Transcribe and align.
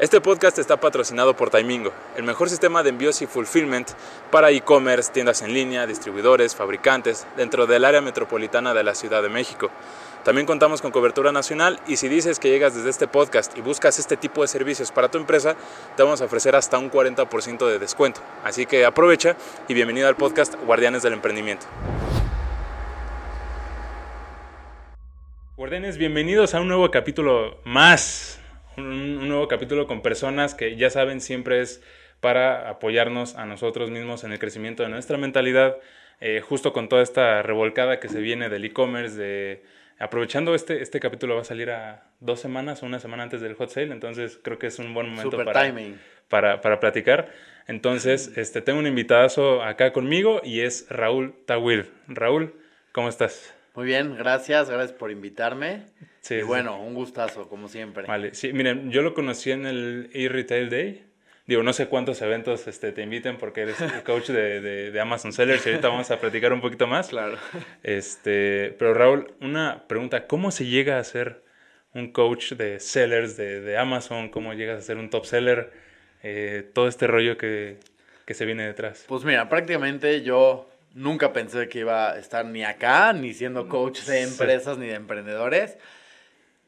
Este 0.00 0.22
podcast 0.22 0.58
está 0.58 0.80
patrocinado 0.80 1.36
por 1.36 1.50
Taimingo, 1.50 1.92
el 2.16 2.24
mejor 2.24 2.48
sistema 2.48 2.82
de 2.82 2.88
envíos 2.88 3.20
y 3.20 3.26
fulfillment 3.26 3.90
para 4.30 4.50
e-commerce, 4.50 5.12
tiendas 5.12 5.42
en 5.42 5.52
línea, 5.52 5.86
distribuidores, 5.86 6.56
fabricantes, 6.56 7.26
dentro 7.36 7.66
del 7.66 7.84
área 7.84 8.00
metropolitana 8.00 8.72
de 8.72 8.82
la 8.82 8.94
Ciudad 8.94 9.22
de 9.22 9.28
México. 9.28 9.68
También 10.24 10.46
contamos 10.46 10.80
con 10.80 10.90
cobertura 10.90 11.32
nacional 11.32 11.80
y 11.86 11.98
si 11.98 12.08
dices 12.08 12.38
que 12.38 12.48
llegas 12.48 12.74
desde 12.74 12.88
este 12.88 13.08
podcast 13.08 13.58
y 13.58 13.60
buscas 13.60 13.98
este 13.98 14.16
tipo 14.16 14.40
de 14.40 14.48
servicios 14.48 14.90
para 14.90 15.10
tu 15.10 15.18
empresa, 15.18 15.54
te 15.98 16.02
vamos 16.02 16.22
a 16.22 16.24
ofrecer 16.24 16.56
hasta 16.56 16.78
un 16.78 16.90
40% 16.90 17.68
de 17.68 17.78
descuento. 17.78 18.22
Así 18.42 18.64
que 18.64 18.86
aprovecha 18.86 19.36
y 19.68 19.74
bienvenido 19.74 20.08
al 20.08 20.16
podcast 20.16 20.54
Guardianes 20.64 21.02
del 21.02 21.12
Emprendimiento. 21.12 21.66
Guardianes, 25.58 25.98
bienvenidos 25.98 26.54
a 26.54 26.60
un 26.62 26.68
nuevo 26.68 26.90
capítulo 26.90 27.58
más 27.64 28.39
un, 28.80 29.28
nuevo 29.28 29.48
capítulo 29.48 29.86
con 29.86 30.02
personas 30.02 30.54
que 30.54 30.76
ya 30.76 30.90
saben 30.90 31.20
siempre 31.20 31.60
es 31.60 31.82
para 32.20 32.68
apoyarnos 32.68 33.36
a 33.36 33.46
nosotros 33.46 33.90
mismos 33.90 34.24
en 34.24 34.32
el 34.32 34.38
crecimiento 34.38 34.82
de 34.82 34.88
nuestra 34.88 35.16
mentalidad, 35.16 35.76
eh, 36.20 36.40
justo 36.40 36.72
con 36.72 36.88
toda 36.88 37.02
esta 37.02 37.42
revolcada 37.42 38.00
que 38.00 38.08
se 38.08 38.20
viene 38.20 38.48
del 38.48 38.64
e-commerce, 38.64 39.16
de 39.16 39.62
aprovechando 39.98 40.54
este, 40.54 40.82
este 40.82 40.98
capítulo 40.98 41.36
va 41.36 41.42
a 41.42 41.44
salir 41.44 41.70
a 41.70 42.04
dos 42.20 42.40
semanas 42.40 42.82
o 42.82 42.86
una 42.86 42.98
semana 42.98 43.22
antes 43.22 43.40
del 43.40 43.54
hot 43.54 43.70
sale, 43.70 43.92
entonces 43.92 44.38
creo 44.42 44.58
que 44.58 44.66
es 44.66 44.78
un 44.78 44.92
buen 44.94 45.08
momento 45.08 45.36
para, 45.44 45.72
para, 46.28 46.60
para, 46.60 46.80
platicar. 46.80 47.30
Entonces, 47.66 48.36
este, 48.36 48.62
tengo 48.62 48.78
un 48.78 48.86
invitadazo 48.86 49.62
acá 49.62 49.92
conmigo 49.92 50.40
y 50.42 50.60
es 50.60 50.86
Raúl 50.88 51.34
Tawil. 51.46 51.86
Raúl, 52.08 52.54
¿cómo 52.92 53.08
estás? 53.08 53.54
Muy 53.80 53.86
bien, 53.86 54.14
gracias, 54.14 54.68
gracias 54.68 54.92
por 54.92 55.10
invitarme. 55.10 55.84
Sí, 56.20 56.34
y 56.34 56.42
bueno, 56.42 56.78
un 56.78 56.92
gustazo, 56.92 57.48
como 57.48 57.66
siempre. 57.66 58.04
Vale, 58.06 58.34
sí, 58.34 58.52
miren, 58.52 58.90
yo 58.90 59.00
lo 59.00 59.14
conocí 59.14 59.52
en 59.52 59.64
el 59.64 60.10
e-Retail 60.12 60.68
Day. 60.68 61.06
Digo, 61.46 61.62
no 61.62 61.72
sé 61.72 61.86
cuántos 61.86 62.20
eventos 62.20 62.68
este, 62.68 62.92
te 62.92 63.00
inviten 63.00 63.38
porque 63.38 63.62
eres 63.62 63.76
coach 64.04 64.28
de, 64.28 64.60
de, 64.60 64.90
de, 64.90 65.00
Amazon 65.00 65.32
Sellers 65.32 65.64
y 65.64 65.70
ahorita 65.70 65.88
vamos 65.88 66.10
a 66.10 66.20
platicar 66.20 66.52
un 66.52 66.60
poquito 66.60 66.86
más. 66.86 67.08
Claro. 67.08 67.38
Este, 67.82 68.76
pero 68.78 68.92
Raúl, 68.92 69.32
una 69.40 69.84
pregunta, 69.88 70.26
¿cómo 70.26 70.50
se 70.50 70.66
llega 70.66 70.98
a 70.98 71.04
ser 71.04 71.42
un 71.94 72.12
coach 72.12 72.52
de 72.52 72.80
sellers 72.80 73.38
de, 73.38 73.62
de 73.62 73.78
Amazon? 73.78 74.28
¿Cómo 74.28 74.52
llegas 74.52 74.78
a 74.78 74.82
ser 74.82 74.98
un 74.98 75.08
top 75.08 75.24
seller? 75.24 75.72
Eh, 76.22 76.68
todo 76.74 76.86
este 76.86 77.06
rollo 77.06 77.38
que, 77.38 77.78
que 78.26 78.34
se 78.34 78.44
viene 78.44 78.66
detrás. 78.66 79.06
Pues 79.08 79.24
mira, 79.24 79.48
prácticamente 79.48 80.20
yo 80.20 80.69
nunca 80.94 81.32
pensé 81.32 81.68
que 81.68 81.80
iba 81.80 82.12
a 82.12 82.18
estar 82.18 82.44
ni 82.44 82.64
acá, 82.64 83.12
ni 83.12 83.34
siendo 83.34 83.68
coach 83.68 84.02
de 84.02 84.22
empresas 84.22 84.78
ni 84.78 84.86
de 84.86 84.94
emprendedores. 84.94 85.78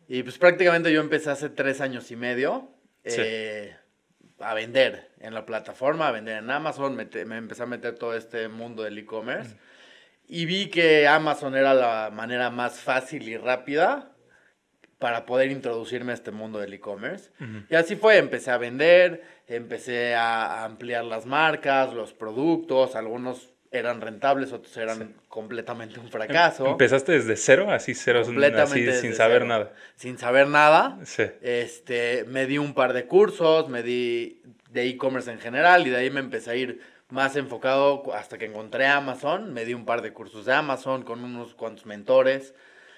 Y 0.08 0.22
pues 0.22 0.38
prácticamente 0.38 0.92
yo 0.92 1.00
empecé 1.00 1.30
hace 1.30 1.48
tres 1.48 1.80
años 1.80 2.10
y 2.10 2.16
medio 2.16 2.68
eh, 3.04 3.74
a 4.38 4.54
vender 4.54 5.10
en 5.20 5.34
la 5.34 5.46
plataforma, 5.46 6.08
a 6.08 6.12
vender 6.12 6.38
en 6.38 6.50
Amazon, 6.50 6.96
me, 6.96 7.08
empecé 7.36 7.62
a 7.62 7.66
meter 7.66 7.94
todo 7.94 8.14
este 8.14 8.48
mundo 8.48 8.82
del 8.82 8.98
e-commerce. 8.98 9.56
Y 10.28 10.46
vi 10.46 10.68
que 10.68 11.06
Amazon 11.06 11.56
era 11.56 11.74
la 11.74 12.10
manera 12.12 12.50
más 12.50 12.80
fácil 12.80 13.28
y 13.28 13.36
rápida 13.36 14.12
para 14.98 15.26
poder 15.26 15.50
introducirme 15.50 16.12
a 16.12 16.14
este 16.14 16.30
mundo 16.30 16.60
del 16.60 16.72
e-commerce. 16.72 17.30
Y 17.68 17.74
así 17.74 17.96
fue, 17.96 18.18
empecé 18.18 18.50
a 18.50 18.56
vender, 18.56 19.22
empecé 19.48 20.14
a 20.14 20.64
ampliar 20.64 21.04
las 21.04 21.26
marcas, 21.26 21.92
los 21.92 22.12
productos, 22.12 22.94
algunos 22.94 23.52
eran 23.72 24.00
rentables, 24.00 24.52
otros 24.52 24.76
eran 24.76 25.14
completamente 25.28 25.98
un 25.98 26.10
fracaso. 26.10 26.66
¿Empezaste 26.66 27.12
desde 27.12 27.36
cero? 27.36 27.70
Así 27.70 27.94
cero, 27.94 28.22
completamente 28.24 29.00
sin 29.00 29.14
saber 29.14 29.46
nada. 29.46 29.72
Sin 29.96 30.18
saber 30.18 30.46
nada. 30.46 30.98
Sí. 31.04 31.24
Este, 31.40 32.24
me 32.28 32.46
di 32.46 32.58
un 32.58 32.74
par 32.74 32.92
de 32.92 33.06
cursos, 33.06 33.68
me 33.68 33.82
di 33.82 34.42
de 34.70 34.86
e-commerce 34.86 35.30
en 35.30 35.40
general 35.40 35.86
y 35.86 35.90
de 35.90 35.96
ahí 35.96 36.10
me 36.10 36.20
empecé 36.20 36.50
a 36.50 36.54
ir 36.54 36.80
más 37.08 37.36
enfocado 37.36 38.12
hasta 38.14 38.38
que 38.38 38.46
encontré 38.46 38.86
Amazon. 38.86 39.52
Me 39.52 39.64
di 39.64 39.74
un 39.74 39.84
par 39.84 40.02
de 40.02 40.12
cursos 40.12 40.44
de 40.44 40.52
Amazon 40.52 41.02
con 41.02 41.24
unos 41.24 41.54
cuantos 41.54 41.86
mentores. 41.86 42.54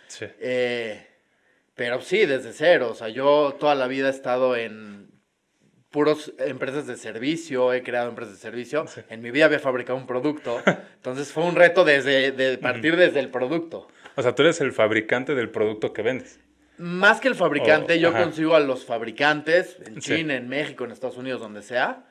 Sí. 0.09 0.27
Eh, 0.41 1.07
pero 1.75 2.01
sí, 2.01 2.27
desde 2.27 2.53
cero. 2.53 2.91
O 2.91 2.95
sea, 2.95 3.09
yo 3.09 3.57
toda 3.59 3.75
la 3.75 3.87
vida 3.87 4.09
he 4.09 4.11
estado 4.11 4.57
en 4.57 5.14
puros 5.95 6.33
empresas 6.39 6.89
de 6.89 6.97
servicio, 6.97 7.73
he 7.73 7.85
creado 7.85 8.09
empresas 8.09 8.35
de 8.35 8.41
servicio. 8.41 8.85
En 9.11 9.23
mi 9.23 9.31
vida 9.31 9.45
había 9.45 9.61
fabricado 9.61 9.97
un 9.97 10.09
producto. 10.09 10.61
Entonces 10.97 11.31
fue 11.31 11.45
un 11.45 11.55
reto 11.55 11.85
desde 11.85 12.33
de 12.33 12.59
partir 12.59 12.97
desde 12.97 13.21
el 13.21 13.29
producto. 13.29 13.87
O 14.17 14.23
sea, 14.23 14.35
tú 14.35 14.43
eres 14.43 14.61
el 14.61 14.73
fabricante 14.73 15.37
del 15.37 15.51
producto 15.51 15.93
que 15.93 16.03
vendes. 16.03 16.41
Más 16.79 17.21
que 17.21 17.29
el 17.29 17.37
fabricante, 17.37 18.01
yo 18.01 18.13
consigo 18.13 18.57
a 18.57 18.61
los 18.61 18.85
fabricantes 18.85 19.77
en 19.87 20.01
China, 20.01 20.35
en 20.35 20.49
México, 20.49 20.85
en 20.85 20.91
Estados 20.91 21.17
Unidos, 21.17 21.41
donde 21.41 21.63
sea. 21.63 22.07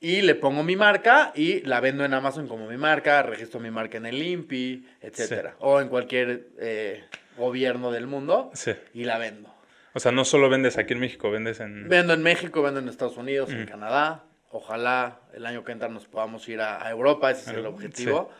Y 0.00 0.22
le 0.22 0.34
pongo 0.34 0.62
mi 0.62 0.76
marca 0.76 1.32
y 1.34 1.60
la 1.66 1.80
vendo 1.80 2.06
en 2.06 2.14
Amazon 2.14 2.48
como 2.48 2.66
mi 2.66 2.78
marca, 2.78 3.22
registro 3.22 3.60
mi 3.60 3.70
marca 3.70 3.98
en 3.98 4.06
el 4.06 4.22
INPI, 4.22 4.86
etcétera. 5.02 5.56
O 5.58 5.82
en 5.82 5.90
cualquier 5.90 6.46
eh, 6.58 7.04
gobierno 7.36 7.90
del 7.92 8.06
mundo 8.06 8.50
y 8.94 9.04
la 9.04 9.18
vendo. 9.18 9.57
O 9.98 10.00
sea, 10.00 10.12
no 10.12 10.24
solo 10.24 10.48
vendes 10.48 10.78
aquí 10.78 10.92
en 10.92 11.00
México, 11.00 11.28
vendes 11.28 11.58
en... 11.58 11.88
Vendo 11.88 12.12
en 12.12 12.22
México, 12.22 12.62
vendo 12.62 12.78
en 12.78 12.88
Estados 12.88 13.16
Unidos, 13.16 13.50
en 13.50 13.66
Canadá. 13.66 14.22
Ojalá 14.52 15.22
el 15.34 15.44
año 15.44 15.64
que 15.64 15.72
entra 15.72 15.88
nos 15.88 16.06
podamos 16.06 16.48
ir 16.48 16.60
a, 16.60 16.88
Europa, 16.88 17.32
ese 17.32 17.50
es 17.50 17.56
el 17.56 17.66
objetivo. 17.66 18.30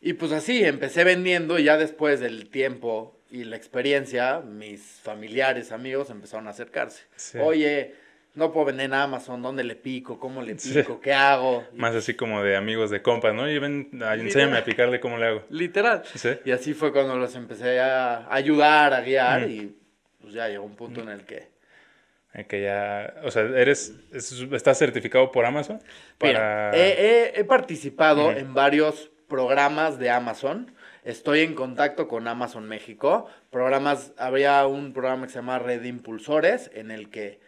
Y 0.00 0.12
pues 0.12 0.30
así, 0.30 0.64
empecé 0.64 1.02
vendiendo 1.02 1.58
y 1.58 1.64
ya 1.64 1.76
después 1.76 2.20
del 2.20 2.50
tiempo 2.50 3.20
y 3.32 3.42
la 3.42 3.56
experiencia, 3.56 4.38
mis 4.38 5.00
familiares, 5.02 5.72
amigos 5.72 6.10
empezaron 6.10 6.46
a 6.46 6.50
acercarse. 6.50 7.02
Oye, 7.40 7.96
no 8.36 8.52
puedo 8.52 8.66
vender 8.66 8.86
en 8.86 8.94
Amazon, 8.94 9.42
¿dónde 9.42 9.64
le 9.64 9.74
pico? 9.74 10.20
¿Cómo 10.20 10.40
le 10.40 10.54
pico? 10.54 11.00
¿Qué 11.00 11.12
hago? 11.12 11.64
Más 11.74 11.96
así 11.96 12.14
como 12.14 12.44
de 12.44 12.54
amigos 12.54 12.90
de 12.90 13.02
compas, 13.02 13.34
¿no? 13.34 13.50
Y 13.50 13.58
ven, 13.58 13.90
enséñame 13.92 14.58
a 14.58 14.64
picarle 14.64 15.00
cómo 15.00 15.18
le 15.18 15.26
hago. 15.26 15.42
Literal. 15.50 16.04
Y 16.44 16.52
así 16.52 16.74
fue 16.74 16.92
cuando 16.92 17.16
los 17.16 17.34
empecé 17.34 17.80
a 17.80 18.32
ayudar, 18.32 18.94
a 18.94 19.00
guiar 19.00 19.50
y 19.50 19.74
pues 20.26 20.34
ya 20.34 20.48
llegó 20.48 20.64
un 20.64 20.74
punto 20.74 21.02
en 21.02 21.08
el 21.08 21.24
que... 21.24 21.46
En 22.34 22.46
que 22.46 22.60
ya, 22.60 23.14
o 23.22 23.30
sea, 23.30 23.42
eres, 23.42 23.94
¿estás 24.10 24.76
certificado 24.76 25.30
por 25.30 25.44
Amazon? 25.44 25.80
Para... 26.18 26.72
he, 26.74 27.44
participado 27.44 28.32
en 28.32 28.52
varios 28.52 29.12
programas 29.28 30.00
de 30.00 30.10
Amazon. 30.10 30.74
Estoy 31.04 31.42
en 31.42 31.54
contacto 31.54 32.08
con 32.08 32.26
Amazon 32.26 32.66
México. 32.66 33.28
Programas, 33.50 34.14
habría 34.18 34.66
un 34.66 34.92
programa 34.92 35.26
que 35.26 35.32
se 35.32 35.38
llama 35.38 35.60
Red 35.60 35.84
Impulsores, 35.84 36.72
en 36.74 36.90
el 36.90 37.08
que 37.08 37.38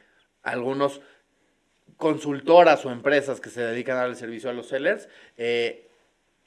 algunos 0.44 1.00
consultoras 1.96 2.86
o 2.86 2.92
empresas 2.92 3.40
que 3.40 3.50
se 3.50 3.60
dedican 3.60 3.96
al 3.96 4.14
servicio 4.14 4.50
a 4.50 4.52
los 4.52 4.68
sellers 4.68 5.08
eh, 5.36 5.87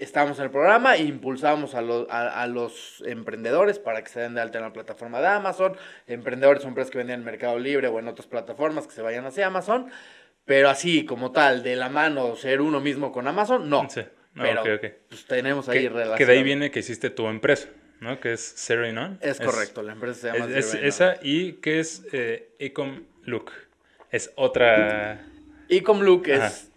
estábamos 0.02 0.40
en 0.40 0.46
el 0.46 0.52
programa 0.52 0.96
e 0.96 1.04
impulsamos 1.04 1.76
a, 1.76 1.80
a, 1.80 2.48
los 2.48 3.04
emprendedores 3.06 3.80
para 3.80 4.04
que 4.04 4.10
se 4.10 4.20
den 4.20 4.34
de 4.34 4.42
alta 4.42 4.58
en 4.58 4.64
la 4.64 4.74
plataforma 4.74 5.22
de 5.22 5.28
Amazon. 5.28 5.78
Emprendedores 6.08 6.64
son 6.64 6.70
empresas 6.70 6.92
que 6.92 6.98
venden 6.98 7.20
en 7.20 7.26
Mercado 7.26 7.60
Libre 7.60 7.88
o 7.88 8.00
en 8.00 8.08
otras 8.08 8.28
plataformas 8.28 8.88
que 8.88 8.94
se 8.94 9.02
vayan 9.02 9.26
hacia 9.26 9.48
Amazon. 9.48 9.92
Pero 10.46 10.70
así, 10.70 11.06
como 11.06 11.32
tal, 11.32 11.62
de 11.62 11.76
la 11.76 11.90
mano, 11.90 12.36
ser 12.36 12.62
uno 12.62 12.80
mismo 12.80 13.12
con 13.12 13.28
Amazon, 13.28 13.70
no. 13.70 13.88
Sí. 13.90 14.02
pero 14.34 14.64
Pues, 15.08 15.26
tenemos 15.26 15.70
ahí 15.70 15.88
relación. 15.88 16.18
Que 16.18 16.26
de 16.26 16.34
ahí 16.34 16.44
viene 16.44 16.72
que 16.72 16.80
hiciste 16.80 17.12
tu 17.12 17.28
empresa, 17.28 17.70
¿no? 18.00 18.20
Que 18.20 18.34
es 18.34 18.54
Zero 18.58 18.88
On. 18.88 19.20
Es, 19.22 19.40
correcto, 19.40 19.84
la 19.84 19.94
empresa 19.94 20.20
se 20.20 20.38
llama 20.40 20.58
es, 20.58 20.74
Esa 20.74 21.18
y 21.22 21.54
que 21.54 21.80
es 21.80 22.04
eh, 22.12 22.50
Ecom 22.58 23.04
Look. 23.24 23.52
Es 24.10 24.32
otra... 24.36 25.26
Ecom 25.70 26.02
Look 26.02 26.28
es 26.28 26.71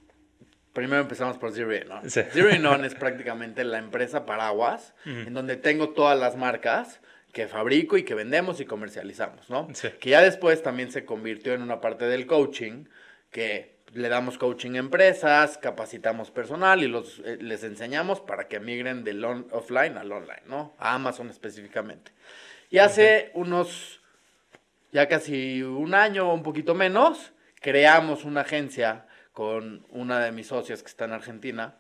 Primero 0.75 1.01
empezamos 1.03 1.39
por 1.39 1.53
Zero 1.53 1.75
In 1.75 1.91
On. 1.91 2.11
Zero 2.11 2.55
In 2.55 2.67
On 2.67 2.85
es 2.85 2.95
prácticamente 2.95 3.63
la 3.65 3.79
empresa 3.79 4.27
paraguas 4.27 4.93
en 5.07 5.33
donde 5.33 5.57
tengo 5.57 5.91
todas 5.91 6.19
las 6.19 6.37
marcas 6.37 7.01
que 7.33 7.47
fabrico 7.47 7.97
y 7.97 8.03
que 8.03 8.15
vendemos 8.15 8.61
y 8.61 8.67
comercializamos, 8.67 9.49
¿no? 9.49 9.69
Que 10.01 10.11
ya 10.11 10.21
después 10.21 10.63
también 10.63 10.91
se 10.91 11.05
convirtió 11.05 11.55
en 11.55 11.63
una 11.63 11.81
parte 11.81 12.07
del 12.07 12.27
coaching 12.27 12.87
que 13.31 13.75
le 13.93 14.09
damos 14.09 14.37
coaching 14.37 14.73
a 14.73 14.79
empresas, 14.79 15.59
capacitamos 15.59 16.33
personal 16.33 16.83
y 16.83 16.89
los, 16.89 17.21
eh, 17.25 17.39
les 17.41 17.63
enseñamos 17.63 18.21
para 18.21 18.49
que 18.49 18.59
migren 18.59 19.05
del 19.05 19.25
offline 19.25 19.97
al 19.97 20.11
online, 20.11 20.43
¿no? 20.47 20.75
A 20.79 20.95
Amazon 20.95 21.31
específicamente. 21.31 22.11
Y 22.71 22.79
hace 22.79 23.31
unos, 23.35 24.01
ya 24.91 25.07
casi 25.07 25.63
un 25.63 25.95
año 25.95 26.29
o 26.29 26.35
un 26.35 26.43
poquito 26.43 26.75
menos, 26.75 27.33
creamos 27.61 28.25
una 28.25 28.41
agencia 28.41 29.07
con 29.35 29.85
una 29.91 30.21
de 30.21 30.33
mis 30.33 30.47
socias 30.47 30.83
que 30.83 30.89
está 30.89 31.05
en 31.05 31.13
Argentina, 31.13 31.77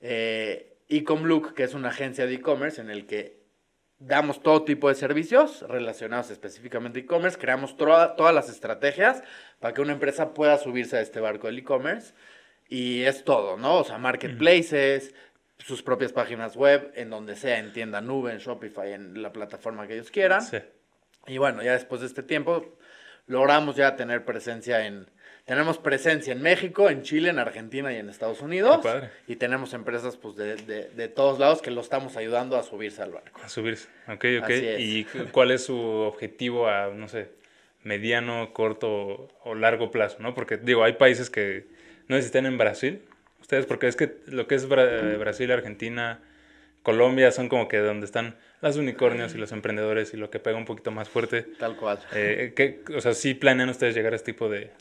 eh, 0.00 0.76
Ecomlook, 0.88 1.54
que 1.54 1.62
es 1.62 1.72
una 1.72 1.88
agencia 1.88 2.26
de 2.26 2.34
e-commerce 2.34 2.80
en 2.80 2.90
el 2.90 3.06
que 3.06 3.38
damos 4.00 4.42
todo 4.42 4.64
tipo 4.64 4.88
de 4.88 4.96
servicios 4.96 5.62
relacionados 5.68 6.30
específicamente 6.30 6.98
a 6.98 7.02
e-commerce, 7.02 7.38
creamos 7.38 7.76
todas 7.76 8.34
las 8.34 8.48
estrategias 8.48 9.22
para 9.60 9.72
que 9.74 9.80
una 9.80 9.92
empresa 9.92 10.34
pueda 10.34 10.58
subirse 10.58 10.96
a 10.96 11.00
este 11.00 11.20
barco 11.20 11.46
del 11.46 11.60
e-commerce 11.60 12.14
y 12.68 13.02
es 13.04 13.24
todo, 13.24 13.56
¿no? 13.56 13.76
O 13.76 13.84
sea, 13.84 13.98
marketplaces, 13.98 15.14
sus 15.58 15.82
propias 15.82 16.12
páginas 16.12 16.56
web, 16.56 16.92
en 16.96 17.10
donde 17.10 17.36
sea, 17.36 17.58
en 17.58 17.72
tienda 17.72 18.00
nube, 18.00 18.32
en 18.32 18.38
Shopify, 18.38 18.92
en 18.92 19.22
la 19.22 19.32
plataforma 19.32 19.86
que 19.86 19.94
ellos 19.94 20.10
quieran. 20.10 20.42
Y 21.28 21.38
bueno, 21.38 21.62
ya 21.62 21.72
después 21.72 22.00
de 22.00 22.08
este 22.08 22.24
tiempo 22.24 22.76
logramos 23.26 23.76
ya 23.76 23.94
tener 23.94 24.24
presencia 24.24 24.84
en, 24.86 25.06
tenemos 25.48 25.78
presencia 25.78 26.34
en 26.34 26.42
México, 26.42 26.90
en 26.90 27.00
Chile, 27.00 27.30
en 27.30 27.38
Argentina 27.38 27.90
y 27.90 27.96
en 27.96 28.10
Estados 28.10 28.42
Unidos. 28.42 28.84
Y 29.26 29.36
tenemos 29.36 29.72
empresas 29.72 30.18
pues 30.18 30.36
de, 30.36 30.56
de, 30.56 31.08
todos 31.08 31.38
lados 31.38 31.62
que 31.62 31.70
lo 31.70 31.80
estamos 31.80 32.18
ayudando 32.18 32.58
a 32.58 32.62
subirse 32.62 33.00
al 33.00 33.12
barco. 33.12 33.40
A 33.42 33.48
subirse, 33.48 33.88
ok, 34.08 34.24
ok. 34.42 34.50
¿Y 34.78 35.04
cuál 35.32 35.50
es 35.50 35.64
su 35.64 35.74
objetivo 35.80 36.68
a, 36.68 36.88
no 36.88 37.08
sé, 37.08 37.30
mediano, 37.82 38.52
corto 38.52 39.30
o 39.42 39.54
largo 39.54 39.90
plazo? 39.90 40.18
¿no? 40.20 40.34
Porque 40.34 40.58
digo, 40.58 40.84
hay 40.84 40.92
países 40.92 41.30
que 41.30 41.66
no 42.08 42.16
sé 42.16 42.22
si 42.22 42.26
están 42.26 42.44
en 42.44 42.58
Brasil, 42.58 43.00
ustedes, 43.40 43.64
porque 43.64 43.88
es 43.88 43.96
que 43.96 44.18
lo 44.26 44.46
que 44.46 44.54
es 44.54 44.68
Brasil, 44.68 45.50
Argentina, 45.50 46.20
Colombia 46.82 47.30
son 47.32 47.48
como 47.48 47.68
que 47.68 47.78
donde 47.78 48.04
están 48.04 48.36
las 48.60 48.76
unicornios 48.76 49.34
y 49.34 49.38
los 49.38 49.52
emprendedores 49.52 50.12
y 50.12 50.18
lo 50.18 50.28
que 50.28 50.40
pega 50.40 50.58
un 50.58 50.66
poquito 50.66 50.90
más 50.90 51.08
fuerte. 51.08 51.46
Tal 51.58 51.74
cual. 51.76 52.00
Eh, 52.14 52.82
o 52.94 53.00
sea, 53.00 53.14
¿sí 53.14 53.32
planean 53.32 53.70
ustedes 53.70 53.94
llegar 53.94 54.12
a 54.12 54.16
este 54.16 54.32
tipo 54.32 54.50
de, 54.50 54.72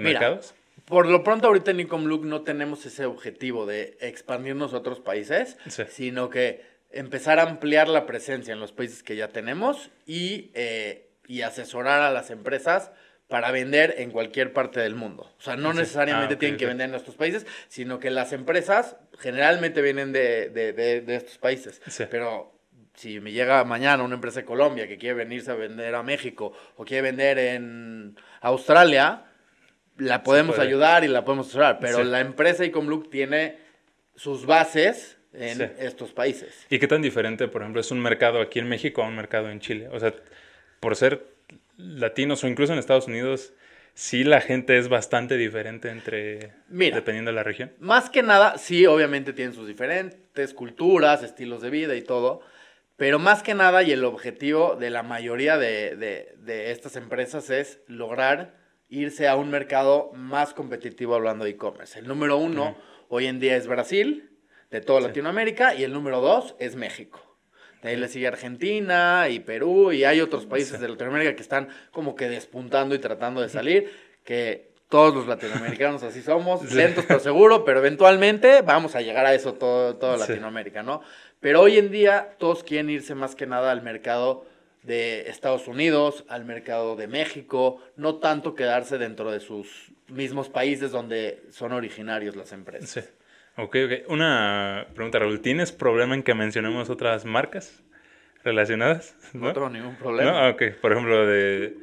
mercados? 0.00 0.54
Por 0.84 1.06
lo 1.06 1.22
pronto 1.22 1.46
ahorita 1.46 1.70
en 1.70 1.80
Ecom 1.80 2.04
no 2.04 2.42
tenemos 2.42 2.86
ese 2.86 3.06
objetivo 3.06 3.66
de 3.66 3.96
expandirnos 4.00 4.74
a 4.74 4.78
otros 4.78 5.00
países, 5.00 5.56
sino 5.88 6.28
que 6.28 6.62
empezar 6.90 7.38
a 7.38 7.42
ampliar 7.42 7.88
la 7.88 8.06
presencia 8.06 8.52
en 8.52 8.60
los 8.60 8.72
países 8.72 9.02
que 9.02 9.16
ya 9.16 9.28
tenemos 9.28 9.90
y, 10.06 10.50
eh, 10.54 11.08
y 11.26 11.42
asesorar 11.42 12.02
a 12.02 12.10
las 12.10 12.30
empresas 12.30 12.90
para 13.28 13.50
vender 13.50 13.94
en 13.98 14.10
cualquier 14.10 14.52
parte 14.52 14.80
del 14.80 14.94
mundo. 14.94 15.32
O 15.38 15.40
sea, 15.40 15.56
no 15.56 15.72
necesariamente 15.72 16.34
ah, 16.34 16.38
tienen 16.38 16.58
que 16.58 16.66
vender 16.66 16.84
en 16.86 16.90
nuestros 16.90 17.16
países, 17.16 17.46
sino 17.68 17.98
que 17.98 18.10
las 18.10 18.34
empresas 18.34 18.96
generalmente 19.18 19.80
vienen 19.80 20.12
de, 20.12 20.50
de, 20.50 20.72
de, 20.72 21.16
estos 21.16 21.38
países. 21.38 21.80
Pero 22.10 22.52
si 22.94 23.20
me 23.20 23.32
llega 23.32 23.64
mañana 23.64 24.02
una 24.02 24.16
empresa 24.16 24.40
de 24.40 24.44
Colombia 24.44 24.86
que 24.86 24.98
quiere 24.98 25.14
venirse 25.14 25.50
a 25.50 25.54
vender 25.54 25.94
a 25.94 26.02
México 26.02 26.52
o 26.76 26.84
quiere 26.84 27.02
vender 27.02 27.38
en 27.38 28.16
Australia, 28.42 29.24
la 29.98 30.22
podemos 30.22 30.58
ayudar 30.58 31.04
y 31.04 31.08
la 31.08 31.24
podemos 31.24 31.46
asesorar. 31.46 31.78
Pero 31.80 32.04
la 32.04 32.20
empresa 32.20 32.64
Ecomlook 32.64 33.10
tiene 33.10 33.58
sus 34.14 34.46
bases 34.46 35.18
en 35.32 35.60
estos 35.78 36.12
países. 36.12 36.66
¿Y 36.68 36.78
qué 36.78 36.86
tan 36.86 37.02
diferente, 37.02 37.48
por 37.48 37.62
ejemplo, 37.62 37.80
es 37.80 37.90
un 37.90 38.00
mercado 38.00 38.40
aquí 38.40 38.58
en 38.58 38.68
México 38.68 39.02
a 39.02 39.08
un 39.08 39.16
mercado 39.16 39.50
en 39.50 39.60
Chile? 39.60 39.88
O 39.92 39.98
sea, 39.98 40.14
por 40.80 40.96
ser 40.96 41.26
latinos 41.76 42.44
o 42.44 42.48
incluso 42.48 42.72
en 42.72 42.78
Estados 42.78 43.06
Unidos, 43.06 43.52
sí 43.94 44.24
la 44.24 44.40
gente 44.40 44.78
es 44.78 44.88
bastante 44.88 45.36
diferente 45.36 45.90
entre 45.90 46.52
dependiendo 46.68 47.30
de 47.30 47.34
la 47.34 47.42
región. 47.42 47.72
Más 47.78 48.10
que 48.10 48.22
nada, 48.22 48.58
sí, 48.58 48.86
obviamente 48.86 49.32
tienen 49.32 49.54
sus 49.54 49.66
diferentes 49.66 50.54
culturas, 50.54 51.22
estilos 51.22 51.62
de 51.62 51.70
vida 51.70 51.94
y 51.94 52.02
todo, 52.02 52.40
pero 52.96 53.18
más 53.18 53.42
que 53.42 53.54
nada 53.54 53.82
y 53.82 53.92
el 53.92 54.04
objetivo 54.04 54.76
de 54.76 54.90
la 54.90 55.02
mayoría 55.02 55.58
de, 55.58 56.36
estas 56.46 56.96
empresas 56.96 57.50
es 57.50 57.80
lograr 57.86 58.61
irse 58.92 59.26
a 59.26 59.36
un 59.36 59.50
mercado 59.50 60.12
más 60.12 60.52
competitivo 60.52 61.14
hablando 61.14 61.44
de 61.44 61.52
e-commerce. 61.52 61.98
El 61.98 62.06
número 62.06 62.36
uno 62.36 62.76
hoy 63.08 63.26
en 63.26 63.40
día 63.40 63.56
es 63.56 63.66
Brasil, 63.66 64.30
de 64.70 64.82
toda 64.82 65.00
Latinoamérica, 65.00 65.74
y 65.74 65.82
el 65.82 65.94
número 65.94 66.20
dos 66.20 66.54
es 66.58 66.76
México. 66.76 67.20
De 67.82 67.88
ahí 67.88 67.96
le 67.96 68.06
sigue 68.08 68.28
Argentina 68.28 69.30
y 69.30 69.40
Perú 69.40 69.92
y 69.92 70.04
hay 70.04 70.20
otros 70.20 70.44
países 70.44 70.78
de 70.78 70.90
Latinoamérica 70.90 71.34
que 71.34 71.42
están 71.42 71.68
como 71.90 72.14
que 72.14 72.28
despuntando 72.28 72.94
y 72.94 72.98
tratando 72.98 73.40
de 73.40 73.48
salir, 73.48 73.90
que 74.24 74.72
todos 74.90 75.14
los 75.14 75.26
latinoamericanos 75.26 76.02
así 76.02 76.20
somos, 76.20 76.70
lentos 76.74 77.06
pero 77.08 77.18
seguro, 77.18 77.64
pero 77.64 77.78
eventualmente 77.78 78.60
vamos 78.60 78.94
a 78.94 79.00
llegar 79.00 79.24
a 79.24 79.32
eso 79.32 79.54
todo, 79.54 79.96
toda 79.96 80.18
Latinoamérica, 80.18 80.82
¿no? 80.82 81.00
Pero 81.40 81.62
hoy 81.62 81.78
en 81.78 81.90
día 81.90 82.36
todos 82.38 82.62
quieren 82.62 82.90
irse 82.90 83.14
más 83.14 83.34
que 83.34 83.46
nada 83.46 83.72
al 83.72 83.80
mercado 83.80 84.44
de 84.82 85.30
Estados 85.30 85.68
Unidos, 85.68 86.24
al 86.28 86.44
mercado 86.44 86.96
de 86.96 87.06
México, 87.06 87.80
no 87.96 88.16
tanto 88.16 88.54
quedarse 88.54 88.98
dentro 88.98 89.30
de 89.30 89.40
sus 89.40 89.92
mismos 90.08 90.48
países 90.48 90.90
donde 90.90 91.42
son 91.50 91.72
originarios 91.72 92.36
las 92.36 92.52
empresas. 92.52 92.90
Sí. 92.90 93.00
Ok, 93.56 93.76
ok. 93.84 94.10
Una 94.10 94.86
pregunta, 94.94 95.18
Raúl. 95.18 95.40
¿Tienes 95.40 95.72
problema 95.72 96.14
en 96.14 96.22
que 96.22 96.34
mencionemos 96.34 96.88
otras 96.88 97.24
marcas 97.24 97.82
relacionadas? 98.44 99.14
No, 99.34 99.52
tengo 99.52 99.68
ningún 99.68 99.96
problema. 99.96 100.32
No, 100.32 100.48
ok. 100.50 100.62
Por 100.80 100.92
ejemplo, 100.92 101.26
de, 101.26 101.76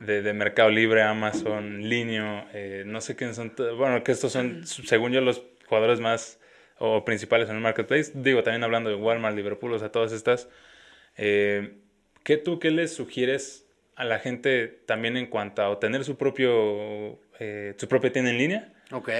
de, 0.00 0.32
Mercado 0.34 0.68
Libre, 0.68 1.02
Amazon, 1.02 1.88
Linio, 1.88 2.44
eh, 2.52 2.84
no 2.86 3.00
sé 3.00 3.16
quiénes 3.16 3.36
son. 3.36 3.54
Bueno, 3.78 4.04
que 4.04 4.12
estos 4.12 4.32
son, 4.32 4.66
según 4.66 5.12
yo, 5.12 5.22
los 5.22 5.42
jugadores 5.66 6.00
más 6.00 6.38
o 6.78 7.04
principales 7.04 7.48
en 7.48 7.56
el 7.56 7.62
marketplace. 7.62 8.12
Digo, 8.14 8.42
también 8.42 8.62
hablando 8.62 8.90
de 8.90 8.96
Walmart, 8.96 9.34
Liverpool, 9.34 9.72
o 9.72 9.78
sea, 9.78 9.90
todas 9.90 10.12
estas. 10.12 10.50
Eh, 11.16 11.78
¿Qué 12.26 12.36
tú, 12.38 12.58
qué 12.58 12.72
les 12.72 12.92
sugieres 12.92 13.68
a 13.94 14.04
la 14.04 14.18
gente 14.18 14.66
también 14.84 15.16
en 15.16 15.26
cuanto 15.26 15.62
a 15.62 15.78
tener 15.78 16.02
su 16.02 16.16
propio, 16.16 17.20
eh, 17.38 17.74
su 17.76 17.86
propia 17.86 18.10
tienda 18.10 18.32
en 18.32 18.38
línea? 18.38 18.72
Ok. 18.90 19.10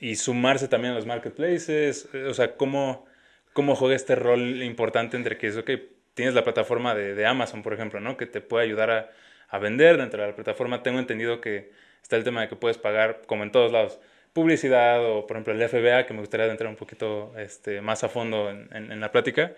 Y 0.00 0.16
sumarse 0.16 0.66
también 0.66 0.92
a 0.92 0.96
los 0.96 1.06
marketplaces. 1.06 2.08
O 2.28 2.34
sea, 2.34 2.56
¿cómo, 2.56 3.06
cómo 3.52 3.76
juega 3.76 3.94
este 3.94 4.16
rol 4.16 4.64
importante 4.64 5.16
entre 5.16 5.38
que 5.38 5.46
es, 5.46 5.56
ok, 5.56 5.70
tienes 6.14 6.34
la 6.34 6.42
plataforma 6.42 6.96
de, 6.96 7.14
de 7.14 7.24
Amazon, 7.24 7.62
por 7.62 7.72
ejemplo, 7.72 8.00
¿no? 8.00 8.16
Que 8.16 8.26
te 8.26 8.40
puede 8.40 8.64
ayudar 8.64 8.90
a, 8.90 9.10
a, 9.48 9.58
vender 9.60 9.96
dentro 9.96 10.20
de 10.20 10.30
la 10.30 10.34
plataforma. 10.34 10.82
Tengo 10.82 10.98
entendido 10.98 11.40
que 11.40 11.70
está 12.02 12.16
el 12.16 12.24
tema 12.24 12.40
de 12.40 12.48
que 12.48 12.56
puedes 12.56 12.78
pagar, 12.78 13.22
como 13.28 13.44
en 13.44 13.52
todos 13.52 13.70
lados, 13.70 14.00
publicidad 14.32 15.04
o, 15.04 15.24
por 15.28 15.36
ejemplo, 15.36 15.52
el 15.52 15.68
FBA, 15.68 16.04
que 16.06 16.14
me 16.14 16.18
gustaría 16.18 16.46
entrar 16.46 16.68
un 16.68 16.74
poquito 16.74 17.32
este, 17.38 17.80
más 17.80 18.02
a 18.02 18.08
fondo 18.08 18.50
en, 18.50 18.68
en, 18.72 18.98
la 18.98 19.12
plática. 19.12 19.52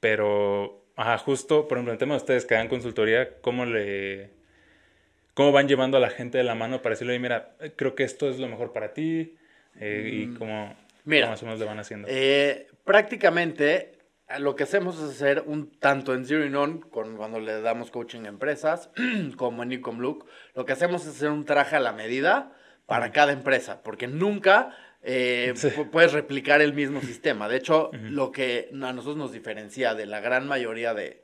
Pero, 0.00 0.81
ajá, 1.02 1.18
justo, 1.18 1.66
por 1.66 1.78
ejemplo, 1.78 1.92
en 1.92 1.94
el 1.94 1.98
tema 1.98 2.14
de 2.14 2.18
ustedes 2.18 2.46
que 2.46 2.54
dan 2.54 2.68
consultoría, 2.68 3.40
¿cómo 3.40 3.64
le 3.66 4.30
cómo 5.34 5.50
van 5.50 5.66
llevando 5.66 5.96
a 5.96 6.00
la 6.00 6.10
gente 6.10 6.38
de 6.38 6.44
la 6.44 6.54
mano 6.54 6.82
para 6.82 6.94
decirle, 6.94 7.18
mira, 7.18 7.56
creo 7.76 7.94
que 7.94 8.04
esto 8.04 8.28
es 8.28 8.38
lo 8.38 8.48
mejor 8.48 8.72
para 8.72 8.92
ti 8.92 9.36
eh, 9.80 10.10
y 10.12 10.26
mm, 10.26 10.36
cómo, 10.36 10.76
más 11.04 11.42
o 11.42 11.46
menos 11.46 11.58
le 11.58 11.66
van 11.66 11.78
haciendo. 11.78 12.06
Eh, 12.10 12.68
prácticamente 12.84 13.98
lo 14.38 14.54
que 14.54 14.62
hacemos 14.62 14.96
es 14.98 15.10
hacer 15.10 15.42
un 15.46 15.70
tanto 15.70 16.14
en 16.14 16.24
Zero 16.24 16.62
On, 16.62 16.80
con, 16.80 17.16
cuando 17.16 17.40
le 17.40 17.60
damos 17.60 17.90
coaching 17.90 18.24
a 18.26 18.28
empresas, 18.28 18.90
como 19.36 19.62
en 19.62 19.72
Ecom 19.72 19.98
Look, 19.98 20.26
lo 20.54 20.64
que 20.64 20.72
hacemos 20.72 21.02
es 21.02 21.16
hacer 21.16 21.30
un 21.30 21.44
traje 21.44 21.76
a 21.76 21.80
la 21.80 21.92
medida 21.92 22.52
para 22.86 23.10
cada 23.10 23.32
empresa, 23.32 23.82
porque 23.82 24.06
nunca 24.06 24.76
eh, 25.02 25.54
puedes 25.90 26.12
replicar 26.12 26.60
el 26.60 26.74
mismo 26.74 27.00
sistema. 27.00 27.48
De 27.48 27.56
hecho, 27.56 27.90
lo 27.92 28.30
que 28.30 28.68
a 28.72 28.92
nosotros 28.92 29.16
nos 29.16 29.32
diferencia 29.32 29.94
de 29.94 30.06
la 30.06 30.20
gran 30.20 30.46
mayoría 30.46 30.94
de, 30.94 31.22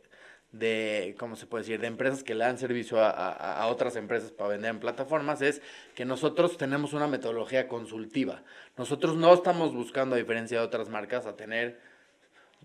de, 0.53 1.15
¿cómo 1.19 1.37
se 1.37 1.47
puede 1.47 1.65
decir?, 1.65 1.81
de 1.81 1.87
empresas 1.87 2.25
que 2.25 2.35
le 2.35 2.45
dan 2.45 2.59
servicio 2.59 2.99
a, 3.01 3.67
otras 3.67 3.97
empresas 3.97 4.33
para 4.33 4.51
vender 4.51 4.71
en 4.71 4.81
plataformas, 4.81 5.43
es 5.43 5.63
que 5.95 6.05
nosotros 6.05 6.57
tenemos 6.57 6.93
una 6.93 7.07
metodología 7.07 7.69
consultiva. 7.69 8.43
Nosotros 8.77 9.17
no 9.17 9.33
estamos 9.35 9.75
buscando, 9.75 10.15
a 10.15 10.19
diferencia 10.19 10.59
de 10.59 10.65
otras 10.65 10.89
marcas, 10.89 11.27
a 11.27 11.37
tener, 11.37 11.81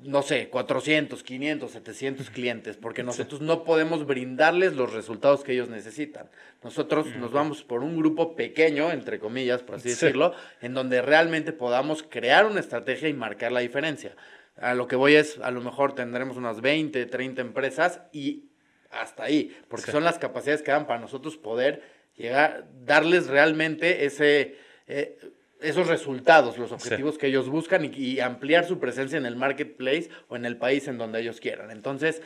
no 0.01 0.21
sé, 0.21 0.49
400, 0.49 1.23
500, 1.23 1.71
700 1.71 2.29
clientes, 2.29 2.77
porque 2.77 3.03
nosotros 3.03 3.41
no 3.41 3.63
podemos 3.63 4.05
brindarles 4.05 4.73
los 4.73 4.91
resultados 4.91 5.43
que 5.43 5.53
ellos 5.53 5.69
necesitan. 5.69 6.29
Nosotros 6.63 7.07
nos 7.17 7.31
vamos 7.31 7.63
por 7.63 7.83
un 7.83 7.97
grupo 7.97 8.35
pequeño, 8.35 8.91
entre 8.91 9.19
comillas, 9.19 9.61
por 9.61 9.75
así 9.75 9.89
decirlo, 9.89 10.33
en 10.61 10.73
donde 10.73 11.01
realmente 11.01 11.53
podamos 11.53 12.03
crear 12.03 12.45
una 12.45 12.59
estrategia 12.59 13.07
y 13.07 13.13
marcar 13.13 13.51
la 13.51 13.59
diferencia. 13.59 14.15
A 14.57 14.73
lo 14.73 14.87
que 14.87 14.95
voy 14.95 15.15
es, 15.15 15.39
a 15.39 15.51
lo 15.51 15.61
mejor 15.61 15.93
tendremos 15.95 16.37
unas 16.37 16.61
20, 16.61 17.05
30 17.05 17.41
empresas 17.41 18.01
y 18.11 18.49
hasta 18.91 19.23
ahí, 19.23 19.55
porque 19.67 19.91
son 19.91 20.03
las 20.03 20.19
capacidades 20.19 20.61
que 20.61 20.71
dan 20.71 20.85
para 20.85 20.99
nosotros 20.99 21.37
poder 21.37 21.81
llegar, 22.15 22.67
darles 22.85 23.27
realmente 23.27 24.05
ese, 24.05 24.57
eh, 24.87 25.17
esos 25.63 25.87
resultados, 25.87 26.57
los 26.57 26.71
objetivos 26.71 27.17
que 27.17 27.27
ellos 27.27 27.49
buscan 27.49 27.89
y, 27.93 28.19
ampliar 28.19 28.65
su 28.65 28.79
presencia 28.79 29.17
en 29.17 29.25
el 29.25 29.35
marketplace 29.35 30.09
o 30.27 30.35
en 30.35 30.45
el 30.45 30.57
país 30.57 30.87
en 30.87 30.97
donde 30.97 31.21
ellos 31.21 31.39
quieran. 31.39 31.71
Entonces, 31.71 32.21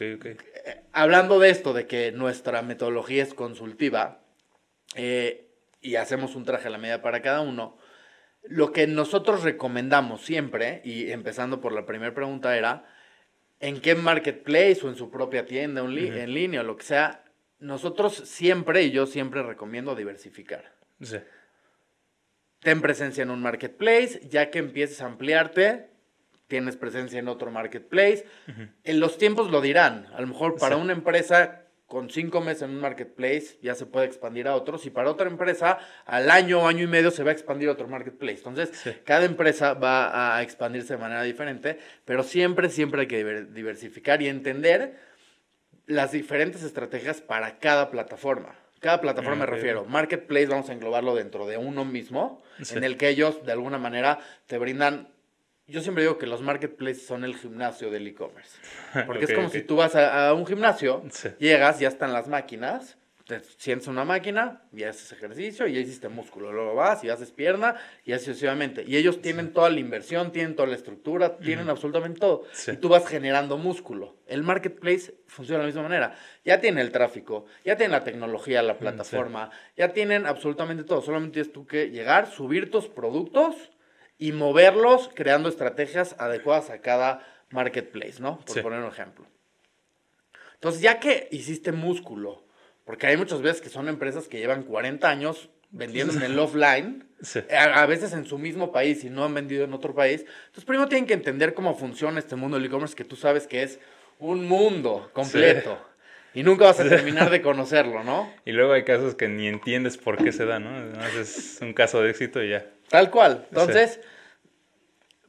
eh, 0.00 0.36
hablando 0.92 1.38
de 1.38 1.50
esto, 1.50 1.72
de 1.72 1.86
que 1.86 2.12
nuestra 2.12 2.62
metodología 2.62 3.22
es 3.22 3.32
consultiva 3.32 4.20
eh, 4.96 5.48
y 5.80 5.94
hacemos 5.94 6.34
un 6.34 6.44
traje 6.44 6.68
a 6.68 6.70
la 6.70 6.78
medida 6.78 7.00
para 7.00 7.22
cada 7.22 7.40
uno, 7.40 7.78
lo 8.42 8.72
que 8.72 8.86
nosotros 8.86 9.42
recomendamos 9.42 10.22
siempre, 10.22 10.82
y 10.84 11.10
empezando 11.10 11.60
por 11.60 11.72
la 11.72 11.86
primera 11.86 12.14
pregunta, 12.14 12.56
era 12.56 12.84
en 13.60 13.80
qué 13.80 13.94
marketplace 13.94 14.80
o 14.82 14.88
en 14.88 14.96
su 14.96 15.10
propia 15.10 15.46
tienda 15.46 15.82
en 15.82 16.34
línea 16.34 16.62
o 16.62 16.64
lo 16.64 16.76
que 16.76 16.84
sea, 16.84 17.24
nosotros 17.60 18.14
siempre, 18.14 18.82
y 18.82 18.90
yo 18.90 19.06
siempre 19.06 19.42
recomiendo 19.42 19.94
diversificar. 19.94 20.72
Sí. 21.02 21.18
Ten 22.62 22.80
presencia 22.80 23.22
en 23.22 23.30
un 23.30 23.40
marketplace, 23.40 24.20
ya 24.28 24.50
que 24.50 24.58
empieces 24.58 25.00
a 25.00 25.06
ampliarte, 25.06 25.88
tienes 26.46 26.76
presencia 26.76 27.18
en 27.18 27.28
otro 27.28 27.50
marketplace. 27.50 28.26
En 28.84 29.00
los 29.00 29.16
tiempos 29.16 29.50
lo 29.50 29.60
dirán. 29.60 30.06
A 30.14 30.20
lo 30.20 30.26
mejor 30.26 30.56
para 30.56 30.76
una 30.76 30.92
empresa 30.92 31.62
con 31.90 32.08
cinco 32.08 32.40
meses 32.40 32.62
en 32.62 32.70
un 32.70 32.80
marketplace 32.80 33.58
ya 33.62 33.74
se 33.74 33.84
puede 33.84 34.06
expandir 34.06 34.46
a 34.46 34.54
otros 34.54 34.86
y 34.86 34.90
para 34.90 35.10
otra 35.10 35.28
empresa 35.28 35.78
al 36.06 36.30
año 36.30 36.60
o 36.60 36.68
año 36.68 36.84
y 36.84 36.86
medio 36.86 37.10
se 37.10 37.24
va 37.24 37.30
a 37.30 37.32
expandir 37.32 37.68
a 37.68 37.72
otro 37.72 37.88
marketplace. 37.88 38.38
Entonces, 38.38 38.70
cada 39.04 39.24
empresa 39.24 39.74
va 39.74 40.36
a 40.36 40.42
expandirse 40.42 40.94
de 40.94 41.00
manera 41.00 41.22
diferente, 41.22 41.78
pero 42.04 42.22
siempre, 42.22 42.68
siempre 42.68 43.02
hay 43.02 43.06
que 43.08 43.44
diversificar 43.44 44.22
y 44.22 44.28
entender 44.28 45.00
las 45.86 46.12
diferentes 46.12 46.62
estrategias 46.62 47.20
para 47.20 47.58
cada 47.58 47.90
plataforma. 47.90 48.54
Cada 48.80 49.00
plataforma 49.00 49.44
me 49.44 49.46
refiero. 49.46 49.84
Marketplace 49.84 50.46
vamos 50.46 50.70
a 50.70 50.72
englobarlo 50.72 51.14
dentro 51.14 51.46
de 51.46 51.58
uno 51.58 51.84
mismo, 51.84 52.42
en 52.70 52.82
el 52.82 52.96
que 52.96 53.08
ellos 53.08 53.44
de 53.44 53.52
alguna 53.52 53.78
manera 53.78 54.18
te 54.46 54.58
brindan 54.58 55.08
yo 55.70 55.80
siempre 55.80 56.02
digo 56.02 56.18
que 56.18 56.26
los 56.26 56.42
marketplaces 56.42 57.06
son 57.06 57.22
el 57.22 57.36
gimnasio 57.36 57.90
del 57.92 58.06
e-commerce. 58.08 58.58
Porque 59.06 59.26
es 59.26 59.32
como 59.34 59.48
si 59.48 59.62
tú 59.62 59.76
vas 59.76 59.94
a, 59.94 60.34
un 60.34 60.44
gimnasio, 60.44 61.04
llegas, 61.38 61.78
ya 61.78 61.86
están 61.86 62.12
las 62.12 62.26
máquinas, 62.26 62.98
te 63.30 63.40
sientes 63.58 63.86
una 63.86 64.04
máquina 64.04 64.62
y 64.72 64.82
haces 64.82 65.12
ejercicio 65.12 65.68
y 65.68 65.74
ya 65.74 65.80
hiciste 65.80 66.08
músculo. 66.08 66.52
Luego 66.52 66.74
vas 66.74 67.04
y 67.04 67.10
haces 67.10 67.30
pierna 67.30 67.76
y 68.04 68.12
así 68.12 68.24
sucesivamente. 68.24 68.82
Y 68.84 68.96
ellos 68.96 69.22
tienen 69.22 69.52
toda 69.52 69.70
la 69.70 69.78
inversión, 69.78 70.32
tienen 70.32 70.56
toda 70.56 70.68
la 70.68 70.74
estructura, 70.74 71.38
tienen 71.38 71.70
absolutamente 71.70 72.18
todo. 72.18 72.44
Y 72.66 72.76
tú 72.76 72.88
vas 72.88 73.06
generando 73.06 73.56
músculo. 73.56 74.16
El 74.26 74.42
marketplace 74.42 75.14
funciona 75.26 75.58
de 75.58 75.64
la 75.64 75.66
misma 75.68 75.82
manera. 75.82 76.18
Ya 76.44 76.60
tiene 76.60 76.80
el 76.80 76.90
tráfico, 76.90 77.46
ya 77.64 77.76
tiene 77.76 77.92
la 77.92 78.02
tecnología, 78.02 78.62
la 78.62 78.78
plataforma, 78.78 79.50
ya 79.76 79.92
tienen 79.92 80.26
absolutamente 80.26 80.82
todo. 80.82 81.00
Solamente 81.00 81.34
tienes 81.34 81.52
tú 81.52 81.66
que 81.66 81.90
llegar, 81.90 82.28
subir 82.28 82.70
tus 82.70 82.88
productos 82.88 83.54
y 84.18 84.32
moverlos 84.32 85.08
creando 85.14 85.48
estrategias 85.48 86.16
adecuadas 86.18 86.70
a 86.70 86.80
cada 86.80 87.24
marketplace, 87.50 88.20
¿no? 88.20 88.40
Por 88.40 88.60
poner 88.60 88.80
un 88.80 88.88
ejemplo. 88.88 89.26
Entonces, 90.54 90.82
ya 90.82 90.98
que 91.00 91.28
hiciste 91.30 91.72
músculo, 91.72 92.49
porque 92.90 93.06
hay 93.06 93.16
muchas 93.16 93.40
veces 93.40 93.60
que 93.60 93.68
son 93.68 93.88
empresas 93.88 94.26
que 94.26 94.38
llevan 94.38 94.64
40 94.64 95.08
años 95.08 95.48
vendiendo 95.70 96.12
en 96.12 96.22
el 96.22 96.36
offline, 96.40 97.06
a, 97.56 97.86
veces 97.86 98.12
en 98.14 98.24
su 98.24 98.36
mismo 98.36 98.72
país 98.72 99.04
y 99.04 99.10
no 99.10 99.24
han 99.24 99.32
vendido 99.32 99.62
en 99.62 99.72
otro 99.74 99.94
país. 99.94 100.24
Entonces, 100.46 100.64
primero 100.64 100.88
tienen 100.88 101.06
que 101.06 101.14
entender 101.14 101.54
cómo 101.54 101.76
funciona 101.76 102.18
este 102.18 102.34
mundo 102.34 102.56
del 102.56 102.66
e-commerce, 102.66 102.96
que 102.96 103.04
tú 103.04 103.14
sabes 103.14 103.46
que 103.46 103.62
es 103.62 103.78
un 104.18 104.44
mundo 104.48 105.08
completo. 105.12 105.78
Y 106.34 106.42
nunca 106.42 106.64
vas 106.64 106.80
a 106.80 106.88
terminar 106.88 107.30
de 107.30 107.40
conocerlo, 107.42 108.02
¿no? 108.02 108.28
Y 108.44 108.50
luego 108.50 108.72
hay 108.72 108.82
casos 108.82 109.14
que 109.14 109.28
ni 109.28 109.46
entiendes 109.46 109.96
por 109.96 110.16
qué 110.16 110.32
se 110.32 110.44
da, 110.44 110.58
¿no? 110.58 111.00
Es 111.20 111.60
un 111.62 111.72
caso 111.72 112.02
de 112.02 112.10
éxito 112.10 112.42
y 112.42 112.50
ya. 112.50 112.66
Tal 112.88 113.12
cual. 113.12 113.46
Entonces, 113.50 114.00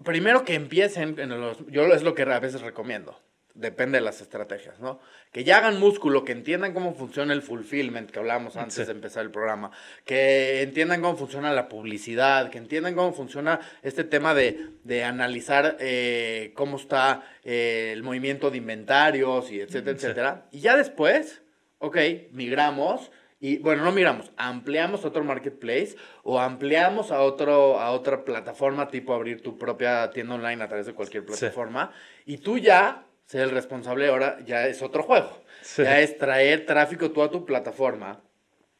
primero 0.03 0.45
que 0.45 0.55
empiecen, 0.55 1.19
en 1.19 1.29
los, 1.39 1.63
yo 1.67 1.85
es 1.85 2.01
lo 2.01 2.15
que 2.15 2.23
a 2.23 2.39
veces 2.39 2.61
recomiendo. 2.61 3.21
Depende 3.53 3.97
de 3.97 4.03
las 4.03 4.21
estrategias, 4.21 4.79
¿no? 4.79 4.99
Que 5.31 5.43
ya 5.43 5.57
hagan 5.57 5.79
músculo, 5.79 6.23
que 6.23 6.31
entiendan 6.31 6.73
cómo 6.73 6.93
funciona 6.93 7.33
el 7.33 7.41
fulfillment 7.41 8.09
que 8.09 8.19
hablábamos 8.19 8.55
antes 8.55 8.87
de 8.87 8.91
empezar 8.91 9.23
el 9.23 9.31
programa, 9.31 9.71
que 10.05 10.61
entiendan 10.61 11.01
cómo 11.01 11.17
funciona 11.17 11.51
la 11.51 11.67
publicidad, 11.67 12.49
que 12.49 12.57
entiendan 12.57 12.95
cómo 12.95 13.13
funciona 13.13 13.59
este 13.83 14.03
tema 14.03 14.33
de, 14.33 15.03
analizar 15.03 15.77
eh, 15.79 16.51
cómo 16.55 16.77
está 16.77 17.23
eh, 17.43 17.91
el 17.93 18.03
movimiento 18.03 18.51
de 18.51 18.57
inventarios 18.57 19.51
y 19.51 19.61
etcétera, 19.61 19.97
etcétera. 19.97 20.45
Y 20.51 20.59
ya 20.59 20.77
después, 20.77 21.41
ok, 21.79 21.97
migramos 22.31 23.11
y 23.43 23.57
bueno, 23.57 23.83
no 23.83 23.91
miramos, 23.91 24.31
ampliamos 24.37 25.03
otro 25.03 25.23
marketplace 25.23 25.95
o 26.21 26.39
ampliamos 26.39 27.11
a, 27.11 27.23
otro, 27.23 27.79
a 27.79 27.89
otra 27.89 28.23
plataforma, 28.23 28.89
tipo 28.89 29.15
abrir 29.15 29.41
tu 29.41 29.57
propia 29.57 30.11
tienda 30.11 30.35
online 30.35 30.63
a 30.63 30.67
través 30.67 30.85
de 30.85 30.93
cualquier 30.93 31.25
plataforma. 31.25 31.91
Y 32.27 32.37
tú 32.37 32.59
ya, 32.59 33.07
ser 33.31 33.43
el 33.43 33.51
responsable 33.51 34.07
ahora, 34.07 34.39
ya 34.45 34.67
es 34.67 34.81
otro 34.81 35.03
juego. 35.03 35.41
Ya 35.77 36.01
es 36.01 36.17
traer 36.17 36.65
tráfico 36.65 37.11
tú 37.11 37.23
a 37.23 37.31
tu 37.31 37.45
plataforma, 37.45 38.19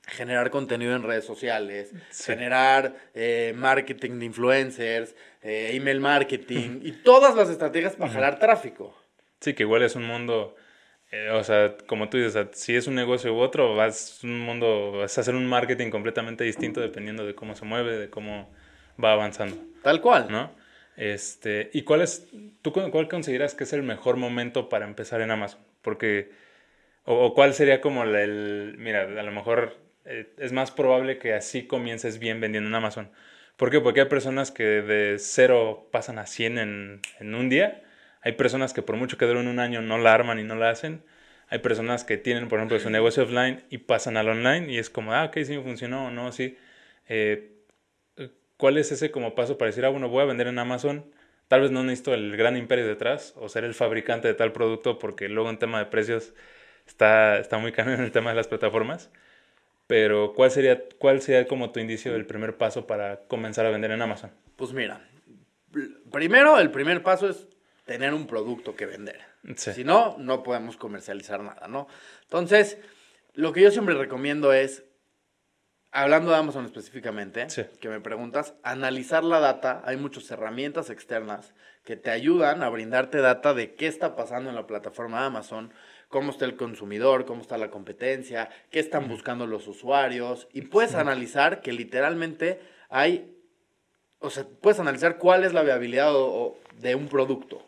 generar 0.08 0.50
contenido 0.50 0.94
en 0.94 1.04
redes 1.04 1.24
sociales, 1.24 1.94
generar 2.26 2.96
eh, 3.14 3.54
marketing 3.56 4.20
de 4.20 4.26
influencers, 4.26 5.16
eh, 5.42 5.70
email 5.74 6.02
marketing 6.02 6.82
y 6.84 6.92
todas 6.92 7.34
las 7.36 7.50
estrategias 7.50 7.96
para 7.96 8.12
jalar 8.12 8.40
tráfico. 8.40 8.94
Sí, 9.40 9.54
que 9.54 9.64
igual 9.64 9.84
es 9.84 9.96
un 9.96 10.04
mundo 10.04 10.56
eh, 11.12 11.30
o 11.30 11.44
sea, 11.44 11.76
como 11.88 12.10
tú 12.10 12.18
dices, 12.18 12.48
si 12.54 12.76
es 12.76 12.88
un 12.88 12.96
negocio 12.96 13.34
u 13.34 13.40
otro, 13.40 13.76
vas 13.76 14.22
un 14.24 14.40
mundo, 14.40 14.94
vas 14.94 15.18
a 15.18 15.22
hacer 15.22 15.36
un 15.36 15.46
marketing 15.46 15.92
completamente 15.92 16.44
distinto 16.44 16.82
dependiendo 16.82 17.26
de 17.26 17.36
cómo 17.36 17.56
se 17.56 17.66
mueve, 17.66 17.98
de 17.98 18.10
cómo 18.10 18.50
va 19.02 19.14
avanzando. 19.14 19.58
Tal 19.82 20.02
cual. 20.02 20.28
¿No? 20.30 20.52
Este, 20.98 21.70
¿y 21.74 21.84
cuál 21.84 22.02
es, 22.02 22.28
tú 22.62 22.74
cuál 22.74 23.08
consideras 23.08 23.56
que 23.56 23.64
es 23.64 23.74
el 23.74 23.84
mejor 23.84 24.18
momento 24.18 24.70
para 24.70 24.86
empezar 24.86 25.22
en 25.22 25.32
Amazon? 25.32 25.62
Porque, 25.82 26.32
o, 27.06 27.34
cuál 27.34 27.54
sería 27.54 27.82
como 27.82 28.04
el, 28.04 28.76
mira, 28.78 29.04
a 29.04 29.24
lo 29.24 29.32
mejor 29.32 29.78
eh, 30.06 30.34
es 30.38 30.52
más 30.52 30.72
probable 30.72 31.18
que 31.18 31.34
así 31.34 31.68
comiences 31.68 32.20
bien 32.20 32.42
vendiendo 32.42 32.70
en 32.70 32.76
Amazon. 32.76 33.12
¿Por 33.58 33.72
qué? 33.72 33.80
Porque 33.80 34.02
hay 34.02 34.08
personas 34.08 34.52
que 34.52 34.64
de 34.64 35.18
cero 35.20 35.88
pasan 35.92 36.20
a 36.20 36.26
100 36.28 36.58
en, 36.58 37.02
en 37.20 37.36
un 37.36 37.50
día 37.50 37.84
hay 38.22 38.34
personas 38.34 38.74
que 38.74 38.82
por 38.82 38.98
mucho 38.98 39.18
que 39.18 39.26
duren 39.26 39.48
un 39.48 39.60
año 39.60 39.82
no 39.82 39.98
la 39.98 40.14
arman 40.14 40.40
y 40.40 40.44
no 40.44 40.56
la 40.56 40.70
hacen. 40.70 41.04
Hay 41.50 41.60
personas 41.60 42.04
que 42.04 42.18
tienen, 42.18 42.48
por 42.48 42.60
ejemplo, 42.60 42.80
su 42.80 42.90
negocio 42.90 43.24
offline 43.24 43.64
y 43.70 43.80
pasan 43.80 44.16
al 44.16 44.30
online 44.30 44.72
y 44.72 44.78
es 44.78 44.90
como, 44.90 45.14
ah, 45.14 45.26
ok, 45.26 45.38
sí 45.44 45.58
funcionó 45.58 46.08
o 46.08 46.12
no, 46.12 46.32
sí. 46.32 46.58
Eh, 47.10 47.61
¿Cuál 48.62 48.78
es 48.78 48.92
ese 48.92 49.10
como 49.10 49.34
paso 49.34 49.58
para 49.58 49.72
decir, 49.72 49.84
ah, 49.86 49.90
bueno, 49.90 50.08
voy 50.08 50.22
a 50.22 50.26
vender 50.26 50.46
en 50.46 50.60
Amazon? 50.60 51.04
Tal 51.48 51.62
vez 51.62 51.72
no 51.72 51.82
necesito 51.82 52.14
el 52.14 52.38
gran 52.38 52.56
imperio 52.58 52.86
detrás 52.86 53.34
o 53.38 53.50
ser 53.50 53.64
el 53.64 53.74
fabricante 53.74 54.28
de 54.28 54.36
tal 54.36 54.52
producto 54.52 55.00
porque 55.00 55.30
luego 55.30 55.50
en 55.50 55.58
tema 55.58 55.80
de 55.80 55.88
precios 55.88 56.36
está, 56.86 57.40
está 57.40 57.58
muy 57.58 57.72
caro 57.72 57.92
en 57.96 58.02
el 58.02 58.12
tema 58.12 58.30
de 58.30 58.36
las 58.36 58.48
plataformas. 58.48 59.10
Pero 59.88 60.34
¿cuál 60.34 60.52
sería, 60.52 60.80
¿cuál 61.00 61.24
sería 61.24 61.48
como 61.48 61.72
tu 61.72 61.80
indicio 61.80 62.14
del 62.14 62.28
primer 62.28 62.56
paso 62.56 62.86
para 62.86 63.22
comenzar 63.22 63.66
a 63.66 63.72
vender 63.72 63.90
en 63.90 64.04
Amazon? 64.04 64.30
Pues 64.58 64.74
mira, 64.74 65.10
primero 66.12 66.60
el 66.60 66.70
primer 66.70 67.02
paso 67.02 67.30
es 67.30 67.48
tener 67.86 68.14
un 68.14 68.28
producto 68.28 68.76
que 68.76 68.86
vender. 68.86 69.22
Si 69.56 69.84
no, 69.84 70.18
no 70.20 70.44
podemos 70.44 70.78
comercializar 70.78 71.42
nada, 71.42 71.68
¿no? 71.68 71.88
Entonces, 72.26 72.78
lo 73.34 73.54
que 73.54 73.62
yo 73.62 73.72
siempre 73.72 73.96
recomiendo 73.96 74.54
es, 74.54 74.84
hablando 75.92 76.32
de 76.32 76.38
Amazon 76.38 76.66
específicamente, 76.66 77.48
que 77.80 77.90
me 77.90 78.00
preguntas, 78.00 78.56
analizar 78.64 79.24
la 79.24 79.40
data. 79.40 79.82
Hay 79.86 79.98
muchas 79.98 80.30
herramientas 80.32 80.90
externas 80.90 81.54
que 81.84 81.98
te 81.98 82.12
ayudan 82.12 82.64
a 82.64 82.70
brindarte 82.70 83.20
data 83.20 83.54
de 83.54 83.76
qué 83.76 83.88
está 83.88 84.16
pasando 84.16 84.50
en 84.50 84.56
la 84.56 84.68
plataforma 84.68 85.20
de 85.22 85.28
Amazon, 85.28 85.74
cómo 86.08 86.32
está 86.32 86.46
el 86.46 86.56
consumidor, 86.56 87.26
cómo 87.26 87.42
está 87.42 87.58
la 87.58 87.72
competencia, 87.72 88.50
qué 88.70 88.80
están 88.80 89.08
buscando 89.08 89.48
los 89.48 89.68
usuarios. 89.68 90.48
Y 90.54 90.62
puedes 90.64 90.96
analizar 90.96 91.62
que 91.62 91.74
literalmente 91.74 92.62
hay, 92.90 93.36
o 94.20 94.30
sea, 94.30 94.46
puedes 94.62 94.80
analizar 94.80 95.18
cuál 95.18 95.44
es 95.44 95.54
la 95.54 95.64
viabilidad 95.64 96.14
de 96.80 96.96
un 96.96 97.08
producto. 97.08 97.68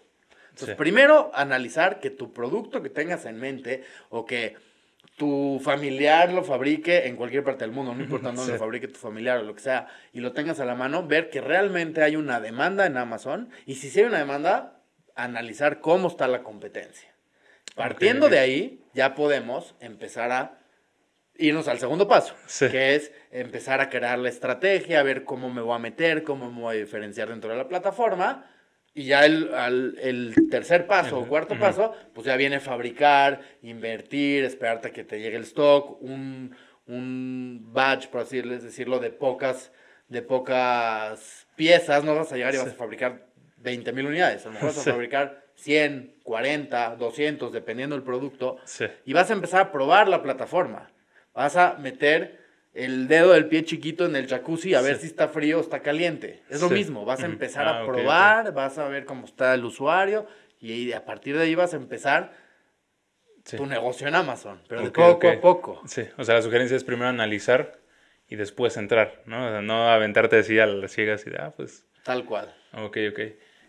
Entonces, 0.52 0.76
primero, 0.76 1.32
analizar 1.34 2.00
que 2.00 2.12
tu 2.12 2.32
producto 2.32 2.84
que 2.84 2.90
tengas 2.90 3.26
en 3.26 3.40
mente 3.40 3.84
o 4.10 4.26
que 4.26 4.56
tu 5.18 5.62
familiar 5.64 6.34
lo 6.34 6.44
fabrique 6.44 7.08
en 7.08 7.16
cualquier 7.16 7.44
parte 7.44 7.66
del 7.66 7.72
mundo, 7.72 7.94
no 7.94 8.04
importa 8.04 8.32
dónde 8.32 8.54
lo 8.54 8.58
fabrique 8.58 8.88
tu 8.88 9.00
familiar 9.00 9.40
o 9.40 9.44
lo 9.44 9.54
que 9.54 9.62
sea, 9.62 9.88
y 10.12 10.20
lo 10.20 10.34
tengas 10.34 10.60
a 10.60 10.66
la 10.66 10.76
mano, 10.76 11.08
ver 11.08 11.30
que 11.30 11.42
realmente 11.42 12.02
hay 12.02 12.16
una 12.16 12.40
demanda 12.40 12.86
en 12.86 12.98
Amazon 12.98 13.50
y 13.66 13.76
si 13.76 13.90
sí 13.90 14.00
hay 14.00 14.06
una 14.06 14.20
demanda, 14.20 14.82
analizar 15.16 15.82
cómo 15.82 16.08
está 16.08 16.28
la 16.28 16.44
competencia. 16.44 17.14
Partiendo 17.76 18.30
de 18.30 18.40
ahí, 18.40 18.84
ya 18.94 19.16
podemos 19.16 19.76
empezar 19.80 20.32
a 20.32 20.60
irnos 21.38 21.68
al 21.68 21.80
segundo 21.80 22.08
paso, 22.08 22.36
que 22.60 22.96
es 22.96 23.12
empezar 23.32 23.82
a 23.82 23.90
crear 23.90 24.20
la 24.20 24.30
estrategia, 24.30 25.00
a 25.00 25.04
ver 25.04 25.24
cómo 25.24 25.50
me 25.50 25.62
voy 25.62 25.76
a 25.76 25.80
meter, 25.80 26.24
cómo 26.24 26.52
me 26.52 26.62
voy 26.62 26.76
a 26.76 26.80
diferenciar 26.80 27.30
dentro 27.30 27.50
de 27.50 27.58
la 27.58 27.68
plataforma 27.68 28.46
y 28.96 29.06
ya 29.06 29.26
el, 29.26 29.98
el 30.02 30.36
tercer 30.52 30.86
paso 30.86 31.20
o 31.20 31.28
cuarto 31.28 31.58
paso, 31.58 31.96
pues 32.14 32.28
ya 32.28 32.36
viene 32.36 32.60
fabricar, 32.60 33.42
invertir, 33.64 34.44
esperarte 34.44 34.90
a 34.90 34.92
que 34.92 35.04
te 35.04 35.20
llegue 35.20 35.38
el 35.38 35.44
stock, 35.44 36.00
un, 36.02 36.56
un 36.86 37.74
batch, 37.74 38.08
por 38.08 38.22
así 38.22 38.42
decirlo, 38.42 39.00
de 39.00 39.10
pocas, 39.10 39.72
de 40.10 40.22
pocas 40.22 41.48
piezas. 41.56 42.04
No 42.04 42.16
vas 42.16 42.32
a 42.32 42.36
llegar 42.36 42.54
y 42.54 42.58
vas 42.58 42.68
a 42.68 42.74
fabricar 42.74 43.26
20 43.58 43.92
mil 43.94 44.06
unidades. 44.06 44.46
A 44.46 44.50
lo 44.50 44.54
mejor 44.54 44.70
vas 44.70 44.88
a 44.88 44.92
fabricar 44.92 45.44
100, 45.56 46.20
40, 46.24 46.96
200, 46.96 47.52
dependiendo 47.52 47.96
del 47.96 48.06
producto. 48.06 48.58
Y 49.06 49.14
vas 49.14 49.32
a 49.32 49.34
empezar 49.34 49.62
a 49.62 49.72
probar 49.72 50.08
la 50.08 50.22
plataforma. 50.22 50.92
Vas 51.34 51.56
a 51.56 51.78
meter 51.80 52.43
el 52.74 53.08
dedo 53.08 53.34
del 53.34 53.48
pie 53.48 53.64
chiquito 53.64 54.06
en 54.06 54.16
el 54.16 54.28
jacuzzi 54.28 54.74
a 54.74 54.82
ver 54.82 54.98
si 54.98 55.08
está 55.08 55.28
frío 55.28 55.60
o 55.60 55.62
está 55.62 55.82
caliente. 55.82 56.42
Es 56.50 56.62
lo 56.62 56.70
mismo, 56.70 57.06
vas 57.06 57.22
a 57.22 57.28
empezar 57.28 57.68
a 57.68 57.82
ah, 57.82 57.86
probar, 57.86 58.54
vas 58.54 58.78
a 58.78 58.88
ver 58.88 59.06
cómo 59.06 59.26
está 59.26 59.54
el 59.54 59.64
usuario 59.64 60.26
y 60.60 60.92
a 60.94 61.06
partir 61.06 61.38
de 61.38 61.44
ahí 61.44 61.56
vas 61.56 61.74
a 61.74 61.78
empezar 61.78 62.34
tu 63.58 63.66
negocio 63.66 64.08
en 64.08 64.16
Amazon, 64.16 64.62
pero 64.68 64.82
de 64.82 64.92
poco 64.92 65.30
a 65.30 65.42
poco. 65.42 65.82
Sí, 65.86 66.04
o 66.18 66.24
sea, 66.24 66.36
la 66.36 66.42
sugerencia 66.42 66.78
es 66.78 66.84
primero 66.84 67.10
analizar 67.10 67.80
y 68.28 68.36
después 68.36 68.78
entrar, 68.78 69.22
¿no? 69.26 69.46
O 69.46 69.50
sea, 69.50 69.62
no 69.62 69.90
aventarte 69.90 70.40
así 70.40 70.58
a 70.60 70.66
las 70.66 70.92
ciegas 70.92 71.28
y 71.28 71.30
de, 71.30 71.38
ah, 71.38 71.54
pues... 71.56 71.86
Tal 72.04 72.26
cual. 72.26 72.54
Ok, 72.74 72.98
ok. 73.12 73.20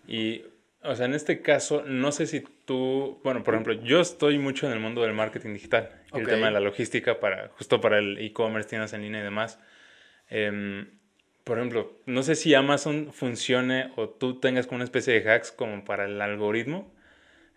Y 0.06 0.44
o 0.84 0.94
sea, 0.94 1.06
en 1.06 1.14
este 1.14 1.42
caso, 1.42 1.82
no 1.86 2.12
sé 2.12 2.26
si 2.26 2.40
tú, 2.40 3.20
bueno, 3.24 3.42
por 3.42 3.54
ejemplo, 3.54 3.74
yo 3.74 4.00
estoy 4.00 4.38
mucho 4.38 4.66
en 4.66 4.72
el 4.72 4.80
mundo 4.80 5.02
del 5.02 5.14
marketing 5.14 5.54
digital, 5.54 5.90
el 6.12 6.26
tema 6.26 6.46
de 6.46 6.52
la 6.52 6.60
logística 6.60 7.20
para, 7.20 7.48
justo 7.56 7.80
para 7.80 7.98
el 7.98 8.18
e-commerce, 8.18 8.68
tiendas 8.68 8.92
en 8.92 9.02
línea 9.02 9.20
y 9.20 9.24
demás. 9.24 9.58
Em, 10.28 10.88
por 11.44 11.58
ejemplo, 11.58 11.98
no 12.06 12.22
sé 12.22 12.34
si 12.34 12.54
Amazon 12.54 13.12
funcione 13.12 13.92
o 13.96 14.08
tú 14.08 14.40
tengas 14.40 14.66
como 14.66 14.76
una 14.76 14.84
especie 14.84 15.20
de 15.20 15.30
hacks 15.30 15.52
como 15.52 15.84
para 15.84 16.04
el 16.06 16.20
algoritmo. 16.20 16.94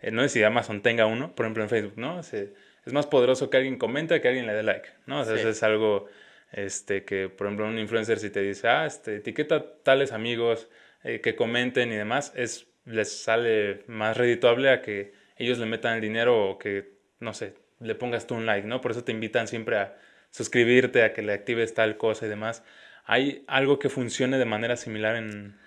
Eh, 0.02 0.12
no 0.12 0.22
sé 0.24 0.30
si 0.30 0.44
Amazon 0.44 0.82
tenga 0.82 1.06
uno, 1.06 1.36
por 1.36 1.46
ejemplo 1.46 1.64
en 1.64 1.70
Facebook, 1.70 1.94
¿no? 1.98 2.20
es 2.20 2.34
es 2.34 2.94
más 2.94 3.06
poderoso 3.06 3.50
que 3.50 3.58
alguien 3.58 3.78
comente 3.78 4.22
que 4.22 4.30
alguien 4.30 4.48
le 4.48 4.54
dé 4.54 4.64
like, 4.64 4.88
¿no? 5.08 5.20
O 5.20 5.26
sea, 5.26 5.36
eso 5.36 5.50
es 5.50 5.62
algo 5.62 6.08
este, 6.54 7.04
que, 7.04 7.28
por 7.28 7.48
ejemplo, 7.48 7.68
un 7.68 7.78
influencer 7.78 8.18
si 8.18 8.30
te 8.30 8.42
dice, 8.42 8.70
ah, 8.70 8.86
este, 8.86 9.18
etiqueta 9.18 9.82
tales 9.84 10.14
amigos 10.14 10.70
eh, 11.04 11.20
que 11.20 11.36
comenten 11.36 11.92
y 11.92 11.96
demás, 11.96 12.32
es, 12.36 12.67
les 12.88 13.22
sale 13.22 13.84
más 13.88 14.18
redituable 14.18 14.72
a 14.72 14.82
que 14.82 15.14
ellos 15.36 15.60
le 15.60 15.66
metan 15.66 15.96
el 15.96 16.02
dinero 16.02 16.50
o 16.50 16.58
que, 16.58 16.98
no 17.20 17.34
sé, 17.34 17.56
le 17.80 17.96
pongas 17.96 18.26
tú 18.26 18.36
un 18.36 18.46
like, 18.46 18.68
¿no? 18.68 18.82
Por 18.82 18.92
eso 18.92 19.04
te 19.04 19.12
invitan 19.12 19.48
siempre 19.48 19.78
a 19.78 19.98
suscribirte, 20.32 21.04
a 21.04 21.14
que 21.14 21.22
le 21.22 21.34
actives 21.34 21.74
tal 21.74 21.98
cosa 21.98 22.26
y 22.26 22.30
demás. 22.30 22.64
¿Hay 23.06 23.44
algo 23.48 23.78
que 23.78 23.90
funcione 23.90 24.38
de 24.38 24.46
manera 24.46 24.78
similar 24.78 25.16
en, 25.16 25.58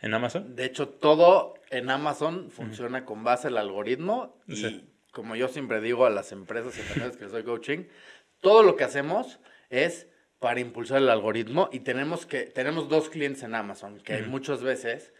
en 0.00 0.14
Amazon? 0.14 0.56
De 0.56 0.64
hecho, 0.64 0.88
todo 0.88 1.54
en 1.70 1.90
Amazon 1.90 2.50
funciona 2.50 3.04
con 3.04 3.24
base 3.24 3.48
al 3.48 3.58
algoritmo 3.58 4.40
y 4.46 4.88
como 5.12 5.36
yo 5.36 5.48
siempre 5.48 5.80
digo 5.80 6.06
a 6.06 6.10
las 6.10 6.32
empresas 6.32 6.74
que 7.16 7.28
soy 7.28 7.42
coaching, 7.42 7.84
todo 8.40 8.62
lo 8.62 8.76
que 8.76 8.84
hacemos 8.84 9.40
es 9.70 10.06
para 10.38 10.60
impulsar 10.60 10.98
el 10.98 11.10
algoritmo 11.10 11.68
y 11.72 11.80
tenemos 11.80 12.24
que 12.24 12.42
tenemos 12.42 12.88
dos 12.88 13.10
clientes 13.10 13.42
en 13.42 13.54
Amazon 13.54 13.98
que 13.98 14.22
muchas 14.22 14.62
veces 14.62 15.12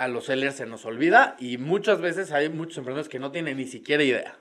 a 0.00 0.08
los 0.08 0.24
sellers 0.24 0.56
se 0.56 0.64
nos 0.64 0.86
olvida 0.86 1.36
y 1.38 1.58
muchas 1.58 2.00
veces 2.00 2.32
hay 2.32 2.48
muchos 2.48 2.78
emprendedores 2.78 3.10
que 3.10 3.18
no 3.18 3.32
tienen 3.32 3.58
ni 3.58 3.66
siquiera 3.66 4.02
idea. 4.02 4.38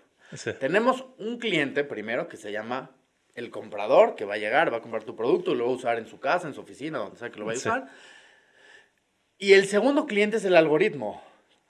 Tenemos 0.58 1.04
un 1.18 1.38
cliente 1.38 1.84
primero 1.84 2.30
que 2.30 2.38
se 2.38 2.54
llama 2.54 2.96
el 3.36 3.52
comprador, 3.52 4.16
que 4.16 4.24
va 4.24 4.36
a 4.36 4.38
llegar, 4.38 4.72
va 4.72 4.78
a 4.78 4.82
comprar 4.82 5.04
tu 5.04 5.18
producto 5.18 5.52
y 5.52 5.56
lo 5.56 5.66
va 5.66 5.72
a 5.72 5.76
usar 5.76 5.98
en 5.98 6.08
su 6.08 6.18
casa, 6.18 6.48
en 6.48 6.54
su 6.54 6.62
oficina, 6.62 7.00
donde 7.00 7.18
sea 7.18 7.30
que 7.30 7.40
lo 7.40 7.46
va 7.46 7.52
a 7.52 7.56
usar. 7.56 7.90
Y 9.38 9.52
el 9.52 9.66
segundo 9.66 10.06
cliente 10.06 10.38
es 10.38 10.46
el 10.46 10.56
algoritmo, 10.56 11.22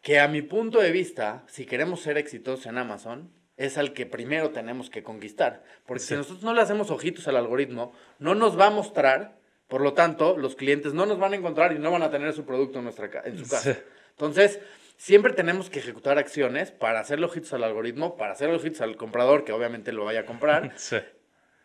que 0.03 0.19
a 0.19 0.27
mi 0.27 0.43
punto 0.43 0.79
de 0.79 0.91
vista, 0.91 1.43
si 1.47 1.65
queremos 1.65 2.01
ser 2.01 2.19
exitosos 2.19 2.67
en 2.67 2.77
Amazon, 2.77 3.33
es 3.57 3.79
al 3.79 3.93
que 3.93 4.05
primero 4.05 4.51
tenemos 4.51 4.91
que 4.91 5.01
conquistar. 5.01 5.63
Porque 5.87 6.03
si 6.03 6.13
nosotros 6.13 6.43
no 6.43 6.53
le 6.53 6.61
hacemos 6.61 6.91
ojitos 6.91 7.27
al 7.27 7.37
algoritmo, 7.37 7.93
no 8.19 8.35
nos 8.35 8.57
va 8.57 8.67
a 8.67 8.69
mostrar, 8.69 9.38
por 9.69 9.81
lo 9.81 9.93
tanto, 9.93 10.35
los 10.35 10.55
clientes 10.55 10.93
no 10.93 11.05
nos 11.05 11.17
van 11.17 11.31
a 11.31 11.35
encontrar 11.37 11.71
y 11.71 11.79
no 11.79 11.91
van 11.91 12.03
a 12.03 12.11
tener 12.11 12.33
su 12.33 12.43
producto 12.43 12.79
en, 12.79 12.83
nuestra, 12.83 13.09
en 13.23 13.37
su 13.37 13.49
casa. 13.49 13.77
Entonces, 14.11 14.59
siempre 14.97 15.31
tenemos 15.31 15.69
que 15.69 15.79
ejecutar 15.79 16.17
acciones 16.17 16.71
para 16.71 16.99
hacerle 16.99 17.27
ojitos 17.27 17.53
al 17.53 17.63
algoritmo, 17.63 18.17
para 18.17 18.33
hacerle 18.33 18.55
ojitos 18.55 18.81
al 18.81 18.97
comprador, 18.97 19.45
que 19.45 19.53
obviamente 19.53 19.93
lo 19.93 20.03
vaya 20.03 20.21
a 20.21 20.25
comprar. 20.25 20.73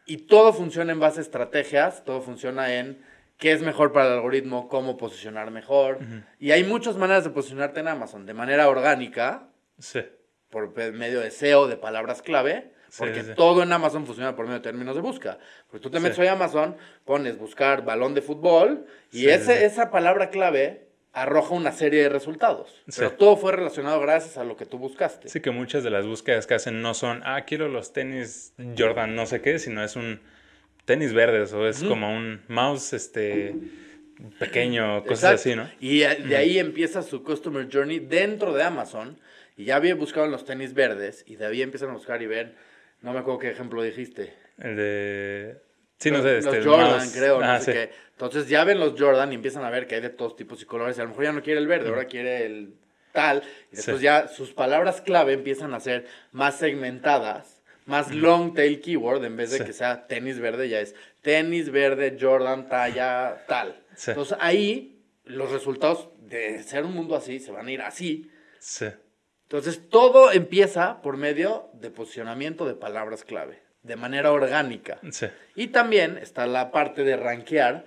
Y 0.06 0.18
todo 0.18 0.52
funciona 0.52 0.92
en 0.92 1.00
base 1.00 1.20
a 1.20 1.23
estrategias, 1.23 2.04
todo 2.04 2.20
funciona 2.20 2.75
en 2.75 3.02
qué 3.38 3.52
es 3.52 3.62
mejor 3.62 3.90
para 3.94 4.08
el 4.08 4.12
algoritmo, 4.12 4.68
cómo 4.68 4.99
posicionar 4.99 5.50
mejor. 5.50 5.99
Y 6.38 6.50
hay 6.50 6.62
muchas 6.62 6.99
maneras 6.99 7.25
de 7.25 7.30
posicionarte 7.30 7.80
en 7.80 7.88
Amazon, 7.88 8.26
de 8.26 8.34
manera 8.34 8.68
orgánica. 8.68 9.49
Sí 9.78 10.00
por 10.54 10.73
medio 10.92 11.18
de 11.18 11.32
SEO, 11.32 11.66
de 11.66 11.76
palabras 11.76 12.23
clave, 12.23 12.70
porque 12.98 13.22
todo 13.22 13.62
en 13.62 13.72
Amazon 13.72 14.06
funciona 14.06 14.36
por 14.36 14.46
medio 14.46 14.58
de 14.58 14.64
términos 14.64 14.94
de 14.94 15.00
busca. 15.00 15.38
Porque 15.68 15.82
tú 15.82 15.90
te 15.90 16.00
metes 16.00 16.18
a 16.18 16.32
Amazon, 16.32 16.76
pones 17.04 17.38
buscar 17.38 17.84
balón 17.84 18.14
de 18.14 18.22
fútbol 18.22 18.86
y 19.12 19.28
ese, 19.28 19.64
esa 19.64 19.90
palabra 19.90 20.30
clave 20.30 20.88
arroja 21.12 21.54
una 21.54 21.72
serie 21.72 22.02
de 22.02 22.08
resultados. 22.08 22.82
Pero 22.96 23.12
todo 23.12 23.36
fue 23.36 23.52
relacionado 23.52 24.00
gracias 24.00 24.36
a 24.36 24.44
lo 24.44 24.56
que 24.56 24.66
tú 24.66 24.78
buscaste. 24.78 25.28
Sí, 25.28 25.40
que 25.40 25.50
muchas 25.52 25.84
de 25.84 25.90
las 25.90 26.06
búsquedas 26.06 26.46
que 26.46 26.54
hacen 26.54 26.82
no 26.82 26.92
son, 26.92 27.22
ah, 27.24 27.42
quiero 27.46 27.68
los 27.68 27.92
tenis 27.92 28.52
Jordan 28.76 29.14
no 29.14 29.24
sé 29.26 29.40
qué, 29.40 29.58
sino 29.58 29.82
es 29.82 29.96
un 29.96 30.20
tenis 30.84 31.12
verdes 31.12 31.52
o 31.52 31.66
es 31.66 31.82
como 31.82 32.14
un 32.14 32.42
mouse 32.48 32.92
este 32.92 33.54
pequeño, 34.38 35.04
cosas 35.04 35.34
así, 35.34 35.54
¿no? 35.54 35.70
Y 35.80 36.00
de 36.00 36.36
ahí 36.36 36.58
empieza 36.58 37.02
su 37.02 37.22
customer 37.22 37.68
journey 37.72 38.00
dentro 38.00 38.52
de 38.52 38.64
Amazon 38.64 39.18
y 39.56 39.66
ya 39.66 39.76
había 39.76 39.94
buscado 39.94 40.26
los 40.26 40.44
tenis 40.44 40.74
verdes 40.74 41.24
y 41.26 41.36
de 41.36 41.46
ahí 41.46 41.62
empiezan 41.62 41.90
a 41.90 41.94
buscar 41.94 42.22
y 42.22 42.26
ver, 42.26 42.56
no 43.04 43.12
me 43.12 43.18
acuerdo 43.18 43.38
qué 43.38 43.50
ejemplo 43.50 43.82
dijiste. 43.82 44.32
El 44.58 44.76
de... 44.76 45.61
Sí, 45.99 46.11
no 46.11 46.23
sé, 46.23 46.38
este, 46.38 46.62
los 46.62 46.66
Jordan, 46.66 47.11
creo, 47.11 47.38
no 47.38 47.46
ah, 47.46 47.61
qué. 47.62 47.90
Entonces 48.12 48.49
ya 48.49 48.64
ven 48.64 48.80
los 48.80 48.99
Jordan 48.99 49.30
y 49.30 49.34
empiezan 49.34 49.62
a 49.62 49.70
ver 49.70 49.87
que 49.87 49.96
hay 49.96 50.00
de 50.00 50.08
todos 50.08 50.37
tipos 50.37 50.62
y 50.62 50.64
colores. 50.64 50.96
Y 50.96 51.02
a 51.02 51.04
lo 51.04 51.11
mejor 51.11 51.25
ya 51.25 51.32
no 51.32 51.42
quiere 51.42 51.61
el 51.61 51.66
verde, 51.66 51.90
ahora 51.90 52.06
quiere 52.06 52.46
el 52.46 52.74
tal. 53.12 53.42
Y 53.70 53.76
después 53.76 54.00
ya 54.00 54.26
sus 54.26 54.55
palabras 54.55 55.02
clave 55.02 55.35
empiezan 55.35 55.74
a 55.74 55.81
ser 55.81 56.07
más 56.33 56.59
segmentadas, 56.59 57.62
más 57.85 58.11
long 58.14 58.55
tail 58.55 58.81
keyword, 58.81 59.22
en 59.24 59.37
vez 59.37 59.50
de 59.50 59.66
que 59.66 59.74
sea 59.74 60.07
tenis 60.07 60.38
verde, 60.38 60.70
ya 60.70 60.81
es 60.81 60.94
tenis 61.20 61.70
verde, 61.70 62.16
Jordan, 62.18 62.70
talla, 62.70 63.44
tal. 63.46 63.85
Entonces 64.07 64.38
ahí 64.40 65.02
los 65.24 65.52
resultados 65.52 66.09
de 66.20 66.62
ser 66.62 66.85
un 66.85 66.94
mundo 66.94 67.16
así 67.16 67.38
se 67.38 67.52
van 67.52 67.66
a 67.66 67.70
ir 67.70 67.83
así. 67.83 68.31
Sí. 68.59 68.87
Entonces, 69.56 69.88
todo 69.88 70.32
empieza 70.32 71.00
por 71.00 71.16
medio 71.16 71.70
de 71.74 71.88
posicionamiento 71.88 72.66
de 72.66 72.74
palabras 72.74 73.22
clave, 73.22 73.62
de 73.84 73.94
manera 73.94 74.32
orgánica. 74.32 74.98
Sí. 75.12 75.26
Y 75.54 75.68
también 75.68 76.18
está 76.18 76.48
la 76.48 76.72
parte 76.72 77.04
de 77.04 77.16
rankear 77.16 77.86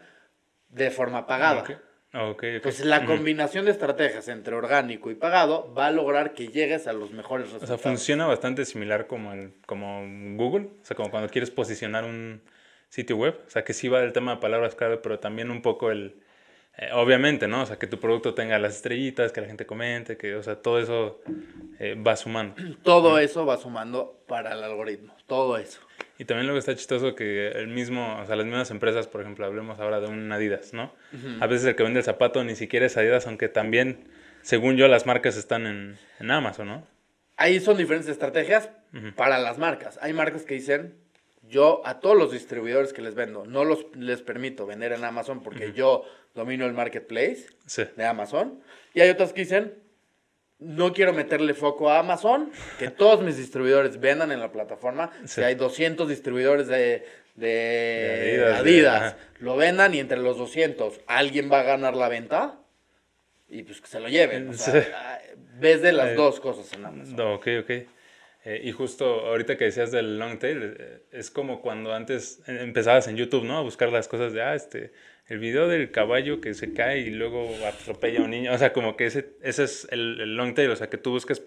de 0.69 0.91
forma 0.91 1.27
pagada. 1.27 1.65
Okay. 2.13 2.56
Entonces, 2.56 2.86
la 2.86 3.03
combinación 3.03 3.65
de 3.65 3.71
estrategias 3.71 4.30
entre 4.30 4.56
orgánico 4.56 5.12
y 5.12 5.15
pagado 5.15 5.73
va 5.73 5.88
a 5.88 5.91
lograr 5.91 6.34
que 6.34 6.47
llegues 6.47 6.88
a 6.88 6.93
los 6.93 7.12
mejores 7.12 7.47
resultados. 7.47 7.69
O 7.69 7.84
sea, 7.84 7.91
funciona 7.91 8.25
bastante 8.25 8.63
similar 8.63 9.08
como, 9.08 9.34
el, 9.34 9.53
como 9.65 10.06
Google, 10.38 10.69
o 10.82 10.86
sea, 10.86 10.95
como 10.95 11.12
cuando 11.12 11.27
quieres 11.27 11.51
posicionar 11.51 12.06
un 12.06 12.43
sitio 12.88 13.17
web, 13.17 13.41
o 13.45 13.49
sea, 13.49 13.65
que 13.65 13.73
sí 13.73 13.89
va 13.89 13.99
del 13.99 14.13
tema 14.13 14.36
de 14.36 14.41
palabras 14.41 14.73
clave, 14.75 14.99
pero 14.99 15.19
también 15.19 15.51
un 15.51 15.62
poco 15.62 15.91
el, 15.91 16.15
eh, 16.78 16.90
obviamente, 16.94 17.48
¿no? 17.48 17.63
O 17.63 17.66
sea, 17.66 17.78
que 17.78 17.88
tu 17.88 18.00
producto 18.00 18.36
tenga 18.36 18.60
las 18.60 18.76
estrellitas, 18.76 19.32
que 19.32 19.42
la 19.42 19.48
gente 19.48 19.66
comente, 19.66 20.16
que, 20.16 20.36
o 20.36 20.44
sea, 20.44 20.58
todo 20.58 20.80
eso 20.80 21.20
eh, 21.80 21.96
va 21.96 22.16
sumando. 22.16 22.56
Todo 22.84 23.18
eso 23.18 23.46
va 23.46 23.58
sumando 23.58 24.24
para 24.28 24.54
el 24.54 24.63
algoritmo, 24.63 25.16
todo 25.26 25.58
eso. 25.58 25.80
Y 26.20 26.26
también 26.26 26.48
lo 26.48 26.54
que 26.54 26.60
está 26.60 26.76
chistoso 26.76 27.16
que 27.16 27.50
el 27.50 27.68
mismo, 27.68 28.20
o 28.22 28.26
sea, 28.26 28.36
las 28.36 28.46
mismas 28.46 28.72
empresas, 28.72 29.08
por 29.08 29.22
ejemplo, 29.22 29.46
hablemos 29.46 29.80
ahora 29.80 30.00
de 30.00 30.08
un 30.08 30.32
Adidas, 30.32 30.74
¿no? 30.74 30.94
A 31.40 31.48
veces 31.48 31.68
el 31.68 31.76
que 31.76 31.84
vende 31.84 32.00
el 32.00 32.06
zapato 32.06 32.44
ni 32.44 32.56
siquiera 32.56 32.86
es 32.86 32.98
Adidas, 32.98 33.28
aunque 33.28 33.50
también, 33.50 34.08
según 34.42 34.78
yo, 34.78 34.88
las 34.88 35.06
marcas 35.06 35.38
están 35.38 35.66
en, 35.68 35.98
en 36.20 36.32
Amazon, 36.32 36.68
¿no? 36.68 36.88
Ahí 37.38 37.60
son 37.60 37.78
diferentes 37.78 38.10
estrategias 38.10 38.72
para 39.16 39.38
las 39.38 39.60
marcas. 39.60 40.00
Hay 40.02 40.12
marcas 40.13 40.44
que 40.44 40.56
dicen, 40.56 40.96
yo 41.50 41.82
a 41.86 42.00
todos 42.00 42.18
los 42.18 42.32
distribuidores 42.32 42.94
que 42.94 43.02
les 43.02 43.16
vendo, 43.16 43.46
no 43.46 43.64
los, 43.64 43.86
les 43.96 44.22
permito 44.22 44.66
vender 44.66 44.92
en 44.92 45.04
Amazon 45.04 45.42
porque 45.42 45.74
yo 45.74 46.04
domino 46.36 46.66
el 46.66 46.74
marketplace 46.74 47.48
de 47.96 48.06
Amazon. 48.06 48.62
Y 48.94 49.02
hay 49.02 49.10
otras 49.10 49.34
que 49.34 49.42
dicen, 49.42 49.76
no 50.60 50.94
quiero 50.94 51.14
meterle 51.14 51.54
foco 51.54 51.90
a 51.90 52.00
Amazon, 52.00 52.52
que 52.80 52.90
todos 52.90 53.22
mis 53.22 53.38
distribuidores 53.38 54.00
vendan 54.00 54.32
en 54.32 54.40
la 54.40 54.52
plataforma. 54.52 55.12
Si 55.26 55.42
hay 55.42 55.56
200 55.56 56.08
distribuidores 56.10 56.68
de, 56.68 57.06
de, 57.36 58.54
Adidas, 58.56 59.16
lo 59.40 59.56
vendan 59.56 59.94
y 59.94 60.00
entre 60.00 60.18
los 60.18 60.38
200 60.38 61.02
alguien 61.08 61.52
va 61.52 61.60
a 61.62 61.64
ganar 61.64 61.96
la 61.96 62.10
venta 62.10 62.60
y 63.50 63.64
pues 63.64 63.82
que 63.82 63.88
se 63.88 64.00
lo 64.00 64.10
lleven. 64.10 64.50
O 64.50 64.54
sea, 64.54 65.22
ves 65.60 65.82
de 65.82 65.92
las 65.92 66.10
eh, 66.10 66.16
dos 66.16 66.40
cosas 66.40 66.72
en 66.74 66.86
Amazon. 66.86 67.20
ok, 67.20 67.48
ok. 67.62 67.72
Eh, 68.48 68.62
y 68.64 68.72
justo 68.72 69.26
ahorita 69.26 69.58
que 69.58 69.66
decías 69.66 69.92
del 69.92 70.18
long 70.20 70.40
tail, 70.40 70.78
eh, 70.80 71.00
es 71.12 71.30
como 71.30 71.60
cuando 71.62 71.94
antes 71.94 72.42
empezabas 72.48 73.10
en 73.10 73.18
YouTube, 73.18 73.44
¿no? 73.44 73.58
A 73.58 73.62
buscar 73.62 73.92
las 73.92 74.08
cosas 74.08 74.32
de, 74.32 74.42
ah, 74.42 74.56
este, 74.56 74.94
el 75.28 75.40
video 75.40 75.68
del 75.68 75.92
caballo 75.92 76.40
que 76.40 76.54
se 76.54 76.72
cae 76.72 77.00
y 77.00 77.10
luego 77.10 77.54
atropella 77.66 78.22
a 78.22 78.24
un 78.24 78.30
niño. 78.30 78.54
O 78.54 78.58
sea, 78.58 78.72
como 78.72 78.96
que 78.96 79.08
ese, 79.08 79.32
ese 79.42 79.66
es 79.66 79.86
el, 79.92 80.38
long 80.38 80.54
tail, 80.56 80.72
o 80.72 80.78
sea, 80.78 80.90
que 80.90 80.98
tú 80.98 81.12
busques, 81.12 81.44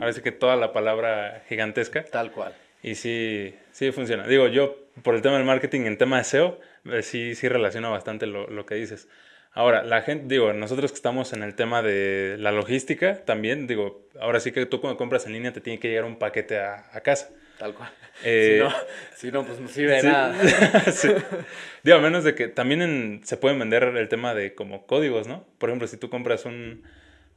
a 0.00 0.06
veces 0.06 0.24
que 0.24 0.32
toda 0.32 0.56
la 0.56 0.72
palabra 0.72 1.44
gigantesca. 1.48 2.04
Tal 2.04 2.32
cual. 2.32 2.52
Y 2.82 2.96
sí, 2.96 3.54
sí 3.70 3.92
funciona. 3.92 4.26
Digo, 4.26 4.48
yo 4.48 4.76
por 5.04 5.14
el 5.14 5.22
tema 5.22 5.36
del 5.36 5.46
marketing, 5.46 5.82
en 5.82 5.98
tema 5.98 6.18
de 6.18 6.24
SEO, 6.24 6.58
eh, 6.86 7.02
sí, 7.02 7.36
sí 7.36 7.48
relaciono 7.48 7.92
bastante 7.92 8.26
lo, 8.26 8.48
lo 8.48 8.66
que 8.66 8.74
dices. 8.74 9.06
Ahora, 9.56 9.84
la 9.84 10.02
gente, 10.02 10.26
digo, 10.26 10.52
nosotros 10.52 10.90
que 10.90 10.96
estamos 10.96 11.32
en 11.32 11.44
el 11.44 11.54
tema 11.54 11.80
de 11.80 12.36
la 12.40 12.50
logística, 12.50 13.24
también, 13.24 13.68
digo, 13.68 14.04
ahora 14.20 14.40
sí 14.40 14.50
que 14.50 14.66
tú 14.66 14.80
cuando 14.80 14.96
compras 14.98 15.26
en 15.26 15.32
línea 15.32 15.52
te 15.52 15.60
tiene 15.60 15.78
que 15.78 15.88
llegar 15.88 16.04
un 16.04 16.18
paquete 16.18 16.58
a, 16.58 16.90
a 16.92 17.00
casa. 17.02 17.30
Tal 17.58 17.72
cual. 17.72 17.88
Eh, 18.24 18.66
si, 19.14 19.30
no, 19.30 19.44
pues 19.44 19.60
no 19.60 19.68
sirve 19.68 19.96
de 19.96 20.02
nada. 20.02 20.34
Digo, 21.84 21.96
a 21.96 22.00
menos 22.00 22.24
de 22.24 22.34
que 22.34 22.48
también 22.48 23.20
se 23.22 23.36
pueden 23.36 23.60
vender 23.60 23.84
el 23.84 24.08
tema 24.08 24.34
de 24.34 24.54
como 24.54 24.86
códigos, 24.86 25.28
¿no? 25.28 25.46
Por 25.58 25.68
ejemplo, 25.68 25.86
si 25.86 25.98
tú 25.98 26.10
compras 26.10 26.44
un, 26.46 26.82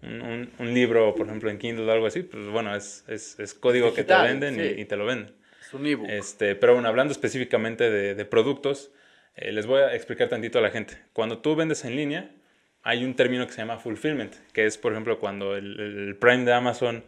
un, 0.01 0.49
un 0.57 0.73
libro, 0.73 1.13
por 1.13 1.27
ejemplo, 1.27 1.51
en 1.51 1.59
Kindle 1.59 1.85
o 1.85 1.91
algo 1.91 2.07
así, 2.07 2.23
pues 2.23 2.47
bueno, 2.47 2.75
es, 2.75 3.03
es, 3.07 3.39
es 3.39 3.53
código 3.53 3.93
que 3.93 4.03
te 4.03 4.15
venden 4.15 4.79
y, 4.79 4.85
te 4.85 4.95
lo 4.95 5.05
venden. 5.05 5.35
Es 5.61 5.71
un 5.73 5.85
ebook. 5.85 6.09
Este, 6.09 6.55
pero 6.55 6.73
bueno, 6.73 6.87
hablando 6.87 7.11
específicamente 7.11 7.91
de, 7.91 8.15
de 8.15 8.25
productos, 8.25 8.91
eh, 9.37 9.51
les 9.51 9.67
voy 9.67 9.81
a 9.81 9.93
explicar 9.95 10.29
tantito 10.29 10.59
a 10.59 10.61
la 10.61 10.71
gente. 10.71 10.97
Cuando 11.13 11.39
tú 11.39 11.55
vendes 11.55 11.85
en 11.85 11.95
línea, 11.95 12.31
hay 12.83 13.05
un 13.05 13.15
término 13.15 13.45
que 13.45 13.53
se 13.53 13.59
llama 13.59 13.77
fulfillment, 13.77 14.33
que 14.51 14.65
es, 14.65 14.77
por 14.77 14.91
ejemplo, 14.91 15.19
cuando 15.19 15.55
el, 15.55 16.17
Prime 16.19 16.43
de 16.43 16.53
Amazon 16.53 17.05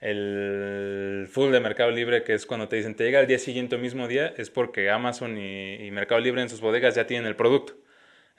el 0.00 1.28
full 1.30 1.52
de 1.52 1.60
Mercado 1.60 1.90
Libre, 1.90 2.24
que 2.24 2.32
es 2.32 2.46
cuando 2.46 2.68
te 2.68 2.76
dicen 2.76 2.94
te 2.94 3.04
llega 3.04 3.20
el 3.20 3.26
día 3.26 3.38
siguiente 3.38 3.76
o 3.76 3.78
mismo 3.78 4.08
día, 4.08 4.32
es 4.38 4.48
porque 4.50 4.90
Amazon 4.90 5.36
y, 5.38 5.90
Mercado 5.90 6.20
Libre 6.20 6.42
en 6.42 6.48
sus 6.48 6.60
bodegas 6.60 6.94
ya 6.94 7.06
tienen 7.06 7.26
el 7.26 7.36
producto. 7.36 7.74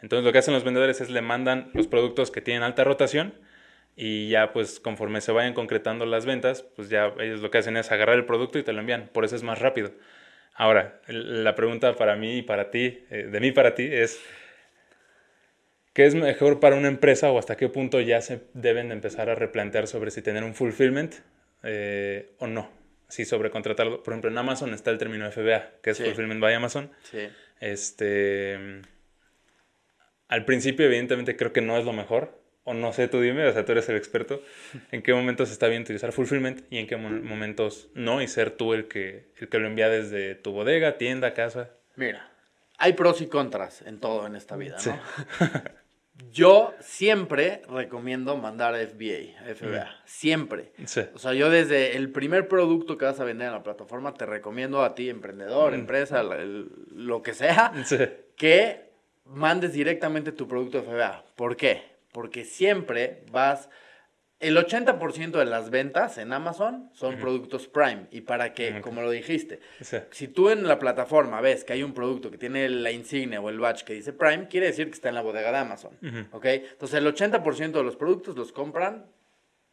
Entonces 0.02 0.26
lo 0.26 0.32
que 0.32 0.40
hacen 0.40 0.56
los 0.56 0.64
vendedores 0.64 1.02
es 1.02 1.12
le 1.12 1.22
mandan 1.22 1.70
los 1.74 1.88
productos 1.88 2.32
que 2.32 2.42
tienen 2.42 2.64
alta 2.64 2.84
rotación 2.84 3.36
y 3.96 4.30
ya 4.30 4.54
pues 4.54 4.80
conforme 4.80 5.22
se 5.22 5.32
vayan 5.32 5.54
concretando 5.54 6.08
las 6.08 6.26
ventas, 6.26 6.64
pues 6.76 6.90
ya 6.90 7.14
ellos 7.20 7.42
lo 7.42 7.52
que 7.52 7.60
hacen 7.60 7.78
es 7.78 7.92
agarrar 7.92 8.16
el 8.16 8.26
producto 8.26 8.58
y 8.58 8.64
te 8.64 8.74
lo 8.74 8.80
envían, 8.80 9.10
por 9.14 9.24
eso 9.24 9.36
es 9.36 9.44
más 9.44 9.60
rápido. 9.60 9.92
Ahora, 10.62 11.02
la 11.08 11.56
pregunta 11.56 11.96
para 11.96 12.16
mí 12.16 12.38
y 12.38 12.42
para 12.44 12.70
ti, 12.70 13.04
eh, 13.10 13.28
de 13.32 13.40
mí 13.40 13.52
para 13.52 13.74
ti, 13.74 13.90
es, 13.92 14.22
¿qué 15.94 16.06
es 16.06 16.14
mejor 16.14 16.60
para 16.60 16.76
una 16.76 16.88
empresa 16.88 17.32
o 17.32 17.40
hasta 17.40 17.58
qué 17.58 17.68
punto 17.68 18.00
ya 18.00 18.22
se 18.22 18.44
deben 18.54 18.92
empezar 18.92 19.32
a 19.32 19.34
replantear 19.34 19.88
sobre 19.88 20.12
si 20.12 20.22
tener 20.22 20.44
un 20.44 20.54
fulfillment 20.54 21.16
eh, 21.64 22.30
o 22.38 22.46
no? 22.46 22.70
Si 23.08 23.26
sobrecontratarlo, 23.26 24.04
por 24.04 24.14
ejemplo, 24.14 24.30
en 24.30 24.38
Amazon 24.38 24.76
está 24.76 24.92
el 24.92 25.00
término 25.00 25.32
FBA, 25.32 25.82
que 25.82 25.90
es 25.90 25.98
Fulfillment 25.98 26.40
by 26.40 26.54
Amazon. 26.54 26.92
Sí. 27.10 27.28
Este, 27.60 28.84
al 30.28 30.46
principio, 30.46 30.86
evidentemente, 30.86 31.36
creo 31.38 31.52
que 31.54 31.62
no 31.62 31.76
es 31.76 31.86
lo 31.86 31.94
mejor, 31.94 32.40
o 32.64 32.74
no 32.74 32.94
sé, 32.94 33.08
tú 33.08 33.20
dime, 33.20 33.46
o 33.48 33.54
sea, 33.54 33.66
tú 33.66 33.72
eres 33.72 33.90
el 33.90 33.96
experto, 33.96 34.42
en 34.92 35.02
qué 35.02 35.14
momentos 35.14 35.52
está 35.52 35.68
bien 35.68 35.82
utilizar 35.82 36.12
fulfillment 36.12 36.62
y 36.70 36.78
en 36.78 36.88
qué 36.88 36.98
momentos 36.98 37.90
no, 37.96 38.22
y 38.22 38.28
ser 38.28 38.52
tú 38.52 38.74
el 38.74 38.88
que, 38.88 39.32
el 39.38 39.50
que 39.50 39.60
lo 39.60 39.68
envía 39.68 39.90
desde 39.90 40.36
tu 40.36 40.52
bodega, 40.52 40.98
tienda, 40.98 41.34
casa. 41.34 41.72
Mira, 41.96 42.32
hay 42.78 42.94
pros 42.94 43.22
y 43.22 43.28
contras 43.28 43.82
en 43.82 44.00
todo 44.00 44.28
en 44.28 44.36
esta 44.36 44.56
vida, 44.56 44.78
¿no? 44.86 45.00
yo 46.32 46.74
siempre 46.80 47.62
recomiendo 47.70 48.38
mandar 48.38 48.76
FBA, 48.76 49.54
FBA, 49.56 49.86
mm. 49.86 50.06
siempre. 50.06 50.72
O 51.14 51.20
sea, 51.20 51.34
yo 51.34 51.50
desde 51.50 51.98
el 51.98 52.12
primer 52.12 52.48
producto 52.48 52.98
que 52.98 53.06
vas 53.06 53.20
a 53.20 53.24
vender 53.24 53.48
en 53.48 53.54
la 53.54 53.64
plataforma 53.64 54.14
te 54.14 54.26
recomiendo 54.26 54.84
a 54.84 54.94
ti, 54.94 55.10
emprendedor, 55.10 55.72
mm. 55.72 55.76
empresa, 55.76 56.24
lo 56.24 57.22
que 57.24 57.34
sea, 57.34 57.74
que 58.36 58.92
mandes 59.26 59.74
directamente 59.74 60.32
tu 60.32 60.48
producto 60.48 60.84
FBA. 60.84 61.26
¿Por 61.36 61.56
qué? 61.56 61.91
Porque 62.12 62.46
siempre 62.46 63.24
vas... 63.32 63.70
El 64.40 64.58
80% 64.58 65.38
de 65.38 65.46
las 65.46 65.70
ventas 65.70 66.18
en 66.18 66.34
Amazon 66.34 66.90
son 66.94 67.20
productos 67.20 67.68
Prime. 67.68 68.08
Y 68.10 68.22
para 68.22 68.56
que, 68.56 68.82
como 68.82 69.04
lo 69.04 69.12
dijiste, 69.12 69.60
si 70.10 70.28
tú 70.28 70.50
en 70.50 70.68
la 70.68 70.80
plataforma 70.80 71.42
ves 71.42 71.64
que 71.64 71.74
hay 71.74 71.84
un 71.84 71.94
producto 71.94 72.32
que 72.32 72.40
tiene 72.40 72.68
la 72.68 72.90
insignia 72.90 73.40
o 73.40 73.50
el 73.50 73.60
badge 73.60 73.84
que 73.84 73.94
dice 73.94 74.14
Prime, 74.14 74.48
quiere 74.48 74.66
decir 74.66 74.88
que 74.88 74.94
está 74.94 75.10
en 75.10 75.16
la 75.16 75.22
bodega 75.22 75.52
de 75.52 75.58
Amazon. 75.60 75.92
¿Ok? 76.32 76.46
Entonces 76.46 76.98
el 76.98 77.06
80% 77.06 77.72
de 77.72 77.84
los 77.84 77.96
productos 77.96 78.36
los 78.36 78.52
compran 78.52 79.06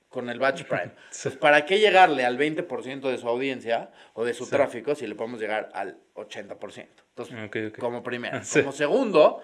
con 0.08 0.28
el 0.30 0.38
badge 0.38 0.64
Prime. 0.64 0.92
Entonces, 1.04 1.36
¿para 1.36 1.64
qué 1.64 1.78
llegarle 1.78 2.24
al 2.24 2.38
20% 2.38 3.10
de 3.10 3.18
su 3.18 3.28
audiencia 3.28 3.90
o 4.14 4.24
de 4.24 4.34
su 4.34 4.46
tráfico 4.48 4.94
si 4.94 5.06
le 5.06 5.14
podemos 5.14 5.40
llegar 5.40 5.70
al 5.74 5.98
80%? 6.14 6.88
Entonces, 7.10 7.72
como 7.78 8.02
primero. 8.02 8.40
Como 8.52 8.72
segundo, 8.72 9.42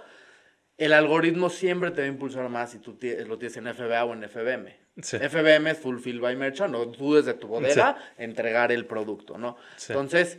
el 0.76 0.92
algoritmo 0.92 1.50
siempre 1.50 1.90
te 1.90 2.00
va 2.00 2.06
a 2.06 2.10
impulsar 2.10 2.48
más 2.48 2.72
si 2.72 2.78
tú 2.78 2.98
lo 3.26 3.38
tienes 3.38 3.56
en 3.56 3.72
FBA 3.74 4.04
o 4.04 4.12
en 4.12 4.28
FBM. 4.28 4.76
FBM 4.96 5.70
es 5.70 5.78
Fulfill 5.78 6.20
by 6.20 6.36
Merchant, 6.36 6.74
o 6.74 6.88
tú 6.88 7.14
desde 7.14 7.34
tu 7.34 7.48
bodega 7.48 7.96
entregar 8.16 8.72
el 8.72 8.86
producto, 8.86 9.38
¿no? 9.38 9.56
Entonces, 9.88 10.38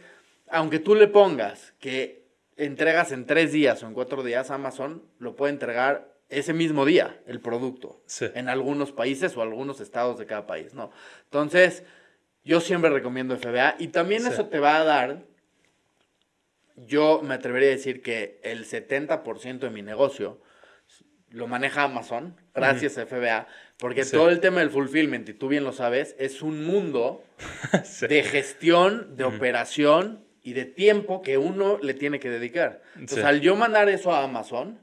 aunque 0.50 0.80
tú 0.80 0.96
le 0.96 1.08
pongas 1.08 1.74
que 1.80 2.26
entregas 2.58 3.12
en 3.12 3.26
tres 3.26 3.52
días 3.52 3.84
o 3.84 3.88
en 3.88 3.94
cuatro 3.94 4.24
días, 4.24 4.52
Amazon 4.52 5.04
lo 5.20 5.36
puede 5.36 5.54
entregar 5.54 6.14
ese 6.30 6.54
mismo 6.54 6.86
día, 6.86 7.20
el 7.28 7.40
producto, 7.40 8.02
en 8.34 8.50
algunos 8.50 8.92
países 8.92 9.36
o 9.38 9.42
algunos 9.42 9.80
estados 9.80 10.18
de 10.18 10.26
cada 10.26 10.48
país, 10.48 10.74
¿no? 10.74 10.92
Entonces, 11.26 11.84
yo 12.44 12.62
siempre 12.62 12.90
recomiendo 12.90 13.38
FBA 13.38 13.76
y 13.80 13.90
también 13.90 14.26
eso 14.26 14.48
te 14.48 14.60
va 14.60 14.78
a 14.78 14.84
dar 14.84 15.24
yo 16.76 17.22
me 17.24 17.36
atrevería 17.36 17.70
a 17.70 17.72
decir 17.72 18.02
que 18.02 18.40
el 18.44 18.66
70% 18.66 19.60
de 19.60 19.70
mi 19.70 19.82
negocio 19.82 20.42
lo 21.30 21.48
maneja 21.48 21.84
Amazon, 21.84 22.40
gracias 22.54 22.98
a 22.98 23.06
FBA, 23.06 23.48
porque 23.78 24.06
todo 24.06 24.30
el 24.30 24.40
tema 24.40 24.60
del 24.60 24.70
fulfillment, 24.70 25.28
y 25.28 25.34
tú 25.34 25.50
bien 25.50 25.64
lo 25.64 25.74
sabes, 25.74 26.16
es 26.18 26.42
un 26.42 26.64
mundo 26.66 27.24
de 28.08 28.24
gestión, 28.24 29.18
de 29.18 29.26
operación 29.26 30.26
y 30.42 30.54
de 30.54 30.66
tiempo 30.66 31.22
que 31.22 31.38
uno 31.38 31.78
le 31.82 31.94
tiene 31.94 32.20
que 32.20 32.30
dedicar. 32.30 32.82
Entonces, 32.96 33.26
al 33.26 33.42
yo 33.42 33.56
mandar 33.56 33.90
eso 33.90 34.14
a 34.14 34.24
Amazon, 34.24 34.80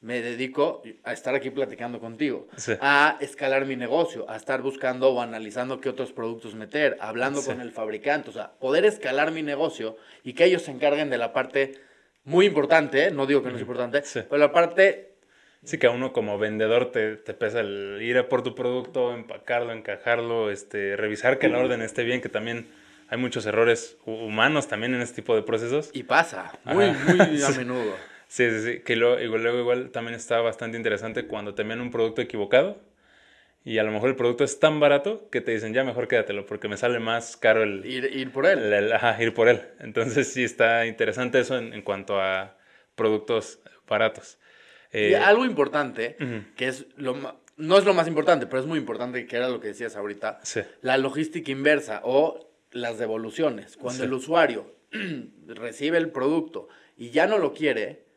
me 0.00 0.22
dedico 0.22 0.82
a 1.04 1.12
estar 1.12 1.34
aquí 1.34 1.50
platicando 1.50 2.00
contigo, 2.00 2.48
a 2.80 3.18
escalar 3.20 3.66
mi 3.66 3.76
negocio, 3.76 4.28
a 4.30 4.36
estar 4.36 4.62
buscando 4.62 5.10
o 5.10 5.20
analizando 5.20 5.80
qué 5.80 5.90
otros 5.90 6.12
productos 6.12 6.54
meter, 6.54 6.96
hablando 7.00 7.42
con 7.42 7.60
el 7.60 7.70
fabricante, 7.70 8.30
o 8.30 8.32
sea, 8.32 8.52
poder 8.58 8.86
escalar 8.86 9.30
mi 9.30 9.42
negocio 9.42 9.96
y 10.24 10.32
que 10.32 10.44
ellos 10.44 10.62
se 10.62 10.70
encarguen 10.70 11.10
de 11.10 11.18
la 11.18 11.32
parte 11.32 11.80
muy 12.24 12.46
importante, 12.46 13.04
¿eh? 13.04 13.10
no 13.10 13.26
digo 13.26 13.42
que 13.42 13.50
no 13.50 13.56
es 13.56 13.62
importante, 13.62 14.02
pero 14.14 14.38
la 14.38 14.52
parte... 14.52 15.08
Sí, 15.62 15.76
que 15.76 15.86
a 15.86 15.90
uno 15.90 16.14
como 16.14 16.38
vendedor 16.38 16.90
te, 16.90 17.16
te, 17.16 17.34
pesa 17.34 17.60
el 17.60 17.98
ir 18.00 18.16
a 18.16 18.30
por 18.30 18.42
tu 18.42 18.54
producto, 18.54 19.12
empacarlo, 19.12 19.74
encajarlo, 19.74 20.50
este, 20.50 20.96
revisar 20.96 21.38
que 21.38 21.48
el 21.48 21.54
orden 21.54 21.82
esté 21.82 22.02
bien, 22.02 22.22
que 22.22 22.30
también 22.30 22.68
hay 23.10 23.18
muchos 23.18 23.44
errores 23.44 23.98
humanos 24.06 24.68
también 24.68 24.94
en 24.94 25.02
este 25.02 25.16
tipo 25.16 25.34
de 25.34 25.42
procesos. 25.42 25.90
Y 25.92 26.04
pasa, 26.04 26.58
muy, 26.64 26.92
muy 26.92 27.42
a 27.42 27.50
menudo. 27.58 27.94
Sí, 28.30 28.48
sí, 28.48 28.62
sí. 28.62 28.80
Que 28.80 28.94
luego, 28.94 29.38
luego 29.38 29.58
igual 29.58 29.90
también 29.90 30.14
está 30.14 30.40
bastante 30.40 30.76
interesante 30.76 31.26
cuando 31.26 31.56
te 31.56 31.62
envían 31.62 31.80
un 31.80 31.90
producto 31.90 32.22
equivocado 32.22 32.80
y 33.64 33.78
a 33.78 33.82
lo 33.82 33.90
mejor 33.90 34.10
el 34.10 34.14
producto 34.14 34.44
es 34.44 34.60
tan 34.60 34.78
barato 34.78 35.28
que 35.30 35.40
te 35.40 35.50
dicen, 35.50 35.74
ya 35.74 35.82
mejor 35.82 36.06
quédatelo 36.06 36.46
porque 36.46 36.68
me 36.68 36.76
sale 36.76 37.00
más 37.00 37.36
caro 37.36 37.64
el... 37.64 37.84
Ir, 37.84 38.30
por 38.30 38.46
él. 38.46 38.92
ajá, 38.92 39.20
ir 39.20 39.34
por 39.34 39.48
él. 39.48 39.62
Entonces 39.80 40.32
sí 40.32 40.44
está 40.44 40.86
interesante 40.86 41.40
eso 41.40 41.58
en, 41.58 41.82
cuanto 41.82 42.20
a 42.20 42.56
productos 42.94 43.58
baratos. 43.88 44.38
y 44.92 44.98
eh, 44.98 45.16
algo 45.16 45.44
importante, 45.44 46.16
que 46.56 46.68
es 46.68 46.86
lo 46.96 47.16
no 47.56 47.78
es 47.78 47.84
lo 47.84 47.94
más 47.94 48.06
importante, 48.06 48.46
pero 48.46 48.60
es 48.60 48.66
muy 48.66 48.78
importante, 48.78 49.26
que 49.26 49.36
era 49.36 49.48
lo 49.48 49.60
que 49.60 49.68
decías 49.68 49.96
ahorita, 49.96 50.38
sí. 50.44 50.60
la 50.82 50.96
logística 50.98 51.50
inversa 51.50 52.00
o 52.04 52.48
las 52.70 52.96
devoluciones. 52.96 53.76
Cuando 53.76 54.04
el 54.04 54.12
usuario 54.12 54.72
recibe 55.48 55.98
el 55.98 56.10
producto 56.10 56.68
y 56.96 57.10
ya 57.10 57.26
no 57.26 57.38
lo 57.38 57.52
quiere, 57.52 58.09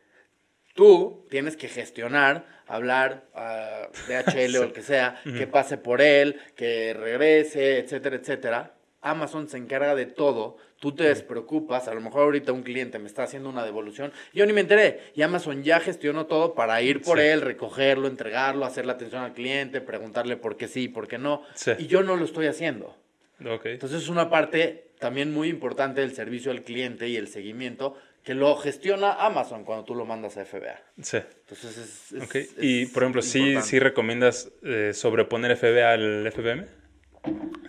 Tú 0.73 1.25
tienes 1.29 1.55
que 1.55 1.67
gestionar, 1.67 2.45
hablar 2.67 3.25
a 3.35 3.89
DHL 4.07 4.57
o 4.57 4.63
el 4.63 4.73
que 4.73 4.81
sea, 4.81 5.21
que 5.23 5.47
pase 5.47 5.77
por 5.77 6.01
él, 6.01 6.39
que 6.55 6.93
regrese, 6.93 7.79
etcétera, 7.79 8.15
etcétera. 8.15 8.73
Amazon 9.01 9.49
se 9.49 9.57
encarga 9.57 9.95
de 9.95 10.05
todo, 10.05 10.55
tú 10.79 10.93
te 10.95 11.03
despreocupas, 11.03 11.89
a 11.89 11.93
lo 11.93 11.99
mejor 11.99 12.23
ahorita 12.23 12.53
un 12.53 12.63
cliente 12.63 12.99
me 12.99 13.07
está 13.07 13.23
haciendo 13.23 13.49
una 13.49 13.65
devolución, 13.65 14.13
yo 14.33 14.45
ni 14.45 14.53
me 14.53 14.61
enteré, 14.61 15.11
y 15.13 15.21
Amazon 15.23 15.61
ya 15.61 15.81
gestionó 15.81 16.25
todo 16.25 16.55
para 16.55 16.81
ir 16.81 17.01
por 17.01 17.19
él, 17.19 17.41
recogerlo, 17.41 18.07
entregarlo, 18.07 18.65
hacer 18.65 18.85
la 18.85 18.93
atención 18.93 19.23
al 19.23 19.33
cliente, 19.33 19.81
preguntarle 19.81 20.37
por 20.37 20.55
qué 20.55 20.69
sí, 20.69 20.87
por 20.87 21.09
qué 21.09 21.17
no, 21.17 21.43
y 21.77 21.87
yo 21.87 22.01
no 22.01 22.15
lo 22.15 22.23
estoy 22.23 22.47
haciendo. 22.47 22.95
Entonces 23.73 24.03
es 24.03 24.09
una 24.09 24.29
parte 24.29 24.91
también 24.99 25.33
muy 25.33 25.49
importante 25.49 25.99
del 25.99 26.15
servicio 26.15 26.51
al 26.51 26.61
cliente 26.61 27.09
y 27.09 27.17
el 27.17 27.27
seguimiento 27.27 27.97
que 28.23 28.33
lo 28.33 28.55
gestiona 28.55 29.13
Amazon 29.13 29.65
cuando 29.65 29.83
tú 29.83 29.95
lo 29.95 30.05
mandas 30.05 30.37
a 30.37 30.45
FBA. 30.45 30.79
Sí. 31.01 31.17
Entonces 31.17 32.13
es, 32.13 32.55
y 32.57 32.85
por 32.87 33.03
ejemplo, 33.03 33.21
¿sí, 33.21 33.61
¿sí 33.61 33.79
recomiendas 33.79 34.51
eh, 34.63 34.91
sobreponer 34.93 35.57
FBA 35.57 35.91
al 35.91 36.31
FBM? 36.31 36.65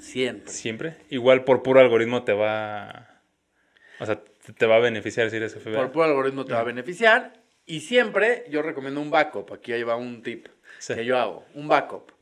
Siempre. 0.00 0.52
Siempre. 0.52 0.96
Igual 1.10 1.44
por 1.44 1.62
puro 1.62 1.80
algoritmo 1.80 2.24
te 2.24 2.32
va. 2.32 3.20
O 4.00 4.06
sea, 4.06 4.20
te 4.56 4.66
va 4.66 4.76
a 4.76 4.80
beneficiar 4.80 5.30
si 5.30 5.36
eres 5.36 5.54
FBA. 5.54 5.76
Por 5.76 5.92
puro 5.92 6.04
algoritmo 6.04 6.44
te 6.44 6.52
va 6.52 6.60
a 6.60 6.64
beneficiar. 6.64 7.32
Y 7.66 7.80
siempre 7.80 8.44
yo 8.50 8.62
recomiendo 8.62 9.00
un 9.00 9.10
backup. 9.10 9.52
Aquí 9.52 9.72
ahí 9.72 9.82
va 9.82 9.96
un 9.96 10.22
tip 10.22 10.48
que 10.86 11.04
yo 11.04 11.18
hago. 11.18 11.46
Un 11.54 11.66
backup. 11.66 12.12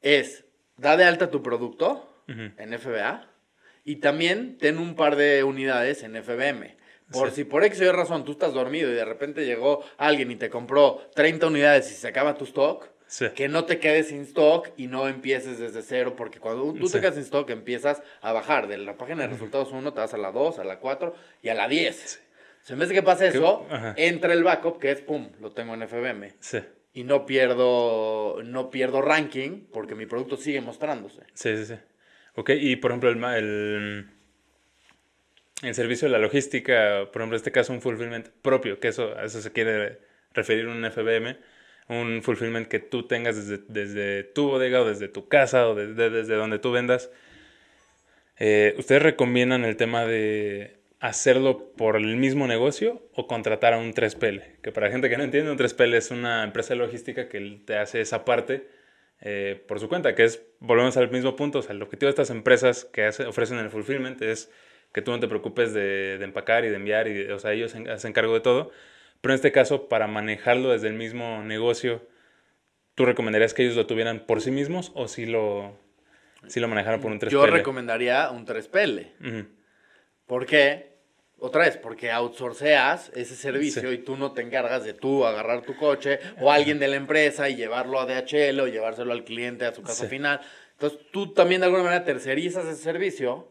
Es, 0.00 0.44
da 0.76 0.96
de 0.96 1.04
alta 1.04 1.30
tu 1.30 1.42
producto 1.42 2.24
en 2.28 2.78
FBA 2.78 3.26
y 3.84 3.96
también 3.96 4.58
ten 4.58 4.78
un 4.78 4.94
par 4.94 5.16
de 5.16 5.44
unidades 5.44 6.02
en 6.02 6.14
FBM. 6.22 6.77
Por 7.12 7.30
si 7.30 7.44
por 7.44 7.64
X 7.64 7.80
o 7.80 7.84
Y 7.84 7.90
razón 7.90 8.24
tú 8.24 8.32
estás 8.32 8.52
dormido 8.52 8.90
y 8.90 8.94
de 8.94 9.04
repente 9.04 9.46
llegó 9.46 9.84
alguien 9.96 10.30
y 10.30 10.36
te 10.36 10.50
compró 10.50 11.08
30 11.14 11.46
unidades 11.46 11.90
y 11.90 11.94
se 11.94 12.08
acaba 12.08 12.36
tu 12.36 12.44
stock, 12.44 12.86
que 13.34 13.48
no 13.48 13.64
te 13.64 13.78
quedes 13.78 14.08
sin 14.08 14.20
stock 14.22 14.68
y 14.76 14.86
no 14.86 15.08
empieces 15.08 15.58
desde 15.58 15.80
cero, 15.82 16.14
porque 16.16 16.38
cuando 16.38 16.74
tú 16.74 16.88
te 16.90 17.00
quedas 17.00 17.14
sin 17.14 17.24
stock 17.24 17.48
empiezas 17.50 18.02
a 18.20 18.32
bajar. 18.32 18.68
De 18.68 18.76
la 18.76 18.96
página 18.96 19.22
de 19.22 19.28
resultados 19.28 19.72
1 19.72 19.92
te 19.94 20.00
vas 20.00 20.12
a 20.12 20.18
la 20.18 20.32
2, 20.32 20.58
a 20.58 20.64
la 20.64 20.78
4 20.78 21.14
y 21.42 21.48
a 21.48 21.54
la 21.54 21.68
10. 21.68 22.22
en 22.68 22.78
vez 22.78 22.88
de 22.90 22.94
que 22.94 23.02
pase 23.02 23.28
eso, 23.28 23.66
entra 23.96 24.34
el 24.34 24.44
backup 24.44 24.78
que 24.78 24.90
es, 24.90 25.00
pum, 25.00 25.30
lo 25.40 25.52
tengo 25.52 25.74
en 25.74 25.88
FBM. 25.88 26.34
Y 26.92 27.04
no 27.04 27.24
pierdo, 27.24 28.42
no 28.42 28.70
pierdo 28.70 29.00
ranking 29.00 29.66
porque 29.72 29.94
mi 29.94 30.04
producto 30.04 30.36
sigue 30.36 30.60
mostrándose. 30.60 31.22
Sí, 31.32 31.56
sí, 31.56 31.64
sí. 31.64 31.74
Ok, 32.34 32.50
y 32.50 32.76
por 32.76 32.90
ejemplo, 32.90 33.10
el, 33.10 33.24
el 33.24 34.10
el 35.62 35.74
servicio 35.74 36.06
de 36.06 36.12
la 36.12 36.18
logística, 36.18 37.08
por 37.12 37.22
ejemplo, 37.22 37.36
en 37.36 37.40
este 37.40 37.52
caso 37.52 37.72
un 37.72 37.80
fulfillment 37.80 38.28
propio, 38.42 38.78
que 38.78 38.88
eso, 38.88 39.16
a 39.16 39.24
eso 39.24 39.40
se 39.40 39.52
quiere 39.52 39.98
referir 40.32 40.68
un 40.68 40.84
FBM, 40.90 41.36
un 41.88 42.22
fulfillment 42.22 42.68
que 42.68 42.78
tú 42.78 43.06
tengas 43.06 43.36
desde, 43.36 43.64
desde 43.68 44.24
tu 44.24 44.48
bodega 44.48 44.82
o 44.82 44.84
desde 44.84 45.08
tu 45.08 45.28
casa 45.28 45.68
o 45.68 45.74
desde, 45.74 46.10
desde 46.10 46.34
donde 46.34 46.58
tú 46.58 46.70
vendas. 46.70 47.10
Eh, 48.38 48.74
¿Ustedes 48.78 49.02
recomiendan 49.02 49.64
el 49.64 49.76
tema 49.76 50.04
de 50.04 50.76
hacerlo 51.00 51.72
por 51.76 51.96
el 51.96 52.16
mismo 52.16 52.46
negocio 52.46 53.02
o 53.14 53.26
contratar 53.26 53.72
a 53.72 53.78
un 53.78 53.92
3PL? 53.92 54.60
Que 54.62 54.70
para 54.70 54.86
la 54.86 54.92
gente 54.92 55.08
que 55.08 55.16
no 55.16 55.24
entiende, 55.24 55.50
un 55.50 55.58
3PL 55.58 55.94
es 55.94 56.10
una 56.10 56.44
empresa 56.44 56.74
logística 56.74 57.28
que 57.28 57.60
te 57.64 57.76
hace 57.76 58.00
esa 58.00 58.24
parte 58.24 58.68
eh, 59.20 59.60
por 59.66 59.80
su 59.80 59.88
cuenta, 59.88 60.14
que 60.14 60.24
es, 60.24 60.42
volvemos 60.60 60.96
al 60.96 61.10
mismo 61.10 61.34
punto, 61.34 61.58
o 61.58 61.62
sea, 61.62 61.74
el 61.74 61.82
objetivo 61.82 62.06
de 62.06 62.10
estas 62.10 62.30
empresas 62.30 62.84
que 62.84 63.08
ofrecen 63.08 63.58
el 63.58 63.70
fulfillment 63.70 64.22
es 64.22 64.50
que 64.92 65.02
tú 65.02 65.10
no 65.10 65.20
te 65.20 65.28
preocupes 65.28 65.72
de, 65.72 66.14
empacar 66.22 66.64
y 66.64 66.68
de 66.68 66.76
enviar, 66.76 67.08
y 67.08 67.30
o 67.30 67.38
sea, 67.38 67.52
ellos 67.52 67.72
se 67.72 68.12
cargo 68.12 68.34
de 68.34 68.40
todo, 68.40 68.70
pero 69.20 69.34
en 69.34 69.36
este 69.36 69.52
caso, 69.52 69.88
para 69.88 70.06
manejarlo 70.06 70.70
desde 70.70 70.88
el 70.88 70.94
mismo 70.94 71.42
negocio, 71.42 72.06
¿tú 72.94 73.04
recomendarías 73.04 73.54
que 73.54 73.64
ellos 73.64 73.76
lo 73.76 73.86
tuvieran 73.86 74.26
por 74.26 74.40
sí 74.40 74.50
mismos 74.50 74.92
o 74.94 75.08
si 75.08 75.26
lo, 75.26 75.76
si 76.46 76.60
lo 76.60 76.68
manejaran 76.68 77.00
por 77.00 77.10
un 77.10 77.20
3PL? 77.20 77.30
Yo 77.30 77.46
recomendaría 77.46 78.30
un 78.30 78.46
3PL. 78.46 79.48
¿Por 80.26 80.46
qué? 80.46 80.98
Otra 81.40 81.64
vez, 81.64 81.76
porque 81.76 82.10
outsourceas 82.10 83.12
ese 83.14 83.36
servicio 83.36 83.92
y 83.92 83.98
tú 83.98 84.16
no 84.16 84.32
te 84.32 84.42
encargas 84.42 84.84
de 84.84 84.92
tú 84.92 85.24
agarrar 85.24 85.62
tu 85.62 85.76
coche 85.76 86.18
o 86.40 86.50
alguien 86.50 86.80
de 86.80 86.88
la 86.88 86.96
empresa 86.96 87.48
y 87.48 87.54
llevarlo 87.54 88.00
a 88.00 88.06
DHL 88.06 88.58
o 88.58 88.66
llevárselo 88.66 89.12
al 89.12 89.24
cliente 89.24 89.64
a 89.64 89.72
su 89.72 89.82
casa 89.82 90.06
final. 90.06 90.40
Entonces 90.72 90.98
tú 91.12 91.32
también 91.32 91.60
de 91.60 91.66
alguna 91.66 91.84
manera 91.84 92.04
tercerizas 92.04 92.66
ese 92.66 92.82
servicio 92.82 93.48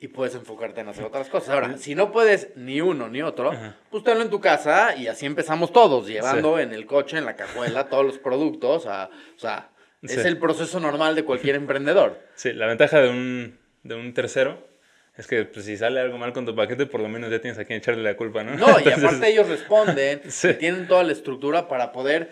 y 0.00 0.08
puedes 0.08 0.34
enfocarte 0.34 0.80
en 0.80 0.88
hacer 0.88 1.04
otras 1.04 1.28
cosas. 1.28 1.50
Ahora, 1.50 1.76
si 1.76 1.94
no 1.94 2.12
puedes 2.12 2.56
ni 2.56 2.80
uno 2.80 3.08
ni 3.08 3.22
otro, 3.22 3.52
pues 3.90 4.04
tenlo 4.04 4.22
en 4.22 4.30
tu 4.30 4.40
casa 4.40 4.94
y 4.96 5.08
así 5.08 5.26
empezamos 5.26 5.72
todos, 5.72 6.06
llevando 6.06 6.58
en 6.58 6.72
el 6.72 6.86
coche, 6.86 7.18
en 7.18 7.24
la 7.24 7.36
cajuela, 7.36 7.88
todos 7.88 8.04
los 8.04 8.18
productos. 8.18 8.86
o 8.86 9.10
sea, 9.36 9.70
es 10.02 10.24
el 10.24 10.38
proceso 10.38 10.78
normal 10.80 11.14
de 11.14 11.24
cualquier 11.24 11.54
emprendedor. 11.56 12.20
Sí, 12.34 12.52
la 12.52 12.66
ventaja 12.66 13.00
de 13.00 13.10
un, 13.10 13.58
de 13.82 13.94
un 13.96 14.14
tercero 14.14 14.68
es 15.16 15.26
que 15.26 15.44
pues, 15.44 15.66
si 15.66 15.76
sale 15.76 15.98
algo 15.98 16.16
mal 16.16 16.32
con 16.32 16.46
tu 16.46 16.54
paquete, 16.54 16.86
por 16.86 17.00
lo 17.00 17.08
menos 17.08 17.28
ya 17.30 17.40
tienes 17.40 17.58
a 17.58 17.64
quien 17.64 17.78
echarle 17.80 18.04
la 18.04 18.16
culpa, 18.16 18.44
¿no? 18.44 18.54
No, 18.54 18.78
y 18.78 18.88
aparte 18.88 19.28
ellos 19.28 19.48
responden, 19.48 20.22
tienen 20.60 20.86
toda 20.86 21.02
la 21.02 21.12
estructura 21.12 21.66
para 21.66 21.90
poder 21.90 22.30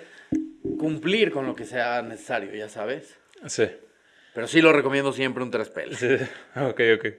cumplir 0.79 1.33
con 1.33 1.47
lo 1.47 1.57
que 1.57 1.65
sea 1.65 2.03
necesario, 2.03 2.55
ya 2.55 2.69
sabes. 2.69 3.19
Sí. 3.47 3.69
Pero 4.35 4.47
sí 4.47 4.61
lo 4.61 4.73
recomiendo 4.73 5.13
siempre 5.13 5.43
un 5.43 5.51
3PL. 5.51 5.95
Sí, 5.95 6.15
ok, 6.61 6.81
ok. 6.97 7.15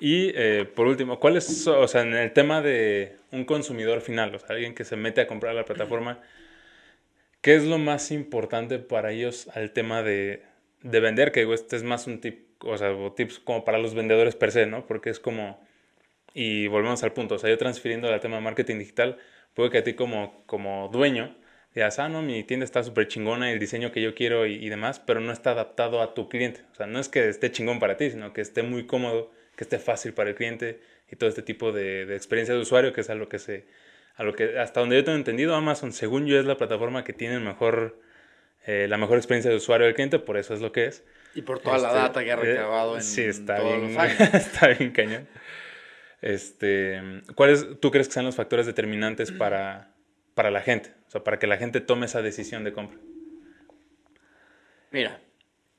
Y 0.00 0.32
eh, 0.34 0.64
por 0.64 0.86
último, 0.86 1.18
¿cuál 1.18 1.36
es, 1.36 1.66
o 1.66 1.88
sea, 1.88 2.02
en 2.02 2.14
el 2.14 2.32
tema 2.32 2.62
de 2.62 3.16
un 3.32 3.44
consumidor 3.44 4.00
final, 4.00 4.34
o 4.34 4.38
sea, 4.38 4.50
alguien 4.50 4.74
que 4.74 4.84
se 4.84 4.96
mete 4.96 5.20
a 5.20 5.26
comprar 5.26 5.54
la 5.54 5.64
plataforma, 5.64 6.20
¿qué 7.40 7.56
es 7.56 7.64
lo 7.64 7.78
más 7.78 8.10
importante 8.10 8.78
para 8.78 9.12
ellos 9.12 9.48
al 9.54 9.72
tema 9.72 10.02
de, 10.02 10.42
de 10.82 11.00
vender? 11.00 11.32
Que 11.32 11.40
digo, 11.40 11.54
este 11.54 11.76
es 11.76 11.82
más 11.82 12.06
un 12.06 12.20
tip 12.20 12.48
o 12.60 12.76
sea, 12.76 12.94
tips 13.14 13.38
como 13.40 13.64
para 13.64 13.78
los 13.78 13.94
vendedores 13.94 14.36
per 14.36 14.52
se, 14.52 14.66
¿no? 14.66 14.86
Porque 14.86 15.10
es 15.10 15.20
como, 15.20 15.60
y 16.34 16.66
volvemos 16.68 17.02
al 17.02 17.12
punto, 17.12 17.36
o 17.36 17.38
sea, 17.38 17.50
yo 17.50 17.58
transfiriendo 17.58 18.08
al 18.08 18.20
tema 18.20 18.36
de 18.36 18.42
marketing 18.42 18.78
digital, 18.78 19.18
puede 19.54 19.70
que 19.70 19.78
a 19.78 19.84
ti 19.84 19.94
como, 19.94 20.42
como 20.46 20.88
dueño 20.92 21.36
digas, 21.74 21.98
ah, 21.98 22.08
no, 22.08 22.22
mi 22.22 22.42
tienda 22.44 22.64
está 22.64 22.82
súper 22.82 23.08
chingona, 23.08 23.52
el 23.52 23.58
diseño 23.58 23.92
que 23.92 24.02
yo 24.02 24.14
quiero 24.14 24.46
y, 24.46 24.68
demás, 24.68 25.00
pero 25.00 25.20
no 25.20 25.32
está 25.32 25.52
adaptado 25.52 26.00
a 26.02 26.14
tu 26.14 26.28
cliente. 26.28 26.62
O 26.72 26.74
sea, 26.74 26.86
no 26.86 26.98
es 26.98 27.08
que 27.08 27.28
esté 27.28 27.52
chingón 27.52 27.78
para 27.78 27.96
ti, 27.96 28.10
sino 28.10 28.32
que 28.32 28.40
esté 28.40 28.62
muy 28.62 28.86
cómodo, 28.86 29.30
que 29.58 29.64
esté 29.64 29.80
fácil 29.80 30.14
para 30.14 30.30
el 30.30 30.36
cliente 30.36 30.80
y 31.10 31.16
todo 31.16 31.28
este 31.28 31.42
tipo 31.42 31.72
de, 31.72 32.06
de 32.06 32.14
experiencia 32.14 32.54
de 32.54 32.60
usuario, 32.60 32.92
que 32.92 33.00
es 33.00 33.10
a 33.10 33.16
lo 33.16 33.28
que 33.28 33.40
se, 33.40 33.66
a 34.14 34.22
lo 34.22 34.32
que, 34.32 34.56
hasta 34.56 34.78
donde 34.78 34.94
yo 34.94 35.04
tengo 35.04 35.18
entendido, 35.18 35.56
Amazon, 35.56 35.92
según 35.92 36.26
yo, 36.26 36.38
es 36.38 36.46
la 36.46 36.56
plataforma 36.56 37.02
que 37.02 37.12
tiene 37.12 37.34
el 37.34 37.40
mejor, 37.40 38.00
eh, 38.66 38.86
la 38.88 38.98
mejor 38.98 39.16
experiencia 39.16 39.50
de 39.50 39.56
usuario 39.56 39.86
del 39.86 39.96
cliente, 39.96 40.20
por 40.20 40.36
eso 40.36 40.54
es 40.54 40.60
lo 40.60 40.70
que 40.70 40.86
es. 40.86 41.04
Y 41.34 41.42
por 41.42 41.58
toda 41.58 41.76
la 41.78 41.88
este, 41.88 41.98
data 41.98 42.24
que 42.24 42.30
ha 42.30 42.34
eh, 42.34 42.36
recabado 42.36 42.94
en 42.94 43.02
sí, 43.02 43.22
está 43.22 43.60
bien, 43.60 43.96
está 44.32 44.68
bien 44.68 44.92
cañón. 44.92 45.28
Este, 46.22 47.02
¿Cuáles 47.34 47.80
tú 47.80 47.90
crees 47.90 48.06
que 48.06 48.14
sean 48.14 48.26
los 48.26 48.36
factores 48.36 48.64
determinantes 48.64 49.32
para, 49.32 49.92
para 50.34 50.52
la 50.52 50.60
gente? 50.60 50.94
O 51.08 51.10
sea, 51.10 51.24
para 51.24 51.40
que 51.40 51.48
la 51.48 51.56
gente 51.56 51.80
tome 51.80 52.06
esa 52.06 52.22
decisión 52.22 52.62
de 52.62 52.72
compra. 52.72 53.00
Mira, 54.92 55.20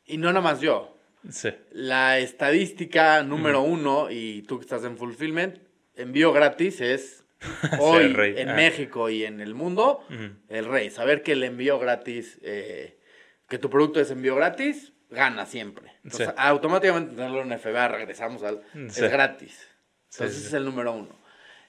y 0.05 0.17
no 0.17 0.27
nada 0.27 0.41
más 0.41 0.59
yo. 0.59 0.98
Sí. 1.29 1.49
La 1.71 2.19
estadística 2.19 3.23
número 3.23 3.61
uno, 3.61 4.09
y 4.09 4.43
tú 4.43 4.59
que 4.59 4.63
estás 4.63 4.83
en 4.83 4.97
Fulfillment, 4.97 5.57
envío 5.95 6.31
gratis 6.31 6.81
es 6.81 7.25
hoy 7.79 8.15
en 8.37 8.49
ah. 8.49 8.53
México 8.53 9.09
y 9.09 9.25
en 9.25 9.41
el 9.41 9.53
mundo 9.53 10.05
el 10.49 10.65
rey. 10.65 10.89
Saber 10.89 11.23
que 11.23 11.33
el 11.33 11.43
envío 11.43 11.79
gratis, 11.79 12.39
eh, 12.41 12.99
que 13.47 13.57
tu 13.57 13.69
producto 13.69 13.99
es 13.99 14.11
envío 14.11 14.35
gratis, 14.35 14.93
gana 15.09 15.45
siempre. 15.45 15.91
Entonces, 16.03 16.29
automáticamente 16.37 17.15
tenerlo 17.15 17.41
en 17.41 17.57
FBA, 17.59 17.87
regresamos 17.87 18.43
al... 18.43 18.61
Es 18.73 19.01
gratis. 19.01 19.67
Entonces, 20.11 20.37
ese 20.37 20.47
es 20.47 20.53
el 20.53 20.65
número 20.65 20.93
uno. 20.93 21.09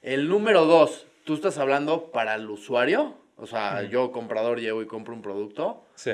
El 0.02 0.28
número 0.28 0.64
dos, 0.64 1.06
¿tú 1.24 1.34
estás 1.34 1.58
hablando 1.58 2.10
para 2.10 2.34
el 2.34 2.48
usuario? 2.48 3.18
O 3.36 3.46
sea, 3.46 3.82
yo 3.84 4.12
comprador 4.12 4.60
llego 4.60 4.82
y 4.82 4.86
compro 4.86 5.14
un 5.14 5.22
producto. 5.22 5.86
Sí. 5.94 6.12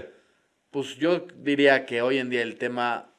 Pues 0.70 0.96
yo 0.96 1.26
diría 1.36 1.86
que 1.86 2.02
hoy 2.02 2.18
en 2.18 2.30
día 2.30 2.42
el 2.42 2.56
tema 2.56 3.10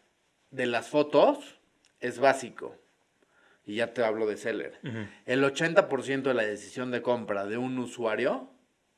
de 0.51 0.65
las 0.65 0.89
fotos 0.89 1.60
es 1.99 2.19
básico. 2.19 2.75
Y 3.65 3.75
ya 3.75 3.93
te 3.93 4.03
hablo 4.03 4.25
de 4.27 4.38
seller. 4.38 4.79
El 5.25 5.43
80% 5.43 6.21
de 6.21 6.33
la 6.33 6.43
decisión 6.43 6.89
de 6.89 7.01
compra 7.01 7.45
de 7.45 7.57
un 7.57 7.77
usuario 7.79 8.49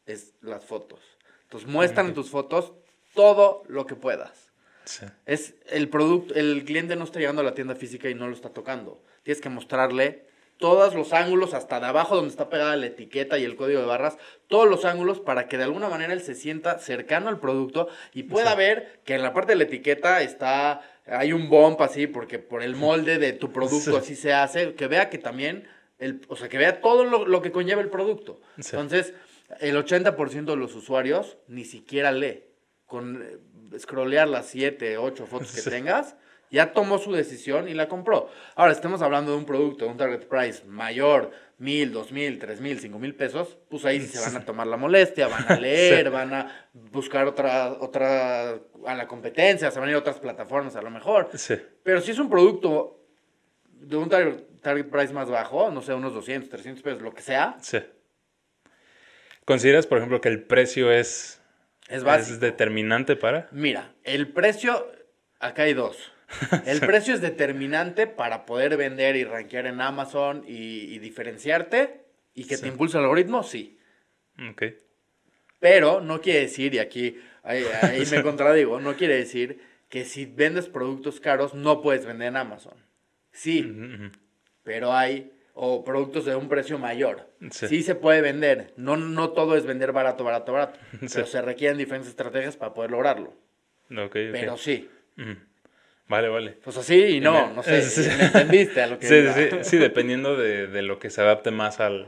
es 0.05 0.35
las 0.41 0.63
fotos. 0.63 0.99
Entonces, 1.43 1.67
muestran 1.67 2.13
tus 2.13 2.29
fotos 2.29 2.73
todo 3.15 3.63
lo 3.67 3.87
que 3.87 3.95
puedas. 3.95 4.51
Es 5.25 5.55
el 5.67 5.89
producto, 5.89 6.35
el 6.35 6.63
cliente 6.65 6.95
no 6.95 7.03
está 7.03 7.19
llegando 7.19 7.41
a 7.41 7.45
la 7.45 7.55
tienda 7.55 7.75
física 7.75 8.09
y 8.09 8.15
no 8.15 8.27
lo 8.27 8.33
está 8.33 8.49
tocando. 8.49 9.03
Tienes 9.23 9.41
que 9.41 9.49
mostrarle 9.49 10.28
todos 10.59 10.93
los 10.93 11.13
ángulos, 11.13 11.53
hasta 11.53 11.79
de 11.79 11.85
abajo 11.87 12.15
donde 12.15 12.31
está 12.31 12.49
pegada 12.49 12.75
la 12.75 12.87
etiqueta 12.87 13.39
y 13.39 13.45
el 13.45 13.55
código 13.55 13.79
de 13.79 13.85
barras, 13.87 14.17
todos 14.47 14.69
los 14.69 14.83
ángulos 14.83 15.21
para 15.21 15.47
que 15.47 15.57
de 15.57 15.63
alguna 15.63 15.87
manera 15.87 16.11
él 16.11 16.21
se 16.21 16.35
sienta 16.35 16.79
cercano 16.79 17.29
al 17.29 17.39
producto 17.39 17.87
y 18.13 18.23
pueda 18.23 18.53
ver 18.55 18.99
que 19.05 19.15
en 19.15 19.23
la 19.23 19.33
parte 19.33 19.53
de 19.53 19.55
la 19.55 19.63
etiqueta 19.63 20.21
está, 20.21 20.81
hay 21.05 21.31
un 21.31 21.49
bump 21.49 21.79
así, 21.81 22.07
porque 22.07 22.39
por 22.39 22.61
el 22.61 22.75
molde 22.75 23.19
de 23.19 23.31
tu 23.31 23.53
producto 23.53 23.95
así 23.97 24.17
se 24.17 24.33
hace, 24.33 24.73
que 24.75 24.87
vea 24.87 25.09
que 25.09 25.17
también, 25.17 25.65
el, 25.97 26.21
o 26.27 26.35
sea, 26.35 26.49
que 26.49 26.57
vea 26.57 26.81
todo 26.81 27.05
lo, 27.05 27.25
lo 27.25 27.41
que 27.41 27.53
conlleva 27.53 27.81
el 27.81 27.89
producto. 27.89 28.41
Entonces, 28.57 29.13
el 29.61 29.77
80% 29.77 30.43
de 30.43 30.55
los 30.57 30.75
usuarios 30.75 31.37
ni 31.47 31.63
siquiera 31.63 32.11
lee. 32.11 32.43
Con, 32.85 33.23
scrollear 33.77 34.27
las 34.27 34.47
7, 34.47 34.97
8 34.97 35.25
fotos 35.25 35.53
que 35.53 35.69
tengas, 35.69 36.15
ya 36.51 36.73
tomó 36.73 36.97
su 36.97 37.11
decisión 37.11 37.67
y 37.67 37.73
la 37.73 37.87
compró. 37.87 38.29
Ahora, 38.55 38.71
estamos 38.71 39.01
hablando 39.01 39.31
de 39.31 39.37
un 39.37 39.45
producto, 39.45 39.87
un 39.87 39.97
target 39.97 40.27
price 40.27 40.63
mayor, 40.65 41.31
mil, 41.57 41.91
dos 41.91 42.11
mil, 42.11 42.39
tres 42.39 42.61
mil, 42.61 42.79
cinco 42.79 42.99
mil 42.99 43.15
pesos, 43.15 43.57
pues 43.69 43.85
ahí 43.85 44.01
sí 44.01 44.07
se 44.07 44.19
van 44.19 44.41
a 44.41 44.45
tomar 44.45 44.67
la 44.67 44.77
molestia, 44.77 45.27
van 45.27 45.45
a 45.51 45.55
leer, 45.59 46.09
van 46.09 46.33
a 46.33 46.69
buscar 46.73 47.27
otra, 47.27 47.73
otra, 47.79 48.51
a 48.85 48.95
la 48.95 49.07
competencia, 49.07 49.69
se 49.69 49.79
van 49.79 49.89
a 49.89 49.91
ir 49.91 49.95
a 49.95 49.99
otras 49.99 50.19
plataformas 50.19 50.75
a 50.75 50.81
lo 50.81 50.89
mejor. 50.89 51.29
Pero 51.83 52.01
si 52.01 52.11
es 52.11 52.19
un 52.19 52.29
producto 52.29 52.99
de 53.73 53.97
un 53.97 54.09
target, 54.09 54.85
price 54.89 55.13
más 55.13 55.29
bajo, 55.29 55.69
no 55.71 55.81
sé, 55.81 55.93
unos 55.93 56.13
200, 56.13 56.49
300 56.49 56.83
pesos, 56.83 57.01
lo 57.01 57.13
que 57.13 57.21
sea. 57.21 57.57
Sí. 57.61 57.79
¿Consideras, 59.45 59.87
por 59.87 59.97
ejemplo, 59.97 60.21
que 60.21 60.29
el 60.29 60.43
precio 60.43 60.91
es 60.91 61.39
es 61.89 62.03
básico. 62.03 62.33
¿Es 62.35 62.39
determinante 62.39 63.15
para? 63.15 63.47
Mira, 63.51 63.93
el 64.03 64.27
precio, 64.31 64.91
acá 65.39 65.63
hay 65.63 65.73
dos. 65.73 66.11
El 66.65 66.79
precio 66.79 67.13
es 67.13 67.21
determinante 67.21 68.07
para 68.07 68.45
poder 68.45 68.77
vender 68.77 69.15
y 69.15 69.23
rankear 69.23 69.65
en 69.65 69.81
Amazon 69.81 70.43
y, 70.47 70.99
diferenciarte 70.99 72.01
y 72.33 72.45
que 72.45 72.57
te 72.57 72.67
impulse 72.67 72.97
el 72.97 73.03
algoritmo, 73.03 73.43
sí. 73.43 73.77
Ok. 74.51 74.63
Pero 75.59 76.01
no 76.01 76.21
quiere 76.21 76.41
decir, 76.41 76.73
y 76.73 76.79
aquí 76.79 77.19
ahí, 77.43 77.63
me 78.11 78.23
contradigo, 78.23 78.79
no 78.79 78.95
quiere 78.95 79.17
decir 79.17 79.59
que 79.89 80.05
si 80.05 80.25
vendes 80.25 80.67
productos 80.67 81.19
caros 81.19 81.53
no 81.53 81.81
puedes 81.81 82.05
vender 82.05 82.29
en 82.29 82.37
Amazon. 82.37 82.75
Sí, 83.31 83.73
pero 84.63 84.93
hay 84.93 85.31
o 85.61 85.83
productos 85.83 86.23
de 86.25 86.35
un 86.35 86.47
precio 86.47 86.77
mayor. 86.77 87.27
Sí. 87.51 87.83
se 87.83 87.95
puede 87.95 88.21
vender. 88.21 88.73
No, 88.77 88.95
no 88.95 89.31
todo 89.31 89.57
es 89.57 89.65
vender 89.65 89.91
barato, 89.91 90.23
barato, 90.23 90.53
barato. 90.53 90.79
Pero 91.13 91.25
se 91.25 91.41
requieren 91.41 91.77
diferentes 91.77 92.09
estrategias 92.09 92.55
para 92.55 92.73
poder 92.73 92.91
lograrlo. 92.91 93.33
Pero 93.89 94.55
sí. 94.55 94.89
Vale, 96.09 96.27
vale. 96.27 96.57
Pues 96.63 96.75
así 96.75 97.17
y 97.17 97.19
no, 97.21 97.53
no 97.53 97.63
sé. 97.63 97.81
¿Me 98.17 98.25
entendiste 98.25 98.81
a 98.81 98.87
lo 98.87 98.99
que 98.99 99.07
Sí, 99.07 99.49
sí, 99.49 99.57
sí, 99.61 99.77
dependiendo 99.77 100.35
de, 100.35 100.81
lo 100.81 100.99
que 100.99 101.09
se 101.09 101.21
adapte 101.21 101.51
más 101.51 101.79
al, 101.79 102.07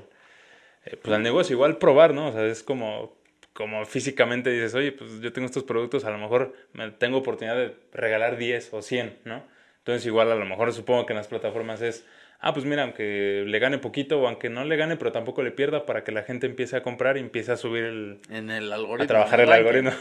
eh, 0.85 0.97
pues 1.01 1.15
al 1.15 1.23
negocio. 1.23 1.53
Igual 1.53 1.77
probar, 1.77 2.13
¿no? 2.13 2.27
O 2.27 2.31
sea, 2.33 2.45
es 2.45 2.63
como, 2.63 3.15
como 3.53 3.85
físicamente 3.85 4.49
dices, 4.49 4.73
oye, 4.73 4.91
pues 4.91 5.21
yo 5.21 5.31
tengo 5.31 5.45
estos 5.45 5.63
productos, 5.63 6.03
a 6.03 6.09
lo 6.09 6.17
mejor 6.17 6.53
me 6.73 6.89
tengo 6.91 7.19
oportunidad 7.19 7.55
de 7.55 7.75
regalar 7.93 8.37
10 8.37 8.73
o 8.73 8.81
100, 8.81 9.19
¿no? 9.23 9.43
Entonces 9.77 10.05
igual 10.05 10.31
a 10.31 10.35
lo 10.35 10.45
mejor 10.45 10.73
supongo 10.73 11.05
que 11.05 11.13
en 11.13 11.17
las 11.17 11.27
plataformas 11.27 11.81
es 11.81 12.05
ah, 12.41 12.53
pues 12.53 12.65
mira, 12.65 12.83
aunque 12.83 13.43
le 13.45 13.59
gane 13.59 13.77
poquito 13.77 14.19
o 14.19 14.27
aunque 14.27 14.49
no 14.49 14.65
le 14.65 14.75
gane, 14.75 14.97
pero 14.97 15.11
tampoco 15.11 15.43
le 15.43 15.51
pierda 15.51 15.85
para 15.85 16.03
que 16.03 16.11
la 16.11 16.23
gente 16.23 16.47
empiece 16.47 16.75
a 16.75 16.83
comprar 16.83 17.17
y 17.17 17.21
empiece 17.21 17.51
a 17.51 17.57
subir 17.57 17.83
el... 17.83 18.19
En 18.29 18.49
el 18.49 18.73
algoritmo. 18.73 19.03
A 19.03 19.07
trabajar 19.07 19.39
el 19.41 19.51
algoritmo. 19.51 19.91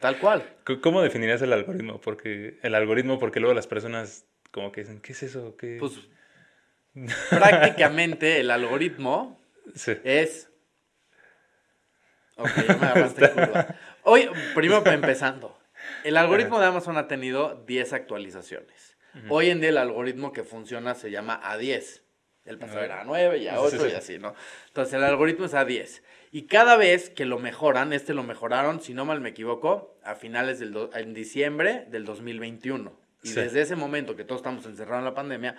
Tal 0.00 0.18
cual. 0.18 0.42
¿Cómo 0.82 1.02
definirías 1.02 1.42
el 1.42 1.52
algoritmo? 1.52 2.00
Porque 2.00 2.58
el 2.62 2.74
algoritmo, 2.74 3.18
porque 3.18 3.38
luego 3.38 3.54
las 3.54 3.66
personas 3.66 4.24
como 4.50 4.72
que 4.72 4.80
dicen, 4.80 5.00
¿qué 5.00 5.12
es 5.12 5.22
eso? 5.22 5.56
¿Qué? 5.56 5.76
Pues 5.78 6.00
prácticamente 7.28 8.40
el 8.40 8.50
algoritmo 8.50 9.38
es... 10.04 10.50
Ok, 12.36 12.48
ya 12.66 12.76
me 12.76 12.86
agarraste 12.86 13.30
curva. 13.30 13.76
Hoy, 14.02 14.30
primero 14.54 14.84
empezando. 14.90 15.58
El 16.02 16.16
algoritmo 16.16 16.58
de 16.60 16.66
Amazon 16.66 16.96
ha 16.96 17.06
tenido 17.06 17.62
10 17.66 17.92
actualizaciones. 17.92 18.96
Hoy 19.28 19.50
en 19.50 19.60
día 19.60 19.70
el 19.70 19.78
algoritmo 19.78 20.32
que 20.32 20.44
funciona 20.44 20.94
se 20.94 21.10
llama 21.10 21.40
A10. 21.42 22.02
El 22.44 22.58
pasado 22.58 22.80
era 22.80 23.04
A9 23.04 23.40
y 23.40 23.46
A8 23.48 23.90
y 23.90 23.94
así, 23.94 24.18
¿no? 24.18 24.34
Entonces 24.68 24.94
el 24.94 25.04
algoritmo 25.04 25.46
es 25.46 25.54
A10. 25.54 26.02
Y 26.30 26.42
cada 26.42 26.76
vez 26.76 27.10
que 27.10 27.24
lo 27.24 27.38
mejoran, 27.38 27.92
este 27.92 28.14
lo 28.14 28.22
mejoraron, 28.22 28.80
si 28.80 28.94
no 28.94 29.04
mal 29.04 29.20
me 29.20 29.30
equivoco, 29.30 29.98
a 30.04 30.14
finales 30.14 30.60
del 30.60 30.90
en 30.94 31.12
diciembre 31.12 31.86
del 31.90 32.04
2021. 32.04 32.92
Y 33.22 33.32
desde 33.32 33.62
ese 33.62 33.76
momento 33.76 34.16
que 34.16 34.24
todos 34.24 34.40
estamos 34.40 34.64
encerrados 34.64 35.00
en 35.00 35.04
la 35.06 35.14
pandemia, 35.14 35.56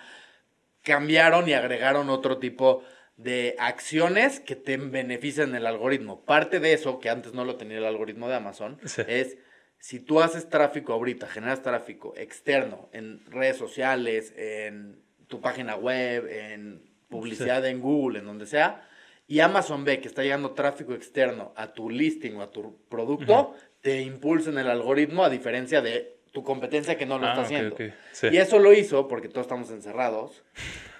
cambiaron 0.82 1.48
y 1.48 1.52
agregaron 1.52 2.10
otro 2.10 2.38
tipo 2.38 2.82
de 3.16 3.54
acciones 3.58 4.40
que 4.40 4.56
te 4.56 4.76
benefician 4.78 5.54
el 5.54 5.66
algoritmo. 5.66 6.24
Parte 6.24 6.58
de 6.58 6.72
eso, 6.72 6.98
que 6.98 7.10
antes 7.10 7.34
no 7.34 7.44
lo 7.44 7.56
tenía 7.56 7.78
el 7.78 7.84
algoritmo 7.84 8.28
de 8.28 8.36
Amazon, 8.36 8.78
es 9.06 9.36
si 9.78 10.00
tú 10.00 10.20
haces 10.20 10.48
tráfico 10.48 10.92
ahorita, 10.92 11.26
generas 11.26 11.62
tráfico 11.62 12.14
externo 12.16 12.88
en 12.92 13.24
redes 13.26 13.56
sociales, 13.56 14.32
en 14.36 15.02
tu 15.28 15.40
página 15.40 15.76
web, 15.76 16.26
en 16.28 16.90
publicidad 17.08 17.64
en 17.66 17.80
Google, 17.80 18.20
en 18.20 18.26
donde 18.26 18.46
sea, 18.46 18.88
y 19.32 19.40
Amazon 19.40 19.82
ve 19.82 19.98
que 19.98 20.08
está 20.08 20.22
llegando 20.22 20.50
tráfico 20.50 20.92
externo 20.92 21.54
a 21.56 21.72
tu 21.72 21.88
listing 21.88 22.36
o 22.36 22.42
a 22.42 22.50
tu 22.50 22.76
producto, 22.90 23.54
te 23.80 24.02
impulsa 24.02 24.50
en 24.50 24.58
el 24.58 24.68
algoritmo 24.68 25.24
a 25.24 25.30
diferencia 25.30 25.80
de 25.80 26.18
tu 26.32 26.44
competencia 26.44 26.98
que 26.98 27.06
no 27.06 27.18
lo 27.18 27.24
ah, 27.24 27.30
está 27.30 27.40
haciendo. 27.40 27.74
Y 28.30 28.36
eso 28.36 28.58
lo 28.58 28.74
hizo 28.74 29.08
porque 29.08 29.28
todos 29.28 29.46
estamos 29.46 29.70
encerrados 29.70 30.42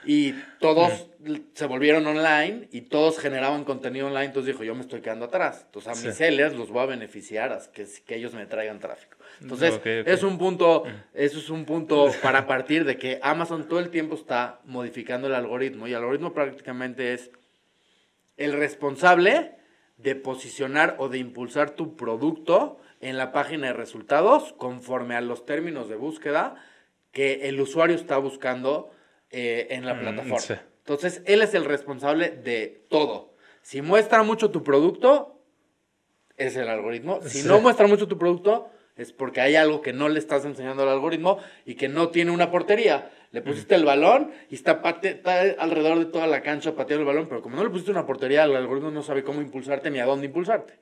y 0.06 0.32
todos 0.60 1.08
se 1.52 1.66
volvieron 1.66 2.06
online 2.06 2.68
y 2.72 2.80
todos 2.80 3.18
generaban 3.18 3.64
contenido 3.64 4.06
online. 4.06 4.24
Entonces 4.24 4.54
dijo, 4.54 4.64
yo 4.64 4.74
me 4.74 4.80
estoy 4.80 5.02
quedando 5.02 5.26
atrás. 5.26 5.64
Entonces 5.66 5.92
a 5.92 6.06
mis 6.06 6.16
sellers 6.16 6.54
los 6.54 6.70
voy 6.70 6.84
a 6.84 6.86
beneficiar 6.86 7.52
a 7.52 7.60
que, 7.70 7.86
que 8.06 8.14
ellos 8.16 8.32
me 8.32 8.46
traigan 8.46 8.80
tráfico. 8.80 9.18
Entonces, 9.42 9.78
es 9.84 10.22
un 10.22 10.38
punto, 10.38 10.84
eso 11.12 11.38
es 11.38 11.50
un 11.50 11.66
punto 11.66 12.10
para 12.22 12.46
partir 12.46 12.86
de 12.86 12.96
que 12.96 13.18
Amazon 13.22 13.68
todo 13.68 13.78
el 13.80 13.90
tiempo 13.90 14.14
está 14.14 14.60
modificando 14.64 15.26
el 15.26 15.34
algoritmo 15.34 15.86
y 15.86 15.90
el 15.90 15.96
algoritmo 15.96 16.32
prácticamente 16.32 17.12
es 17.12 17.30
el 18.36 18.52
responsable 18.52 19.56
de 19.96 20.14
posicionar 20.14 20.96
o 20.98 21.08
de 21.08 21.18
impulsar 21.18 21.70
tu 21.70 21.96
producto 21.96 22.78
en 23.00 23.16
la 23.16 23.32
página 23.32 23.68
de 23.68 23.72
resultados 23.72 24.52
conforme 24.54 25.14
a 25.14 25.20
los 25.20 25.44
términos 25.46 25.88
de 25.88 25.96
búsqueda 25.96 26.56
que 27.12 27.48
el 27.48 27.60
usuario 27.60 27.96
está 27.96 28.16
buscando 28.16 28.90
eh, 29.30 29.68
en 29.70 29.84
la 29.84 29.94
mm, 29.94 30.00
plataforma. 30.00 30.62
Entonces, 30.78 31.22
él 31.26 31.42
es 31.42 31.54
el 31.54 31.64
responsable 31.64 32.30
de 32.30 32.84
todo. 32.88 33.34
Si 33.62 33.82
muestra 33.82 34.22
mucho 34.22 34.50
tu 34.50 34.64
producto, 34.64 35.40
es 36.36 36.56
el 36.56 36.68
algoritmo. 36.68 37.20
Si 37.22 37.42
no 37.44 37.60
muestra 37.60 37.86
mucho 37.86 38.08
tu 38.08 38.18
producto, 38.18 38.68
es 38.96 39.12
porque 39.12 39.40
hay 39.40 39.56
algo 39.56 39.80
que 39.80 39.92
no 39.92 40.08
le 40.08 40.18
estás 40.18 40.44
enseñando 40.44 40.82
al 40.82 40.88
algoritmo 40.88 41.38
y 41.64 41.76
que 41.76 41.88
no 41.88 42.08
tiene 42.08 42.30
una 42.30 42.50
portería. 42.50 43.10
Le 43.32 43.40
pusiste 43.40 43.74
el 43.74 43.84
balón 43.84 44.30
y 44.50 44.54
está, 44.54 44.82
alrededor 45.58 45.98
de 45.98 46.04
toda 46.04 46.26
la 46.26 46.42
cancha 46.42 46.74
pateando 46.74 47.00
el 47.00 47.06
balón, 47.06 47.28
pero 47.28 47.40
como 47.40 47.56
no 47.56 47.64
le 47.64 47.70
pusiste 47.70 47.90
una 47.90 48.04
portería, 48.04 48.44
el 48.44 48.54
algoritmo 48.54 48.90
no 48.90 49.02
sabe 49.02 49.24
cómo 49.24 49.40
impulsarte 49.40 49.90
ni 49.90 50.00
a 50.00 50.04
dónde 50.04 50.26
impulsarte. 50.26 50.74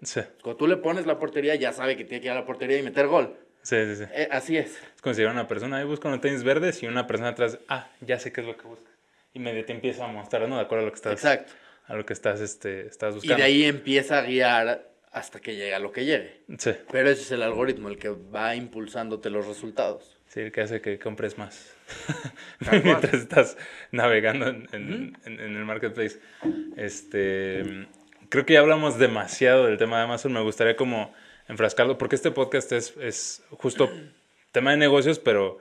Cuando 0.43 0.57
tú 0.57 0.67
le 0.67 0.77
pones 0.77 1.07
la 1.07 1.19
portería, 1.19 1.55
ya 1.55 1.73
sabe 1.73 1.97
que 1.97 2.05
tiene 2.05 2.21
que 2.21 2.27
ir 2.27 2.33
a 2.33 2.35
la 2.35 2.45
portería 2.45 2.77
y 2.77 2.83
meter 2.83 3.07
gol. 3.07 3.37
Sí, 3.63 3.77
sí, 3.87 3.97
sí. 3.97 4.05
Eh, 4.13 4.29
así 4.33 4.57
es. 4.57 4.79
Es 4.97 5.03
como 5.03 5.15
si 5.15 5.23
una 5.23 5.47
persona 5.47 5.77
ahí 5.77 5.85
busca 5.85 6.09
unos 6.09 6.21
tenis 6.21 6.43
verdes 6.43 6.83
y 6.83 6.87
una 6.87 7.07
persona 7.07 7.31
atrás, 7.31 7.59
ah, 7.69 7.89
ya 8.01 8.19
sé 8.19 8.33
qué 8.33 8.41
es 8.41 8.47
lo 8.47 8.57
que 8.57 8.67
busca. 8.67 8.91
Y 9.33 9.39
medio 9.39 9.65
te 9.65 9.73
empieza 9.73 10.05
a 10.05 10.09
mostrar, 10.09 10.49
¿no? 10.49 10.57
De 10.57 10.63
acuerdo 10.63 10.83
a 10.83 10.87
lo 10.87 10.93
que 10.93 10.97
estás, 10.97 11.13
Exacto. 11.13 11.53
A 11.87 11.95
lo 11.95 12.05
que 12.05 12.13
estás, 12.13 12.41
este, 12.41 12.87
estás 12.87 13.15
buscando. 13.15 13.35
Y 13.35 13.37
de 13.37 13.43
ahí 13.45 13.65
empieza 13.65 14.19
a 14.19 14.23
guiar 14.23 14.91
hasta 15.13 15.41
que 15.41 15.55
llega 15.57 15.79
lo 15.79 15.93
que 15.93 16.05
llegue. 16.05 16.43
Sí. 16.59 16.73
Pero 16.91 17.11
ese 17.11 17.23
es 17.23 17.31
el 17.33 17.43
algoritmo, 17.43 17.89
el 17.89 17.99
que 17.99 18.09
va 18.09 18.55
impulsándote 18.55 19.31
los 19.31 19.47
resultados. 19.47 20.19
Sí, 20.27 20.41
el 20.41 20.53
que 20.53 20.63
hace 20.63 20.81
que 20.81 20.99
compres 20.99 21.37
más. 21.39 21.75
Mientras 22.85 23.15
estás 23.15 23.57
navegando 23.91 24.49
en, 24.49 25.17
el 25.25 25.65
marketplace. 25.65 26.21
Este, 26.77 27.87
creo 28.29 28.47
que 28.47 28.55
ya 28.55 28.61
hablamos 28.61 28.99
demasiado 28.99 29.67
del 29.67 29.79
tema 29.79 29.99
de 29.99 30.05
Amazon. 30.05 30.33
Me 30.33 30.43
gustaría 30.43 30.77
como 30.77 31.13
enfrascarlo, 31.49 31.99
porque 31.99 32.17
este 32.17 32.31
podcast 32.31 32.73
es, 32.73 32.97
es 33.01 33.45
justo 33.51 33.91
tema 34.53 34.73
de 34.73 34.77
negocios, 34.77 35.19
pero 35.19 35.59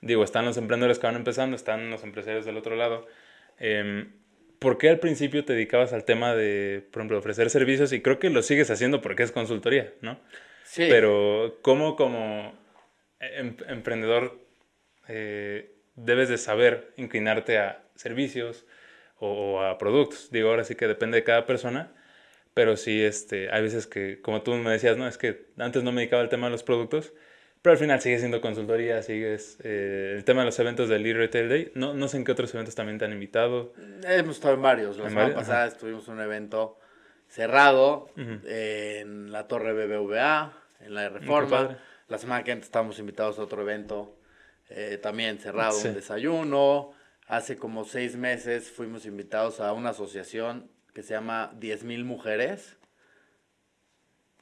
digo, 0.00 0.24
están 0.24 0.44
los 0.44 0.56
emprendedores 0.56 0.98
que 0.98 1.06
van 1.06 1.16
empezando, 1.16 1.56
están 1.56 1.90
los 1.90 2.02
empresarios 2.02 2.44
del 2.44 2.56
otro 2.56 2.76
lado. 2.76 3.06
Eh, 3.58 4.08
¿por 4.58 4.78
qué 4.78 4.88
al 4.88 4.98
principio 4.98 5.44
te 5.44 5.52
dedicabas 5.52 5.92
al 5.92 6.04
tema 6.04 6.34
de, 6.34 6.86
por 6.90 7.00
ejemplo, 7.00 7.18
ofrecer 7.18 7.50
servicios? 7.50 7.92
Y 7.92 8.00
creo 8.00 8.18
que 8.18 8.30
lo 8.30 8.42
sigues 8.42 8.70
haciendo 8.70 9.00
porque 9.00 9.22
es 9.22 9.32
consultoría, 9.32 9.92
¿no? 10.00 10.18
Sí. 10.64 10.86
Pero 10.88 11.58
¿cómo 11.62 11.96
como 11.96 12.58
em, 13.20 13.56
emprendedor 13.68 14.38
eh, 15.08 15.72
debes 15.96 16.28
de 16.28 16.38
saber 16.38 16.92
inclinarte 16.96 17.58
a 17.58 17.82
servicios 17.94 18.66
o, 19.18 19.62
a 19.62 19.78
productos? 19.78 20.30
Digo, 20.30 20.50
ahora 20.50 20.64
sí 20.64 20.74
que 20.74 20.86
depende 20.86 21.16
de 21.16 21.24
cada 21.24 21.46
persona, 21.46 21.92
pero 22.54 22.76
sí, 22.76 23.02
este, 23.02 23.50
hay 23.50 23.62
veces 23.62 23.86
que, 23.86 24.20
como 24.20 24.42
tú 24.42 24.54
me 24.54 24.70
decías, 24.70 24.96
¿no? 24.96 25.08
Es 25.08 25.18
que 25.18 25.46
antes 25.58 25.82
no 25.82 25.92
me 25.92 26.02
dedicaba 26.02 26.22
al 26.22 26.28
tema 26.28 26.46
de 26.46 26.52
los 26.52 26.62
productos, 26.62 27.12
pero 27.62 27.72
al 27.72 27.78
final 27.78 28.00
sigue 28.00 28.18
siendo 28.18 28.40
consultoría, 28.40 29.02
sigues 29.02 29.58
eh, 29.64 30.14
el 30.16 30.24
tema 30.24 30.42
de 30.42 30.46
los 30.46 30.58
eventos 30.58 30.88
del 30.88 31.02
Lead 31.02 31.16
Retail 31.16 31.48
Day. 31.48 31.72
No, 31.74 31.94
no 31.94 32.08
sé 32.08 32.18
en 32.18 32.24
qué 32.24 32.32
otros 32.32 32.54
eventos 32.54 32.74
también 32.74 32.98
te 32.98 33.04
han 33.04 33.12
invitado. 33.12 33.72
Hemos 34.06 34.36
estado 34.36 34.54
en 34.54 34.62
varios. 34.62 34.96
La 34.98 35.08
semana 35.08 35.34
pasada 35.34 35.66
estuvimos 35.66 36.06
en 36.08 36.14
un 36.14 36.20
evento 36.20 36.78
cerrado 37.26 38.10
en 38.16 39.32
la 39.32 39.48
Torre 39.48 39.72
BBVA, 39.72 40.52
en 40.80 40.94
la 40.94 41.08
Reforma. 41.08 41.78
La 42.08 42.18
semana 42.18 42.42
que 42.42 42.52
antes 42.52 42.66
estábamos 42.66 42.98
invitados 42.98 43.38
a 43.38 43.42
otro 43.42 43.60
evento 43.62 44.17
eh, 44.70 44.98
también 45.00 45.38
cerrado, 45.38 45.78
un 45.78 45.94
desayuno. 45.94 46.92
Hace 47.26 47.56
como 47.56 47.84
seis 47.84 48.16
meses 48.16 48.70
fuimos 48.70 49.04
invitados 49.04 49.60
a 49.60 49.72
una 49.72 49.90
asociación 49.90 50.70
que 50.94 51.02
se 51.02 51.14
llama 51.14 51.52
10.000 51.58 52.04
Mujeres. 52.04 52.76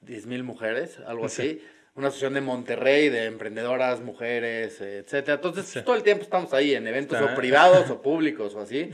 10.000 0.05 0.43
Mujeres, 0.45 0.99
algo 1.07 1.27
así 1.27 1.61
una 1.97 2.09
asociación 2.09 2.35
de 2.35 2.43
Monterrey 2.43 3.09
de 3.09 3.25
emprendedoras, 3.25 4.01
mujeres, 4.01 4.81
etcétera. 4.81 5.37
Entonces, 5.37 5.83
todo 5.83 5.97
el 5.97 6.03
tiempo 6.03 6.25
estamos 6.25 6.53
ahí 6.53 6.75
en 6.75 6.87
eventos 6.87 7.21
o 7.21 7.35
privados 7.35 7.91
o 7.91 8.03
públicos 8.03 8.55
o 8.55 8.61
así. 8.61 8.91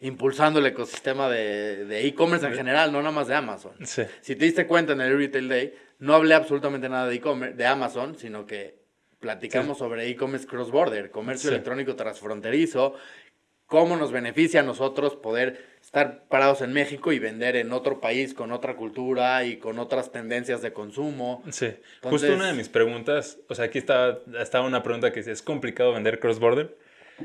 Impulsando 0.00 0.60
el 0.60 0.66
ecosistema 0.66 1.28
de 1.28 2.06
e-commerce 2.06 2.46
en 2.46 2.54
general, 2.54 2.90
no 2.90 2.98
nada 3.00 3.14
más 3.14 3.28
de 3.28 3.34
Amazon. 3.34 3.74
Si 3.84 4.36
te 4.36 4.44
diste 4.46 4.66
cuenta 4.66 4.94
en 4.94 5.02
el 5.02 5.16
Retail 5.16 5.48
Day, 5.48 5.74
no 5.98 6.14
hablé 6.14 6.34
absolutamente 6.34 6.88
nada 6.88 7.06
de 7.06 7.16
e-commerce, 7.16 7.54
de 7.56 7.66
Amazon, 7.66 8.16
sino 8.18 8.46
que 8.46 8.79
platicamos 9.20 9.78
sobre 9.78 10.08
e-commerce 10.08 10.46
cross-border, 10.46 11.10
comercio 11.10 11.50
electrónico 11.50 11.94
transfronterizo, 11.94 12.94
cómo 13.66 13.96
nos 13.96 14.10
beneficia 14.10 14.60
a 14.60 14.62
nosotros 14.64 15.14
poder 15.14 15.64
estar 15.80 16.24
parados 16.28 16.60
en 16.62 16.72
México 16.72 17.12
y 17.12 17.18
vender 17.18 17.54
en 17.56 17.72
otro 17.72 18.00
país 18.00 18.34
con 18.34 18.50
otra 18.50 18.76
cultura 18.76 19.44
y 19.44 19.58
con 19.58 19.78
otras 19.78 20.10
tendencias 20.10 20.62
de 20.62 20.72
consumo. 20.72 21.42
Sí, 21.50 21.68
justo 22.02 22.32
una 22.34 22.48
de 22.48 22.54
mis 22.54 22.68
preguntas, 22.68 23.38
o 23.48 23.54
sea, 23.54 23.66
aquí 23.66 23.78
está, 23.78 24.18
estaba 24.40 24.66
una 24.66 24.82
pregunta 24.82 25.12
que 25.12 25.20
dice, 25.20 25.32
¿es 25.32 25.42
complicado 25.42 25.92
vender 25.92 26.18
cross-border? 26.18 26.76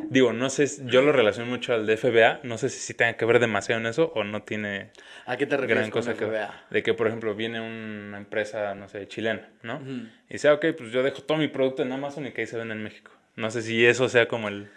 Digo, 0.09 0.33
no 0.33 0.49
sé, 0.49 0.67
yo 0.85 1.01
lo 1.01 1.11
relaciono 1.11 1.49
mucho 1.49 1.73
al 1.73 1.85
DFBA, 1.85 2.41
no 2.43 2.57
sé 2.57 2.69
si, 2.69 2.79
si 2.79 2.93
tenga 2.93 3.13
que 3.13 3.25
ver 3.25 3.39
demasiado 3.39 3.79
en 3.81 3.87
eso 3.87 4.11
o 4.15 4.23
no 4.23 4.43
tiene... 4.43 4.91
¿A 5.25 5.37
qué 5.37 5.45
te 5.45 5.57
refieres 5.57 5.89
con 5.89 6.03
DFBA? 6.03 6.65
de 6.69 6.83
que, 6.83 6.93
por 6.93 7.07
ejemplo, 7.07 7.35
viene 7.35 7.61
una 7.61 8.17
empresa, 8.17 8.75
no 8.75 8.87
sé, 8.89 9.07
chilena, 9.07 9.49
¿no? 9.63 9.81
Y 10.29 10.33
dice, 10.33 10.49
ok, 10.49 10.65
pues 10.77 10.91
yo 10.91 11.03
dejo 11.03 11.21
todo 11.21 11.37
mi 11.37 11.47
producto 11.47 11.81
en 11.81 11.91
Amazon 11.91 12.27
y 12.27 12.31
que 12.31 12.41
ahí 12.41 12.47
se 12.47 12.57
vende 12.57 12.73
en 12.73 12.83
México. 12.83 13.11
No 13.35 13.51
sé 13.51 13.61
si 13.61 13.85
eso 13.85 14.09
sea 14.09 14.27
como 14.27 14.47
el, 14.47 14.69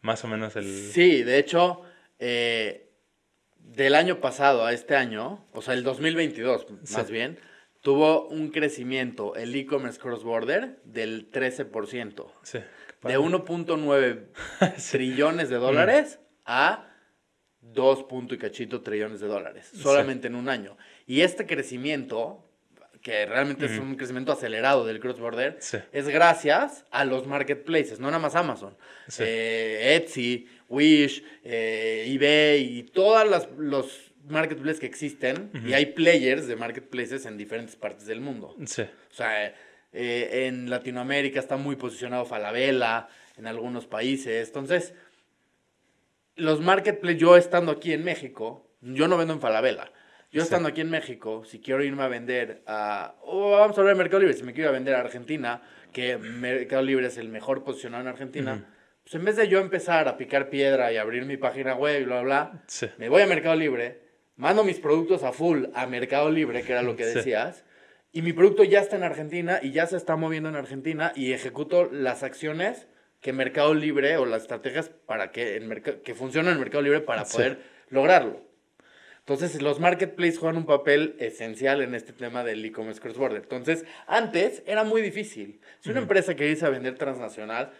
más 0.00 0.24
o 0.24 0.28
menos 0.28 0.56
el... 0.56 0.64
Sí, 0.64 1.22
de 1.22 1.38
hecho, 1.38 1.82
eh, 2.18 2.90
del 3.58 3.94
año 3.94 4.20
pasado 4.20 4.64
a 4.64 4.72
este 4.72 4.96
año, 4.96 5.44
o 5.52 5.62
sea, 5.62 5.74
el 5.74 5.82
2022 5.82 6.66
más 6.92 7.10
bien, 7.10 7.38
tuvo 7.80 8.26
un 8.28 8.48
crecimiento 8.48 9.34
el 9.36 9.54
e-commerce 9.54 9.98
cross-border 10.00 10.78
del 10.84 11.30
13%. 11.30 12.26
Sí, 12.42 12.58
de 13.04 13.18
1.9 13.18 14.26
trillones 14.90 15.48
de 15.48 15.56
dólares 15.56 16.18
a 16.44 16.90
2. 17.60 18.06
y 18.30 18.38
cachito 18.38 18.82
trillones 18.82 19.20
de 19.20 19.26
dólares, 19.26 19.70
solamente 19.74 20.28
en 20.28 20.34
un 20.34 20.48
año. 20.48 20.76
Y 21.06 21.22
este 21.22 21.46
crecimiento, 21.46 22.48
que 23.02 23.26
realmente 23.26 23.66
es 23.66 23.78
un 23.78 23.96
crecimiento 23.96 24.32
acelerado 24.32 24.86
del 24.86 25.00
cross-border, 25.00 25.58
es 25.92 26.08
gracias 26.08 26.84
a 26.90 27.04
los 27.04 27.26
marketplaces, 27.26 28.00
no 28.00 28.06
nada 28.08 28.18
más 28.18 28.34
Amazon. 28.34 28.76
Eh, 29.18 29.96
Etsy, 29.96 30.48
Wish, 30.68 31.22
eh, 31.44 32.04
eBay 32.08 32.78
y 32.78 32.82
todas 32.84 33.48
los 33.56 34.12
marketplaces 34.28 34.80
que 34.80 34.86
existen. 34.86 35.50
Y 35.66 35.72
hay 35.72 35.86
players 35.86 36.46
de 36.46 36.56
marketplaces 36.56 37.26
en 37.26 37.36
diferentes 37.36 37.76
partes 37.76 38.06
del 38.06 38.20
mundo. 38.20 38.56
Sí. 38.66 38.82
O 38.82 39.14
sea, 39.14 39.54
eh, 39.94 40.46
en 40.46 40.68
Latinoamérica 40.68 41.40
está 41.40 41.56
muy 41.56 41.76
posicionado 41.76 42.24
Falabella, 42.24 43.08
en 43.36 43.46
algunos 43.46 43.86
países. 43.86 44.48
Entonces, 44.48 44.94
los 46.36 46.60
marketplaces, 46.60 47.20
yo 47.20 47.36
estando 47.36 47.72
aquí 47.72 47.92
en 47.92 48.04
México, 48.04 48.68
yo 48.80 49.08
no 49.08 49.16
vendo 49.16 49.34
en 49.34 49.40
Falabella. 49.40 49.90
Yo 50.32 50.42
estando 50.42 50.68
aquí 50.68 50.80
en 50.80 50.90
México, 50.90 51.44
si 51.44 51.60
quiero 51.60 51.84
irme 51.84 52.02
a 52.02 52.08
vender 52.08 52.64
a... 52.66 53.14
o 53.22 53.52
vamos 53.52 53.78
a 53.78 53.80
hablar 53.80 53.94
de 53.94 54.02
Mercado 54.02 54.18
Libre, 54.18 54.34
si 54.34 54.42
me 54.42 54.52
quiero 54.52 54.70
ir 54.70 54.70
a 54.70 54.72
vender 54.72 54.96
a 54.96 55.00
Argentina, 55.00 55.62
que 55.92 56.18
Mercado 56.18 56.82
Libre 56.82 57.06
es 57.06 57.18
el 57.18 57.28
mejor 57.28 57.62
posicionado 57.62 58.02
en 58.02 58.08
Argentina, 58.08 58.66
pues 59.04 59.14
en 59.14 59.24
vez 59.24 59.36
de 59.36 59.46
yo 59.46 59.60
empezar 59.60 60.08
a 60.08 60.16
picar 60.16 60.50
piedra 60.50 60.92
y 60.92 60.96
abrir 60.96 61.24
mi 61.24 61.36
página 61.36 61.76
web 61.76 62.02
y 62.02 62.04
bla, 62.04 62.22
bla, 62.22 62.50
bla, 62.50 62.62
me 62.98 63.08
voy 63.08 63.22
a 63.22 63.26
Mercado 63.26 63.54
Libre, 63.54 64.00
mando 64.34 64.64
mis 64.64 64.80
productos 64.80 65.22
a 65.22 65.30
full 65.30 65.66
a 65.72 65.86
Mercado 65.86 66.28
Libre, 66.32 66.64
que 66.64 66.72
era 66.72 66.82
lo 66.82 66.96
que 66.96 67.06
decías, 67.06 67.64
y 68.14 68.22
mi 68.22 68.32
producto 68.32 68.62
ya 68.62 68.78
está 68.78 68.94
en 68.96 69.02
Argentina 69.02 69.58
y 69.60 69.72
ya 69.72 69.86
se 69.86 69.96
está 69.96 70.14
moviendo 70.14 70.48
en 70.48 70.54
Argentina 70.54 71.12
y 71.16 71.32
ejecuto 71.32 71.90
las 71.90 72.22
acciones 72.22 72.86
que 73.20 73.32
Mercado 73.32 73.74
Libre 73.74 74.16
o 74.18 74.24
las 74.24 74.42
estrategias 74.42 74.88
para 74.88 75.32
que, 75.32 75.56
en 75.56 75.82
que 75.82 76.14
funcionan 76.14 76.54
en 76.54 76.60
Mercado 76.60 76.82
Libre 76.82 77.00
para 77.00 77.24
poder 77.24 77.58
lograrlo. 77.88 78.40
Entonces, 79.18 79.60
los 79.60 79.80
marketplaces 79.80 80.38
juegan 80.38 80.58
un 80.58 80.66
papel 80.66 81.16
esencial 81.18 81.82
en 81.82 81.94
este 81.96 82.12
tema 82.12 82.44
del 82.44 82.64
e-commerce 82.64 83.00
cross-border. 83.00 83.42
Entonces, 83.42 83.84
antes 84.06 84.62
era 84.64 84.84
muy 84.84 85.02
difícil. 85.02 85.60
Si 85.80 85.90
una 85.90 86.00
empresa 86.00 86.36
quería 86.36 86.52
irse 86.52 86.66
a 86.66 86.70
vender 86.70 86.96
transnacional, 86.96 87.72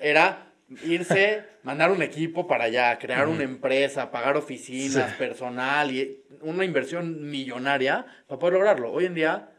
era 0.00 0.52
irse, 0.84 1.44
mandar 1.62 1.92
un 1.92 2.02
equipo 2.02 2.48
para 2.48 2.64
allá, 2.64 2.98
crear 2.98 3.28
una 3.28 3.44
empresa, 3.44 4.10
pagar 4.10 4.36
oficinas, 4.36 5.12
personal 5.14 5.92
y 5.92 6.24
una 6.40 6.64
inversión 6.64 7.30
millonaria 7.30 8.04
para 8.26 8.38
poder 8.40 8.54
lograrlo. 8.54 8.90
Hoy 8.90 9.04
en 9.04 9.14
día, 9.14 9.50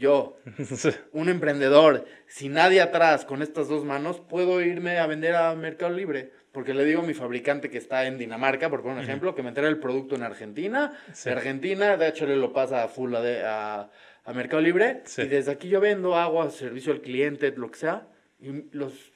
yo, 0.00 0.38
un 1.12 1.28
emprendedor, 1.28 2.06
sin 2.26 2.54
nadie 2.54 2.80
atrás, 2.80 3.24
con 3.24 3.42
estas 3.42 3.68
dos 3.68 3.84
manos, 3.84 4.18
puedo 4.18 4.60
irme 4.62 4.98
a 4.98 5.06
vender 5.06 5.36
a 5.36 5.54
Mercado 5.54 5.92
Libre. 5.92 6.32
Porque 6.52 6.74
le 6.74 6.84
digo 6.84 7.02
a 7.02 7.04
mi 7.04 7.14
fabricante 7.14 7.70
que 7.70 7.78
está 7.78 8.06
en 8.06 8.18
Dinamarca, 8.18 8.68
por 8.68 8.82
poner 8.82 8.96
un 8.96 9.04
ejemplo, 9.04 9.36
que 9.36 9.42
me 9.44 9.50
entrega 9.50 9.68
el 9.68 9.78
producto 9.78 10.16
en 10.16 10.24
Argentina. 10.24 10.98
De 11.24 11.30
Argentina, 11.30 11.96
de 11.96 12.08
hecho, 12.08 12.26
le 12.26 12.34
lo 12.34 12.52
pasa 12.52 12.82
a 12.82 12.88
full 12.88 13.14
a, 13.14 13.88
a, 14.24 14.32
Mercado 14.32 14.60
Libre. 14.60 15.04
Y 15.16 15.26
desde 15.26 15.52
aquí 15.52 15.68
yo 15.68 15.78
vendo 15.78 16.16
agua, 16.16 16.50
servicio 16.50 16.92
al 16.92 17.02
cliente, 17.02 17.52
lo 17.56 17.70
que 17.70 17.78
sea. 17.78 18.08
Y 18.40 18.64
los 18.72 19.12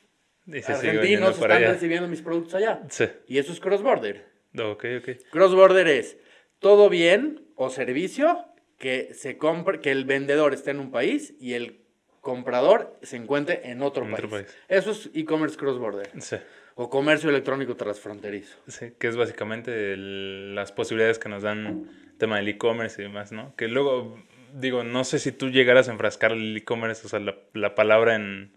argentinos 0.69 1.37
están 1.41 1.63
recibiendo 1.63 2.07
mis 2.07 2.23
productos 2.23 2.55
allá. 2.55 2.83
Sí. 2.89 3.09
Y 3.27 3.39
eso 3.39 3.53
es 3.53 3.59
cross-border. 3.59 4.27
Ok, 4.57 4.85
ok. 5.01 5.09
Cross-border 5.33 5.89
es 5.89 6.17
todo 6.61 6.89
bien 6.89 7.49
o 7.57 7.69
servicio 7.69 8.54
que, 8.79 9.15
se 9.15 9.39
compre, 9.39 9.81
que 9.81 9.91
el 9.91 10.05
vendedor 10.05 10.55
esté 10.55 10.71
en 10.71 10.81
un 10.81 10.91
país 10.91 11.35
y 11.41 11.55
el 11.55 11.81
comprador 12.21 12.99
se 13.03 13.17
encuentre 13.17 13.61
en 13.71 13.83
otro, 13.83 14.09
país. 14.11 14.57
Eso 14.69 14.91
es 14.91 15.11
e-commerce 15.15 15.57
cross-border. 15.57 16.11
Sí. 16.21 16.37
O 16.75 16.91
comercio 16.91 17.31
electrónico 17.31 17.77
transfronterizo. 17.77 18.59
Sí, 18.67 18.95
que 18.99 19.07
es 19.07 19.17
básicamente 19.17 19.97
las 19.97 20.73
posibilidades 20.73 21.19
que 21.19 21.29
nos 21.29 21.43
dan 21.43 21.89
el 22.11 22.19
tema 22.19 22.39
del 22.39 22.49
e-commerce 22.49 23.01
y 23.01 23.05
demás, 23.05 23.31
¿no? 23.31 23.55
Que 23.57 23.69
luego, 23.69 24.19
digo, 24.55 24.83
no 24.83 25.05
sé 25.05 25.19
si 25.19 25.31
tú 25.31 25.51
llegaras 25.51 25.89
a 25.89 25.93
enfrascar 25.93 26.33
el 26.33 26.57
e-commerce, 26.57 27.07
o 27.07 27.09
sea, 27.09 27.21
la, 27.21 27.37
la 27.53 27.75
palabra 27.75 28.17
en 28.17 28.53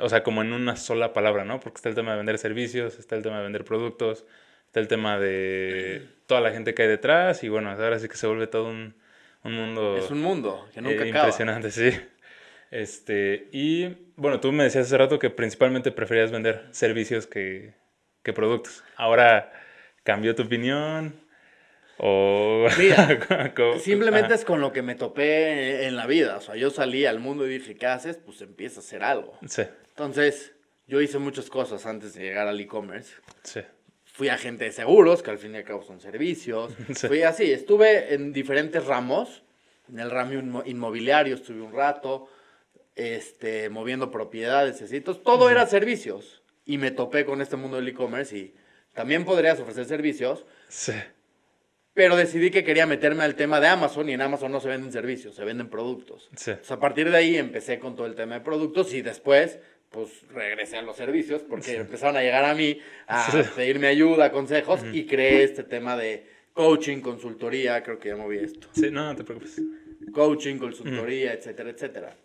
o 0.00 0.08
sea, 0.08 0.22
como 0.22 0.42
en 0.42 0.52
una 0.52 0.76
sola 0.76 1.12
palabra, 1.12 1.44
¿no? 1.44 1.60
Porque 1.60 1.76
está 1.76 1.88
el 1.88 1.94
tema 1.94 2.12
de 2.12 2.18
vender 2.18 2.38
servicios, 2.38 2.98
está 2.98 3.16
el 3.16 3.22
tema 3.22 3.38
de 3.38 3.42
vender 3.42 3.64
productos, 3.64 4.24
está 4.66 4.80
el 4.80 4.88
tema 4.88 5.18
de 5.18 6.08
toda 6.26 6.40
la 6.40 6.50
gente 6.50 6.74
que 6.74 6.82
hay 6.82 6.88
detrás 6.88 7.44
y 7.44 7.48
bueno, 7.48 7.70
ahora 7.70 7.98
sí 7.98 8.08
que 8.08 8.16
se 8.16 8.26
vuelve 8.26 8.46
todo 8.46 8.70
un, 8.70 8.94
un 9.44 9.54
mundo... 9.54 9.96
Es 9.96 10.10
un 10.10 10.20
mundo 10.20 10.68
que 10.72 10.80
nunca 10.80 11.04
eh, 11.04 11.08
Impresionante, 11.08 11.70
sí. 11.70 11.90
Este, 12.70 13.48
y 13.52 13.88
bueno, 14.16 14.40
tú 14.40 14.50
me 14.50 14.64
decías 14.64 14.86
hace 14.86 14.96
rato 14.96 15.18
que 15.18 15.28
principalmente 15.30 15.92
preferías 15.92 16.30
vender 16.30 16.68
servicios 16.70 17.26
que, 17.26 17.74
que 18.22 18.32
productos. 18.32 18.82
Ahora 18.96 19.52
cambió 20.04 20.34
tu 20.34 20.44
opinión. 20.44 21.20
O... 21.98 22.66
Mira, 22.78 23.20
simplemente 23.78 24.34
es 24.34 24.44
con 24.44 24.60
lo 24.60 24.72
que 24.72 24.82
me 24.82 24.94
topé 24.94 25.86
en 25.86 25.96
la 25.96 26.06
vida. 26.06 26.36
O 26.36 26.40
sea, 26.40 26.56
yo 26.56 26.70
salí 26.70 27.04
al 27.04 27.20
mundo 27.20 27.46
y 27.46 27.58
dije, 27.58 27.76
¿qué 27.76 27.86
haces? 27.86 28.16
Pues 28.16 28.40
empieza 28.40 28.80
a 28.80 28.82
hacer 28.82 29.04
algo. 29.04 29.38
Sí. 29.46 29.62
Entonces, 29.90 30.54
yo 30.86 31.00
hice 31.00 31.18
muchas 31.18 31.50
cosas 31.50 31.84
antes 31.86 32.14
de 32.14 32.22
llegar 32.22 32.48
al 32.48 32.58
e-commerce. 32.58 33.14
Sí. 33.42 33.60
Fui 34.12 34.28
agente 34.28 34.64
de 34.64 34.72
seguros, 34.72 35.22
que 35.22 35.30
al 35.30 35.38
fin 35.38 35.54
y 35.54 35.56
al 35.56 35.64
cabo 35.64 35.82
son 35.82 35.98
servicios. 35.98 36.74
Fui 37.08 37.22
así, 37.22 37.50
estuve 37.50 38.12
en 38.12 38.32
diferentes 38.32 38.84
ramos. 38.84 39.42
En 39.88 39.98
el 39.98 40.10
ramo 40.10 40.62
inmobiliario 40.66 41.34
estuve 41.34 41.62
un 41.62 41.72
rato, 41.72 42.28
este, 42.94 43.70
moviendo 43.70 44.10
propiedades, 44.10 44.92
y 44.92 45.00
todo 45.00 45.50
era 45.50 45.66
servicios. 45.66 46.42
Y 46.64 46.78
me 46.78 46.90
topé 46.90 47.24
con 47.24 47.40
este 47.40 47.56
mundo 47.56 47.78
del 47.78 47.88
e-commerce 47.88 48.36
y 48.36 48.54
también 48.92 49.24
podrías 49.24 49.58
ofrecer 49.58 49.86
servicios. 49.86 50.44
Sí. 50.68 50.92
Pero 51.94 52.16
decidí 52.16 52.50
que 52.50 52.64
quería 52.64 52.86
meterme 52.86 53.24
al 53.24 53.34
tema 53.34 53.60
de 53.60 53.68
Amazon 53.68 54.08
y 54.08 54.12
en 54.12 54.22
Amazon 54.22 54.52
no 54.52 54.60
se 54.60 54.68
venden 54.68 54.92
servicios, 54.92 55.34
se 55.34 55.44
venden 55.44 55.68
productos. 55.68 56.30
Sí. 56.36 56.52
a 56.52 56.80
partir 56.80 57.10
de 57.10 57.16
ahí 57.16 57.36
empecé 57.36 57.78
con 57.78 57.96
todo 57.96 58.06
el 58.06 58.14
tema 58.14 58.34
de 58.34 58.40
productos 58.40 58.94
y 58.94 59.02
después 59.02 59.58
pues 59.92 60.10
regresé 60.32 60.78
a 60.78 60.82
los 60.82 60.96
servicios 60.96 61.42
porque 61.42 61.76
empezaron 61.76 62.16
a 62.16 62.22
llegar 62.22 62.44
a 62.44 62.54
mí 62.54 62.80
a 63.06 63.28
pedirme 63.54 63.86
ayuda, 63.86 64.32
consejos 64.32 64.80
y 64.92 65.06
creé 65.06 65.44
este 65.44 65.62
tema 65.62 65.96
de 65.96 66.26
coaching, 66.52 67.00
consultoría, 67.00 67.82
creo 67.82 67.98
que 67.98 68.08
ya 68.08 68.16
moví 68.16 68.38
esto. 68.38 68.68
Sí, 68.72 68.90
no, 68.90 69.04
no 69.04 69.16
te 69.16 69.24
preocupes. 69.24 69.60
Coaching, 70.12 70.56
consultoría, 70.56 71.32
etcétera, 71.32 71.70
etcétera. 71.70 72.16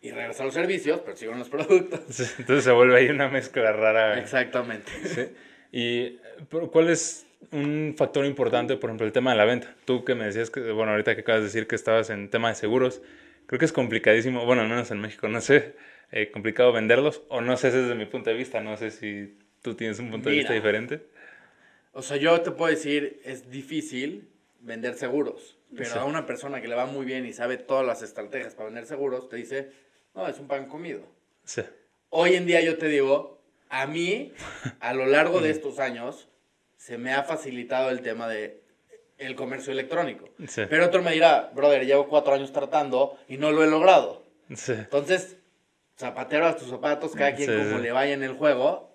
Y 0.00 0.10
regresé 0.10 0.42
a 0.42 0.46
los 0.46 0.54
servicios, 0.54 1.00
pero 1.04 1.16
sigo 1.16 1.32
en 1.32 1.38
los 1.38 1.48
productos. 1.48 2.00
entonces 2.38 2.64
se 2.64 2.72
vuelve 2.72 2.96
ahí 2.96 3.08
una 3.08 3.28
mezcla 3.28 3.72
rara. 3.72 4.18
Exactamente. 4.18 4.90
Sí. 5.04 5.28
¿Y 5.70 6.18
cuál 6.70 6.90
es 6.90 7.26
un 7.52 7.94
factor 7.96 8.26
importante, 8.26 8.76
por 8.76 8.90
ejemplo, 8.90 9.06
el 9.06 9.12
tema 9.12 9.30
de 9.30 9.36
la 9.36 9.44
venta? 9.44 9.74
Tú 9.84 10.04
que 10.04 10.14
me 10.14 10.24
decías 10.24 10.50
que, 10.50 10.72
bueno, 10.72 10.92
ahorita 10.92 11.14
que 11.14 11.20
acabas 11.20 11.42
de 11.42 11.46
decir 11.46 11.66
que 11.66 11.76
estabas 11.76 12.10
en 12.10 12.30
tema 12.30 12.48
de 12.48 12.56
seguros, 12.56 13.00
creo 13.46 13.58
que 13.58 13.64
es 13.64 13.72
complicadísimo, 13.72 14.44
bueno, 14.44 14.62
al 14.62 14.68
menos 14.68 14.90
en 14.90 15.00
México, 15.00 15.28
no 15.28 15.40
sé, 15.40 15.74
eh, 16.12 16.30
complicado 16.30 16.72
venderlos, 16.72 17.22
o 17.28 17.40
no 17.40 17.56
sé 17.56 17.70
desde 17.70 17.94
mi 17.94 18.04
punto 18.04 18.28
de 18.28 18.36
vista, 18.36 18.60
no 18.60 18.76
sé 18.76 18.90
si 18.90 19.38
tú 19.62 19.74
tienes 19.74 19.98
un 19.98 20.10
punto 20.10 20.28
de 20.28 20.36
vista 20.36 20.52
diferente. 20.52 21.06
O 21.92 22.02
sea, 22.02 22.18
yo 22.18 22.38
te 22.42 22.50
puedo 22.50 22.70
decir, 22.70 23.20
es 23.24 23.50
difícil 23.50 24.28
vender 24.60 24.94
seguros, 24.94 25.58
pero 25.74 26.00
a 26.00 26.04
una 26.04 26.26
persona 26.26 26.60
que 26.60 26.68
le 26.68 26.74
va 26.74 26.84
muy 26.84 27.06
bien 27.06 27.24
y 27.24 27.32
sabe 27.32 27.56
todas 27.56 27.86
las 27.86 28.02
estrategias 28.02 28.54
para 28.54 28.66
vender 28.66 28.84
seguros, 28.84 29.30
te 29.30 29.36
dice, 29.36 29.70
no, 30.14 30.28
es 30.28 30.38
un 30.38 30.48
pan 30.48 30.66
comido. 30.66 31.00
Sí. 31.44 31.62
Hoy 32.10 32.34
en 32.34 32.46
día 32.46 32.60
yo 32.60 32.76
te 32.76 32.88
digo, 32.88 33.42
a 33.70 33.86
mí, 33.86 34.32
a 34.80 34.92
lo 34.92 35.06
largo 35.06 35.40
de 35.40 35.50
estos 35.50 35.78
años, 35.78 36.28
se 36.76 36.98
me 36.98 37.14
ha 37.14 37.22
facilitado 37.22 37.88
el 37.88 38.02
tema 38.02 38.28
de 38.28 38.60
el 39.16 39.34
comercio 39.34 39.72
electrónico. 39.72 40.28
Sí. 40.46 40.62
Pero 40.68 40.84
otro 40.84 41.00
me 41.00 41.12
dirá, 41.12 41.52
brother, 41.54 41.86
llevo 41.86 42.08
cuatro 42.08 42.34
años 42.34 42.52
tratando 42.52 43.18
y 43.28 43.38
no 43.38 43.50
lo 43.50 43.64
he 43.64 43.70
logrado. 43.70 44.24
Sí. 44.54 44.72
Entonces, 44.72 45.36
zapatero 46.02 46.46
a 46.46 46.56
tus 46.56 46.68
zapatos, 46.68 47.12
cada 47.12 47.34
quien 47.34 47.50
como 47.56 47.78
le 47.78 47.92
vaya 47.92 48.12
en 48.12 48.22
el 48.22 48.34
juego. 48.34 48.94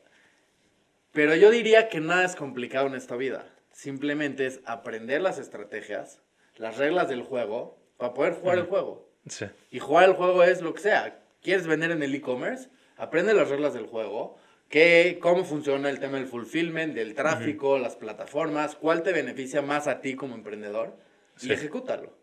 Pero 1.12 1.36
yo 1.36 1.49
diría 1.49 1.89
que 1.89 1.99
nada 1.99 2.26
es 2.26 2.36
complicado 2.36 2.88
en 2.88 2.95
esta 2.95 3.16
vida. 3.16 3.45
Simplemente 3.72 4.45
es 4.45 4.60
aprender 4.66 5.22
las 5.22 5.39
estrategias, 5.39 6.20
las 6.58 6.78
reglas 6.78 7.10
del 7.10 7.24
juego, 7.24 7.80
para 7.97 8.14
poder 8.14 8.34
jugar 8.34 8.58
el 8.60 8.66
juego. 8.66 9.10
Sí. 9.28 9.45
Y 9.72 9.80
jugar 9.80 10.10
el 10.10 10.16
juego 10.16 10.43
es 10.43 10.62
lo 10.62 10.74
que 10.74 10.82
sea. 10.82 11.20
¿Quieres 11.41 11.66
vender 11.66 11.91
en 11.91 12.03
el 12.03 12.14
e-commerce? 12.14 12.70
Aprende 12.97 13.34
las 13.34 13.49
reglas 13.49 13.74
del 13.74 13.88
juego. 13.88 14.38
¿Qué, 14.70 15.18
¿Cómo 15.22 15.45
funciona 15.45 15.89
el 15.89 15.99
tema 15.99 16.18
del 16.18 16.28
fulfillment, 16.28 16.93
del 16.93 17.16
tráfico, 17.16 17.80
las 17.80 17.95
plataformas? 17.95 18.76
¿Cuál 18.76 19.01
te 19.01 19.14
beneficia 19.14 19.62
más 19.62 19.88
a 19.88 20.01
ti 20.01 20.16
como 20.16 20.36
emprendedor? 20.36 20.97
Y 21.41 21.51
ejecútalo. 21.51 22.14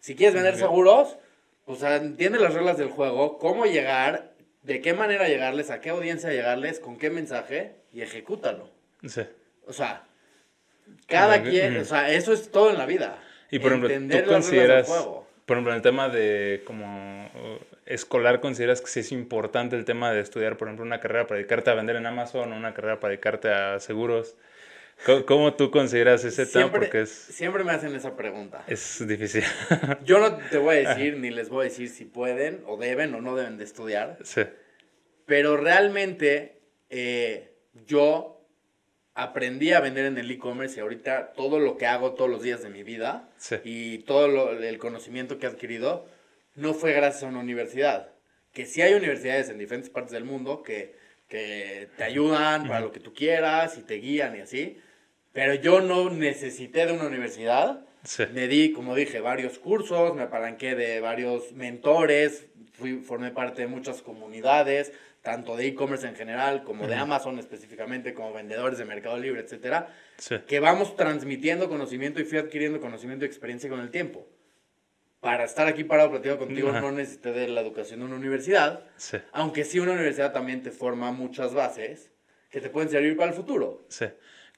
Si 0.00 0.14
quieres 0.14 0.34
vender 0.34 0.56
seguros, 0.56 1.16
o 1.66 1.76
sea, 1.76 1.96
entiende 1.96 2.38
las 2.38 2.54
reglas 2.54 2.76
del 2.76 2.88
juego, 2.88 3.38
cómo 3.38 3.66
llegar, 3.66 4.32
de 4.62 4.80
qué 4.80 4.94
manera 4.94 5.28
llegarles, 5.28 5.70
a 5.70 5.80
qué 5.80 5.90
audiencia 5.90 6.30
llegarles, 6.30 6.80
con 6.80 6.98
qué 6.98 7.10
mensaje 7.10 7.76
y 7.92 8.02
ejecútalo. 8.02 8.70
Sí. 9.06 9.22
O 9.66 9.72
sea, 9.72 10.04
cada 11.06 11.42
quien, 11.42 11.76
o 11.78 11.84
sea, 11.84 12.10
eso 12.10 12.32
es 12.32 12.50
todo 12.50 12.70
en 12.70 12.78
la 12.78 12.86
vida. 12.86 13.18
Y 13.50 13.58
por 13.58 13.72
ejemplo, 13.72 14.18
tú 14.18 14.28
consideras, 14.28 14.88
por 14.88 15.56
ejemplo, 15.56 15.72
en 15.72 15.76
el 15.76 15.82
tema 15.82 16.08
de 16.08 16.62
como 16.64 17.30
escolar, 17.86 18.40
¿consideras 18.40 18.80
que 18.80 18.86
sí 18.86 19.00
es 19.00 19.12
importante 19.12 19.76
el 19.76 19.84
tema 19.84 20.12
de 20.12 20.20
estudiar, 20.20 20.56
por 20.56 20.68
ejemplo, 20.68 20.84
una 20.84 21.00
carrera 21.00 21.26
para 21.26 21.38
dedicarte 21.38 21.70
a 21.70 21.74
vender 21.74 21.96
en 21.96 22.06
Amazon 22.06 22.52
o 22.52 22.56
una 22.56 22.74
carrera 22.74 23.00
para 23.00 23.10
dedicarte 23.10 23.50
a 23.50 23.78
seguros? 23.80 24.36
¿Cómo, 25.26 25.54
tú 25.54 25.70
consideras 25.70 26.24
ese 26.24 26.46
tema? 26.46 26.70
Porque 26.70 27.02
es, 27.02 27.10
siempre 27.10 27.64
me 27.64 27.72
hacen 27.72 27.94
esa 27.94 28.16
pregunta. 28.16 28.64
Es 28.68 29.04
difícil. 29.06 29.42
Yo 30.04 30.18
no 30.18 30.36
te 30.36 30.58
voy 30.58 30.76
a 30.76 30.88
decir, 30.90 31.16
ni 31.16 31.30
les 31.30 31.48
voy 31.48 31.66
a 31.66 31.68
decir 31.68 31.88
si 31.88 32.04
pueden 32.04 32.62
o 32.66 32.76
deben 32.76 33.14
o 33.14 33.20
no 33.20 33.34
deben 33.34 33.58
de 33.58 33.64
estudiar. 33.64 34.18
Sí. 34.22 34.42
Pero 35.26 35.56
realmente 35.56 36.60
eh, 36.90 37.54
yo 37.86 38.44
aprendí 39.14 39.72
a 39.72 39.80
vender 39.80 40.06
en 40.06 40.18
el 40.18 40.30
e-commerce 40.30 40.76
y 40.76 40.80
ahorita 40.80 41.32
todo 41.32 41.58
lo 41.58 41.76
que 41.76 41.86
hago 41.86 42.12
todos 42.14 42.30
los 42.30 42.42
días 42.42 42.62
de 42.62 42.70
mi 42.70 42.82
vida 42.82 43.28
y 43.64 43.98
todo 43.98 44.52
el 44.52 44.78
conocimiento 44.78 45.38
que 45.38 45.46
he 45.46 45.48
adquirido 45.48 46.06
no 46.54 46.74
fue 46.74 46.92
gracias 46.92 47.24
a 47.24 47.26
una 47.26 47.40
universidad. 47.40 48.10
Que 48.52 48.66
sí 48.66 48.82
hay 48.82 48.94
universidades 48.94 49.48
en 49.48 49.58
diferentes 49.58 49.90
partes 49.90 50.12
del 50.12 50.24
mundo 50.24 50.62
que, 50.62 50.94
que 51.28 51.88
te 51.96 52.04
ayudan 52.04 52.68
para 52.68 52.80
lo 52.80 52.92
que 52.92 53.00
tú 53.00 53.14
quieras 53.14 53.78
y 53.78 53.82
te 53.82 53.94
guían 53.94 54.36
y 54.36 54.40
así 54.40 54.78
pero 55.32 55.54
yo 55.54 55.80
no 55.80 56.10
necesité 56.10 56.86
de 56.86 56.92
una 56.92 57.06
universidad 57.06 57.86
Me 58.32 58.48
di, 58.48 58.72
como 58.72 58.94
dije, 58.94 59.20
varios 59.20 59.58
cursos, 59.58 60.14
me 60.14 60.22
apalanqué 60.22 60.74
de 60.74 61.00
varios 61.00 61.52
mentores, 61.52 62.46
fui, 62.72 62.98
formé 62.98 63.30
parte 63.30 63.62
de 63.62 63.68
muchas 63.68 64.02
comunidades, 64.02 64.92
tanto 65.22 65.56
de 65.56 65.68
e-commerce 65.68 66.08
en 66.08 66.16
general, 66.16 66.64
como 66.64 66.88
de 66.88 66.96
Amazon 66.96 67.38
específicamente, 67.38 68.12
como 68.12 68.32
vendedores 68.32 68.78
de 68.78 68.84
Mercado 68.84 69.18
Libre, 69.18 69.42
etcétera, 69.42 69.94
que 70.48 70.58
vamos 70.58 70.96
transmitiendo 70.96 71.68
conocimiento 71.68 72.20
y 72.20 72.24
fui 72.24 72.38
adquiriendo 72.38 72.80
conocimiento 72.80 73.24
y 73.24 73.28
experiencia 73.28 73.70
con 73.70 73.78
el 73.80 73.90
tiempo. 73.90 74.26
Para 75.20 75.44
estar 75.44 75.68
aquí 75.68 75.84
parado 75.84 76.10
platicando 76.10 76.44
contigo 76.44 76.72
no 76.72 76.90
necesité 76.90 77.30
de 77.30 77.46
la 77.46 77.60
educación 77.60 78.00
de 78.00 78.06
una 78.06 78.16
universidad, 78.16 78.84
aunque 79.30 79.64
sí 79.64 79.78
una 79.78 79.92
universidad 79.92 80.32
también 80.32 80.64
te 80.64 80.72
forma 80.72 81.12
muchas 81.12 81.54
bases 81.54 82.10
que 82.50 82.60
te 82.60 82.68
pueden 82.68 82.90
servir 82.90 83.16
para 83.16 83.30
el 83.30 83.36
futuro. 83.36 83.84
Sí. 83.86 84.06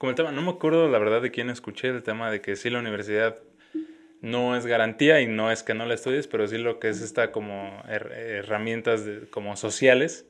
Como 0.04 0.10
el 0.10 0.16
tema, 0.16 0.32
no 0.32 0.42
me 0.42 0.50
acuerdo 0.50 0.86
la 0.86 0.98
verdad 0.98 1.22
de 1.22 1.30
quién 1.30 1.48
escuché 1.48 1.88
el 1.88 2.02
tema 2.02 2.30
de 2.30 2.42
que 2.42 2.56
sí 2.56 2.68
la 2.68 2.78
universidad 2.78 3.38
no 4.20 4.54
es 4.54 4.66
garantía 4.66 5.22
y 5.22 5.26
no 5.26 5.50
es 5.50 5.62
que 5.62 5.72
no 5.72 5.86
la 5.86 5.94
estudies, 5.94 6.26
pero 6.26 6.46
sí 6.46 6.58
lo 6.58 6.78
que 6.78 6.90
es 6.90 7.00
esta 7.00 7.32
como 7.32 7.82
herramientas 7.88 9.06
como 9.30 9.56
sociales 9.56 10.26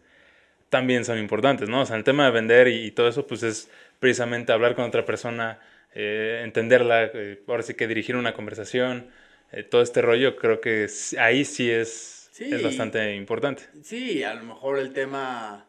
también 0.68 1.05
son 1.05 1.18
importantes, 1.18 1.68
¿no? 1.68 1.81
O 1.81 1.87
sea, 1.87 1.97
el 1.97 2.05
tema 2.05 2.25
de 2.25 2.31
vender 2.31 2.68
y, 2.68 2.93
todo 2.93 3.09
eso, 3.09 3.27
pues 3.27 3.43
es 3.43 3.68
precisamente 3.99 4.53
hablar 4.53 4.77
con 4.77 4.85
otra 4.85 5.05
persona, 5.05 5.59
eh, 5.93 6.43
entenderla, 6.45 7.11
eh, 7.12 7.43
ahora 7.49 7.64
sí 7.64 7.75
que 7.75 7.89
dirigir 7.89 8.14
una 8.14 8.33
conversación, 8.33 9.09
eh, 9.51 9.64
todo 9.64 9.83
este 9.83 10.03
rollo, 10.03 10.37
creo 10.37 10.61
que 10.61 10.87
ahí 11.18 11.45
sí 11.45 11.68
es, 11.68 12.31
es 12.39 12.62
bastante 12.62 13.16
importante. 13.16 13.64
Sí, 13.83 14.22
a 14.22 14.35
lo 14.35 14.45
mejor 14.45 14.79
el 14.79 14.93
tema 14.93 15.66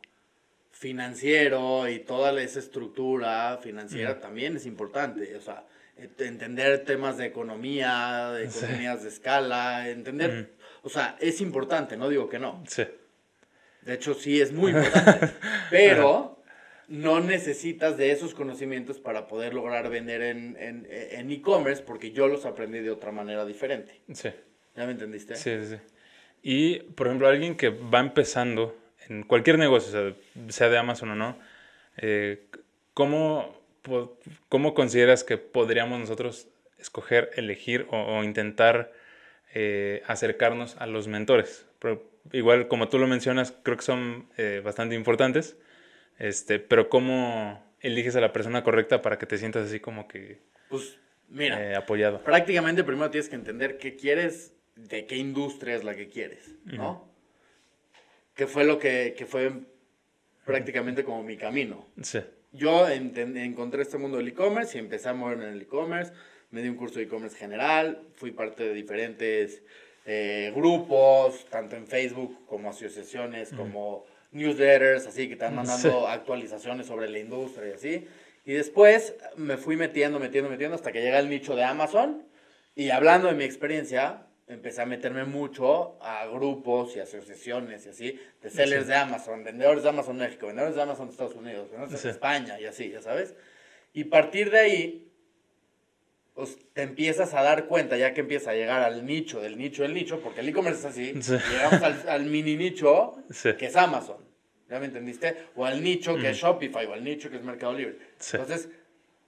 financiero 0.75 1.87
y 1.87 1.99
toda 1.99 2.39
esa 2.41 2.59
estructura 2.59 3.57
financiera 3.63 4.19
también 4.19 4.57
es 4.57 4.65
importante, 4.65 5.33
o 5.37 5.41
sea, 5.41 5.63
entender 5.95 6.83
temas 6.83 7.17
de 7.17 7.27
economía, 7.27 8.31
de 8.31 8.45
economías 8.45 9.01
de 9.01 9.09
escala, 9.09 9.89
entender, 9.89 10.51
o 10.83 10.89
sea, 10.89 11.15
es 11.21 11.39
importante, 11.39 11.95
no 11.95 12.09
digo 12.09 12.27
que 12.27 12.39
no. 12.39 12.61
Sí. 12.67 12.83
De 13.83 13.93
hecho, 13.93 14.13
sí 14.15 14.41
es 14.41 14.51
muy 14.51 14.73
importante. 14.73 15.31
pero 15.69 16.43
no 16.89 17.21
necesitas 17.21 17.95
de 17.95 18.11
esos 18.11 18.33
conocimientos 18.33 18.99
para 18.99 19.27
poder 19.27 19.53
lograr 19.53 19.89
vender 19.89 20.21
en 20.23 21.31
e-commerce 21.31 21.83
porque 21.83 22.11
yo 22.11 22.27
los 22.27 22.45
aprendí 22.45 22.79
de 22.79 22.91
otra 22.91 23.13
manera 23.13 23.45
diferente. 23.45 24.01
Sí. 24.11 24.29
¿Ya 24.75 24.85
me 24.85 24.91
entendiste? 24.91 25.37
Sí, 25.37 25.51
sí, 25.61 25.67
sí. 25.67 25.77
Y, 26.43 26.79
por 26.79 27.07
ejemplo, 27.07 27.29
alguien 27.29 27.55
que 27.55 27.69
va 27.69 28.01
empezando 28.01 28.75
en 29.09 29.23
cualquier 29.23 29.57
negocio, 29.57 30.15
sea, 30.49 30.69
de 30.69 30.77
Amazon 30.77 31.11
o 31.11 31.15
no, 31.15 31.37
eh, 31.97 32.45
¿cómo, 32.93 33.55
¿cómo, 34.49 34.73
consideras 34.73 35.23
que 35.23 35.37
podríamos 35.37 35.99
nosotros 35.99 36.47
escoger, 36.79 37.31
elegir 37.35 37.87
o, 37.91 38.23
intentar 38.23 38.91
eh, 39.53 40.03
acercarnos 40.07 40.75
a 40.77 40.87
los 40.87 41.07
mentores? 41.07 41.65
igual 42.31 42.67
como 42.67 42.89
tú 42.89 42.97
lo 42.97 43.07
mencionas, 43.07 43.53
creo 43.63 43.77
que 43.77 43.83
son 43.83 44.27
eh, 44.37 44.61
bastante 44.63 44.95
importantes, 44.95 45.57
este, 46.17 46.59
pero 46.59 46.89
¿cómo 46.89 47.63
eliges 47.81 48.15
a 48.15 48.21
la 48.21 48.33
persona 48.33 48.63
correcta 48.63 49.01
para 49.01 49.17
que 49.17 49.25
te 49.25 49.37
sientas 49.37 49.67
así 49.67 49.79
como 49.79 50.07
que 50.07 50.39
pues, 50.69 50.97
mira, 51.29 51.61
eh, 51.61 51.75
apoyado? 51.75 52.23
Prácticamente 52.23 52.83
primero 52.83 53.09
tienes 53.11 53.29
que 53.29 53.35
entender 53.35 53.77
qué 53.77 53.95
quieres, 53.95 54.53
de 54.75 55.05
qué 55.05 55.17
industria 55.17 55.75
es 55.75 55.83
la 55.83 55.95
que 55.95 56.09
quieres, 56.09 56.55
¿no? 56.65 57.14
¿Qué 58.35 58.47
fue 58.47 58.65
lo 58.65 58.77
que, 58.77 59.15
que, 59.17 59.25
fue 59.25 59.51
prácticamente 60.45 61.03
como 61.03 61.23
mi 61.23 61.37
camino? 61.37 61.87
Sí. 62.01 62.19
Yo 62.51 62.87
encontré 62.87 63.81
este 63.81 63.97
mundo 63.97 64.17
del 64.17 64.27
e-commerce 64.27 64.77
y 64.77 64.81
empecé 64.81 65.09
a 65.09 65.13
moverme 65.13 65.45
en 65.45 65.53
el 65.53 65.61
e-commerce, 65.61 66.13
me 66.51 66.61
di 66.61 66.69
un 66.69 66.75
curso 66.75 66.99
de 66.99 67.05
e-commerce 67.05 67.37
general, 67.37 68.01
fui 68.13 68.31
parte 68.31 68.63
de 68.63 68.73
diferentes 68.73 69.61
eh, 70.05 70.51
grupos, 70.55 71.45
tanto 71.49 71.75
en 71.75 71.87
Facebook 71.87 72.45
como 72.45 72.69
asociaciones, 72.69 73.51
como 73.51 74.05
newsletters, 74.31 75.07
así 75.07 75.27
que 75.27 75.33
están 75.33 75.55
mandando 75.55 76.07
actualizaciones 76.07 76.87
sobre 76.87 77.09
la 77.09 77.19
industria 77.19 77.69
y 77.69 77.73
así. 77.73 78.07
Y 78.45 78.53
después 78.53 79.15
me 79.37 79.57
fui 79.57 79.75
metiendo, 79.75 80.19
metiendo, 80.19 80.49
metiendo 80.49 80.75
hasta 80.75 80.91
que 80.91 81.01
llega 81.01 81.19
el 81.19 81.29
nicho 81.29 81.55
de 81.55 81.63
Amazon. 81.63 82.23
Y 82.75 82.89
hablando 82.89 83.27
de 83.27 83.33
mi 83.33 83.43
experiencia, 83.43 84.27
empecé 84.47 84.81
a 84.81 84.85
meterme 84.85 85.25
mucho 85.25 85.97
a 86.01 86.25
grupos 86.27 86.95
y 86.95 86.99
asociaciones 86.99 87.85
y 87.85 87.89
así, 87.89 88.19
de 88.41 88.49
sellers 88.49 88.87
de 88.87 88.95
Amazon, 88.95 89.43
vendedores 89.43 89.83
de 89.83 89.89
Amazon 89.89 90.17
México, 90.17 90.47
vendedores 90.47 90.75
de 90.75 90.81
Amazon 90.81 91.09
Estados 91.09 91.35
Unidos, 91.35 91.69
vendedores 91.71 92.03
de 92.03 92.11
España 92.11 92.59
y 92.59 92.65
así, 92.65 92.89
ya 92.91 93.01
sabes. 93.01 93.35
Y 93.93 94.05
partir 94.05 94.51
de 94.51 94.59
ahí 94.59 95.05
pues 96.35 96.57
te 96.73 96.81
empiezas 96.81 97.33
a 97.33 97.41
dar 97.41 97.65
cuenta, 97.65 97.95
ya 97.95 98.13
que 98.13 98.19
empieza 98.19 98.51
a 98.51 98.53
llegar 98.53 98.81
al 98.81 99.05
nicho, 99.05 99.41
del 99.41 99.57
nicho 99.57 99.83
del 99.83 99.93
nicho, 99.93 100.19
porque 100.19 100.41
el 100.41 100.49
e-commerce 100.49 100.79
es 100.79 100.85
así, 100.85 101.13
llegamos 101.49 101.81
al, 102.07 102.25
mini 102.25 102.57
nicho, 102.57 103.15
que 103.57 103.67
es 103.67 103.75
Amazon, 103.77 104.17
¿ya 104.69 104.77
me 104.81 104.87
entendiste? 104.87 105.37
O 105.55 105.65
al 105.65 105.81
nicho 105.81 106.17
que 106.17 106.31
es 106.31 106.37
Shopify, 106.37 106.85
o 106.87 106.93
al 106.93 107.05
nicho 107.05 107.29
que 107.29 107.37
es 107.37 107.43
Mercado 107.43 107.73
Libre. 107.73 107.97
Entonces, 108.33 108.67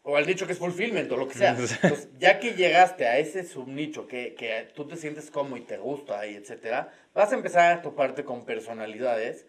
o 0.09 0.15
al 0.15 0.25
nicho 0.25 0.47
que 0.47 0.53
es 0.53 0.57
Fulfillment, 0.57 1.11
o 1.11 1.17
lo 1.17 1.27
que 1.27 1.33
sea. 1.33 1.49
Entonces, 1.49 2.07
ya 2.17 2.39
que 2.39 2.53
llegaste 2.53 3.05
a 3.05 3.17
ese 3.19 3.43
subnicho, 3.43 4.07
que, 4.07 4.35
que 4.35 4.69
tú 4.73 4.87
te 4.87 4.95
sientes 4.95 5.29
cómodo 5.29 5.57
y 5.57 5.61
te 5.61 5.77
gusta, 5.77 6.25
y 6.25 6.35
etcétera, 6.35 6.93
vas 7.13 7.33
a 7.33 7.35
empezar 7.35 7.73
a 7.73 7.81
toparte 7.81 8.23
con 8.23 8.45
personalidades 8.45 9.45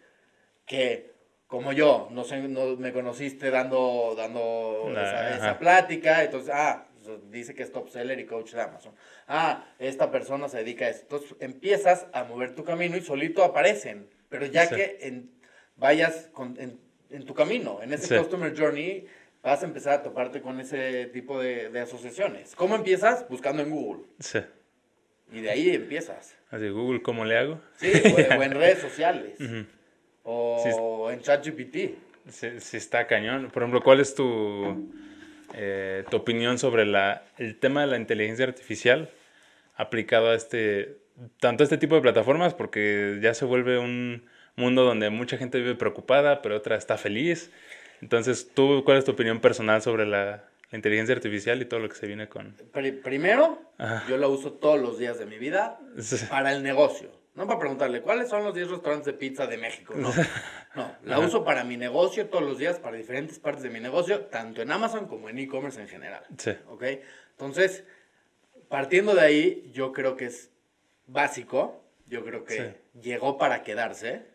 que 0.65 1.17
como 1.47 1.71
yo, 1.71 2.09
no 2.11 2.25
sé, 2.25 2.41
no, 2.41 2.75
me 2.75 2.91
conociste 2.91 3.49
dando, 3.49 4.13
dando 4.17 4.89
esa, 4.91 5.35
esa, 5.35 5.57
plática, 5.57 6.23
entonces, 6.23 6.51
ah, 6.53 6.89
dice 7.31 7.55
que 7.55 7.63
es 7.63 7.71
top 7.71 7.89
seller 7.89 8.19
y 8.19 8.25
coach 8.25 8.51
de 8.51 8.61
Amazon. 8.61 8.93
Ah, 9.27 9.65
esta 9.79 10.11
persona 10.11 10.49
se 10.49 10.57
dedica 10.57 10.85
a 10.85 10.89
esto. 10.89 11.03
Entonces 11.03 11.37
empiezas 11.39 12.05
a 12.13 12.25
mover 12.25 12.53
tu 12.53 12.63
camino 12.63 12.97
y 12.97 13.01
solito 13.01 13.43
aparecen. 13.43 14.09
Pero 14.27 14.45
ya 14.45 14.69
que 14.69 15.23
vayas 15.75 16.29
en, 16.57 17.25
tu 17.25 17.33
camino, 17.33 17.81
en 17.81 17.93
ese 17.93 18.17
customer 18.17 18.55
journey, 18.55 19.07
vas 19.43 19.63
a 19.63 19.65
empezar 19.65 19.93
a 19.93 20.03
toparte 20.03 20.41
con 20.41 20.59
ese 20.59 21.05
tipo 21.07 21.39
de, 21.39 21.77
asociaciones. 21.79 22.55
¿Cómo 22.55 22.75
empiezas? 22.75 23.27
Buscando 23.29 23.63
en 23.63 23.69
Google. 23.69 24.03
Sí. 24.19 24.39
Y 25.31 25.41
de 25.41 25.51
ahí 25.51 25.69
empiezas. 25.69 26.35
Así, 26.49 26.69
Google, 26.69 27.01
¿cómo 27.01 27.25
le 27.25 27.37
hago? 27.37 27.61
Sí, 27.77 27.91
o, 28.13 28.41
en 28.41 28.51
redes 28.59 28.79
sociales. 28.79 29.37
O 30.23 31.09
en 31.11 31.21
ChatGPT. 31.21 31.75
Sí, 32.29 32.59
sí, 32.59 32.77
está 32.77 33.07
cañón. 33.07 33.49
Por 33.51 33.63
ejemplo, 33.63 33.81
¿cuál 33.81 33.99
es 33.99 34.13
tu 34.15 34.89
eh, 35.53 36.03
tu 36.09 36.17
opinión 36.17 36.59
sobre 36.59 36.85
la, 36.85 37.23
el 37.37 37.57
tema 37.57 37.81
de 37.81 37.87
la 37.87 37.97
inteligencia 37.97 38.45
artificial 38.45 39.09
aplicado 39.75 40.29
a 40.29 40.35
este, 40.35 40.97
tanto 41.39 41.63
a 41.63 41.65
este 41.65 41.77
tipo 41.77 41.95
de 41.95 42.01
plataformas, 42.01 42.53
porque 42.53 43.19
ya 43.21 43.33
se 43.33 43.45
vuelve 43.45 43.79
un 43.79 44.25
mundo 44.55 44.83
donde 44.83 45.09
mucha 45.09 45.37
gente 45.37 45.57
vive 45.57 45.75
preocupada, 45.75 46.41
pero 46.41 46.57
otra 46.57 46.75
está 46.75 46.97
feliz. 46.97 47.51
Entonces, 48.01 48.49
¿tú 48.53 48.83
cuál 48.85 48.97
es 48.97 49.05
tu 49.05 49.11
opinión 49.11 49.39
personal 49.39 49.81
sobre 49.81 50.05
la, 50.05 50.45
inteligencia 50.71 51.15
artificial 51.15 51.59
y 51.61 51.65
todo 51.65 51.79
lo 51.79 51.89
que 51.89 51.95
se 51.95 52.05
viene 52.05 52.29
con... 52.29 52.55
Primero, 53.03 53.59
yo 54.07 54.17
la 54.17 54.27
uso 54.27 54.53
todos 54.53 54.79
los 54.79 54.99
días 54.99 55.17
de 55.17 55.25
mi 55.25 55.39
vida 55.39 55.79
para 56.29 56.53
el 56.53 56.61
negocio. 56.61 57.09
No 57.33 57.47
para 57.47 57.59
preguntarle, 57.59 58.01
¿cuáles 58.01 58.29
son 58.29 58.43
los 58.43 58.53
10 58.53 58.69
restaurantes 58.69 59.05
de 59.07 59.13
pizza 59.13 59.47
de 59.47 59.57
México? 59.57 59.93
No, 59.95 60.13
no 60.75 60.93
la 61.03 61.19
uso 61.19 61.43
para 61.43 61.63
mi 61.63 61.77
negocio 61.77 62.27
todos 62.27 62.43
los 62.43 62.57
días, 62.57 62.79
para 62.79 62.97
diferentes 62.97 63.39
partes 63.39 63.63
de 63.63 63.69
mi 63.69 63.79
negocio, 63.79 64.25
tanto 64.25 64.61
en 64.61 64.71
Amazon 64.71 65.07
como 65.07 65.29
en 65.29 65.39
e-commerce 65.39 65.81
en 65.81 65.87
general. 65.87 66.23
Sí. 66.37 66.51
¿Ok? 66.67 66.83
Entonces, 67.31 67.83
partiendo 68.67 69.15
de 69.15 69.21
ahí, 69.21 69.71
yo 69.73 69.93
creo 69.93 70.17
que 70.17 70.25
es 70.25 70.51
básico, 71.07 71.81
yo 72.07 72.23
creo 72.25 72.43
que 72.43 72.75
llegó 73.01 73.37
para 73.37 73.63
quedarse. 73.63 74.25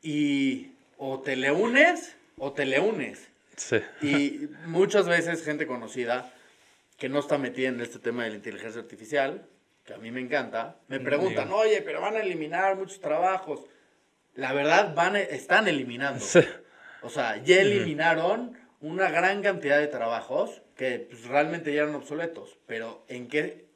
Y 0.00 0.75
o 0.98 1.20
te 1.20 1.36
le 1.36 1.50
unes 1.50 2.16
o 2.38 2.52
te 2.52 2.64
le 2.64 2.80
unes. 2.80 3.28
Sí. 3.56 3.80
Y 4.02 4.48
muchas 4.66 5.08
veces 5.08 5.44
gente 5.44 5.66
conocida 5.66 6.32
que 6.98 7.08
no 7.08 7.18
está 7.20 7.38
metida 7.38 7.68
en 7.68 7.80
este 7.80 7.98
tema 7.98 8.24
de 8.24 8.30
la 8.30 8.36
inteligencia 8.36 8.80
artificial, 8.80 9.46
que 9.84 9.94
a 9.94 9.98
mí 9.98 10.10
me 10.10 10.20
encanta, 10.20 10.76
me 10.88 10.98
preguntan, 11.00 11.50
oye, 11.52 11.82
pero 11.82 12.00
van 12.00 12.16
a 12.16 12.20
eliminar 12.20 12.76
muchos 12.76 13.00
trabajos. 13.00 13.60
La 14.34 14.52
verdad, 14.52 14.94
van, 14.94 15.16
están 15.16 15.68
eliminando. 15.68 16.24
O 17.02 17.08
sea, 17.08 17.42
ya 17.42 17.60
eliminaron 17.60 18.58
una 18.80 19.10
gran 19.10 19.42
cantidad 19.42 19.78
de 19.78 19.86
trabajos 19.86 20.62
que 20.76 21.06
pues, 21.08 21.24
realmente 21.26 21.72
ya 21.72 21.82
eran 21.82 21.94
obsoletos. 21.94 22.58
Pero 22.66 23.04
¿en 23.08 23.28
qué, 23.28 23.66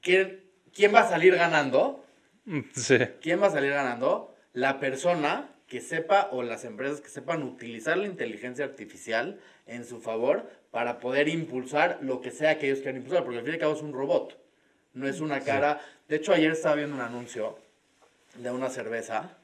¿Quién 0.00 0.94
va 0.94 1.00
a 1.00 1.08
salir 1.08 1.34
ganando? 1.34 2.04
Sí. 2.74 2.98
¿Quién 3.20 3.42
va 3.42 3.48
a 3.48 3.50
salir 3.50 3.72
ganando? 3.72 4.34
La 4.52 4.80
persona 4.80 5.50
que 5.68 5.80
sepa 5.80 6.28
o 6.32 6.42
las 6.42 6.64
empresas 6.64 7.00
que 7.00 7.08
sepan 7.08 7.42
utilizar 7.42 7.96
la 7.96 8.06
inteligencia 8.06 8.64
artificial 8.64 9.38
en 9.66 9.84
su 9.84 10.00
favor 10.00 10.50
para 10.70 10.98
poder 10.98 11.28
impulsar 11.28 11.98
lo 12.02 12.20
que 12.20 12.30
sea 12.30 12.58
que 12.58 12.66
ellos 12.66 12.78
quieran 12.78 12.96
impulsar, 12.96 13.22
porque 13.22 13.38
al 13.38 13.44
fin 13.44 13.52
y 13.52 13.54
al 13.54 13.60
cabo 13.60 13.74
es 13.74 13.82
un 13.82 13.92
robot 13.92 14.36
no 14.98 15.08
es 15.08 15.20
una 15.20 15.40
cara. 15.40 15.80
De 16.08 16.16
hecho, 16.16 16.32
ayer 16.32 16.52
estaba 16.52 16.74
viendo 16.74 16.96
un 16.96 17.02
anuncio 17.02 17.58
de 18.36 18.50
una 18.50 18.68
cerveza 18.68 19.36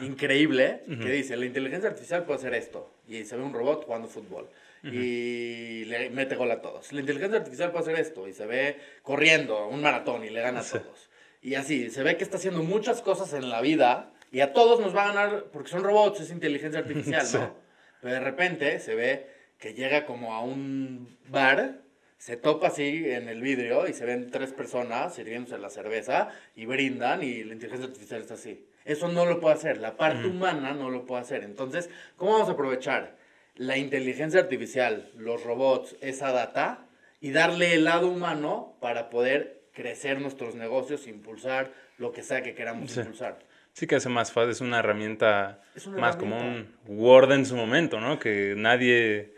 increíble 0.00 0.82
que 0.86 1.10
dice, 1.10 1.36
la 1.36 1.46
inteligencia 1.46 1.88
artificial 1.88 2.24
puede 2.24 2.38
hacer 2.38 2.54
esto. 2.54 2.90
Y 3.08 3.24
se 3.24 3.36
ve 3.36 3.42
un 3.42 3.52
robot 3.52 3.84
jugando 3.84 4.08
fútbol. 4.08 4.48
y 4.82 5.84
le 5.84 6.08
mete 6.10 6.36
gol 6.36 6.50
a 6.50 6.62
todos. 6.62 6.92
La 6.92 7.00
inteligencia 7.00 7.38
artificial 7.38 7.70
puede 7.70 7.82
hacer 7.82 8.00
esto 8.00 8.26
y 8.26 8.32
se 8.32 8.46
ve 8.46 8.78
corriendo 9.02 9.68
un 9.68 9.82
maratón 9.82 10.24
y 10.24 10.30
le 10.30 10.40
gana 10.40 10.60
a 10.60 10.64
todos. 10.64 11.10
Y 11.42 11.54
así, 11.54 11.90
se 11.90 12.02
ve 12.02 12.16
que 12.16 12.24
está 12.24 12.36
haciendo 12.36 12.62
muchas 12.62 13.02
cosas 13.02 13.32
en 13.34 13.50
la 13.50 13.60
vida 13.60 14.10
y 14.30 14.40
a 14.40 14.52
todos 14.52 14.80
nos 14.80 14.94
va 14.94 15.04
a 15.04 15.08
ganar 15.08 15.44
porque 15.52 15.70
son 15.70 15.82
robots, 15.82 16.20
es 16.20 16.30
inteligencia 16.30 16.80
artificial, 16.80 17.26
¿no? 17.34 17.54
Pero 18.00 18.14
de 18.14 18.20
repente 18.20 18.78
se 18.80 18.94
ve 18.94 19.26
que 19.58 19.74
llega 19.74 20.06
como 20.06 20.34
a 20.34 20.42
un 20.42 21.18
bar, 21.28 21.82
se 22.16 22.36
topa 22.36 22.68
así 22.68 23.10
en 23.10 23.28
el 23.28 23.40
vidrio 23.40 23.86
y 23.88 23.92
se 23.92 24.04
ven 24.06 24.30
tres 24.30 24.52
personas 24.52 25.14
sirviéndose 25.14 25.58
la 25.58 25.70
cerveza 25.70 26.28
y 26.54 26.66
brindan 26.66 27.22
y 27.22 27.44
la 27.44 27.54
inteligencia 27.54 27.86
artificial 27.86 28.20
está 28.20 28.34
así. 28.34 28.66
Eso 28.84 29.08
no 29.08 29.26
lo 29.26 29.40
puede 29.40 29.54
hacer, 29.54 29.78
la 29.78 29.96
parte 29.96 30.26
humana 30.26 30.72
no 30.72 30.90
lo 30.90 31.04
puede 31.04 31.22
hacer. 31.22 31.44
Entonces, 31.44 31.90
¿cómo 32.16 32.32
vamos 32.32 32.48
a 32.48 32.52
aprovechar 32.52 33.16
la 33.56 33.76
inteligencia 33.76 34.40
artificial, 34.40 35.10
los 35.16 35.44
robots, 35.44 35.96
esa 36.00 36.32
data 36.32 36.86
y 37.20 37.32
darle 37.32 37.74
el 37.74 37.84
lado 37.84 38.08
humano 38.08 38.76
para 38.80 39.10
poder 39.10 39.62
crecer 39.72 40.20
nuestros 40.20 40.54
negocios, 40.54 41.06
impulsar 41.06 41.72
lo 41.98 42.12
que 42.12 42.22
sea 42.22 42.42
que 42.42 42.54
queramos 42.54 42.96
impulsar? 42.96 43.38
Sí 43.80 43.86
que 43.86 43.96
hace 43.96 44.10
más 44.10 44.30
fácil, 44.30 44.50
es 44.50 44.60
una 44.60 44.80
herramienta 44.80 45.62
más 45.98 46.14
como 46.16 46.38
un 46.38 46.68
Word 46.86 47.32
en 47.32 47.46
su 47.46 47.56
momento, 47.56 47.98
¿no? 47.98 48.18
Que 48.18 48.52
nadie, 48.54 49.32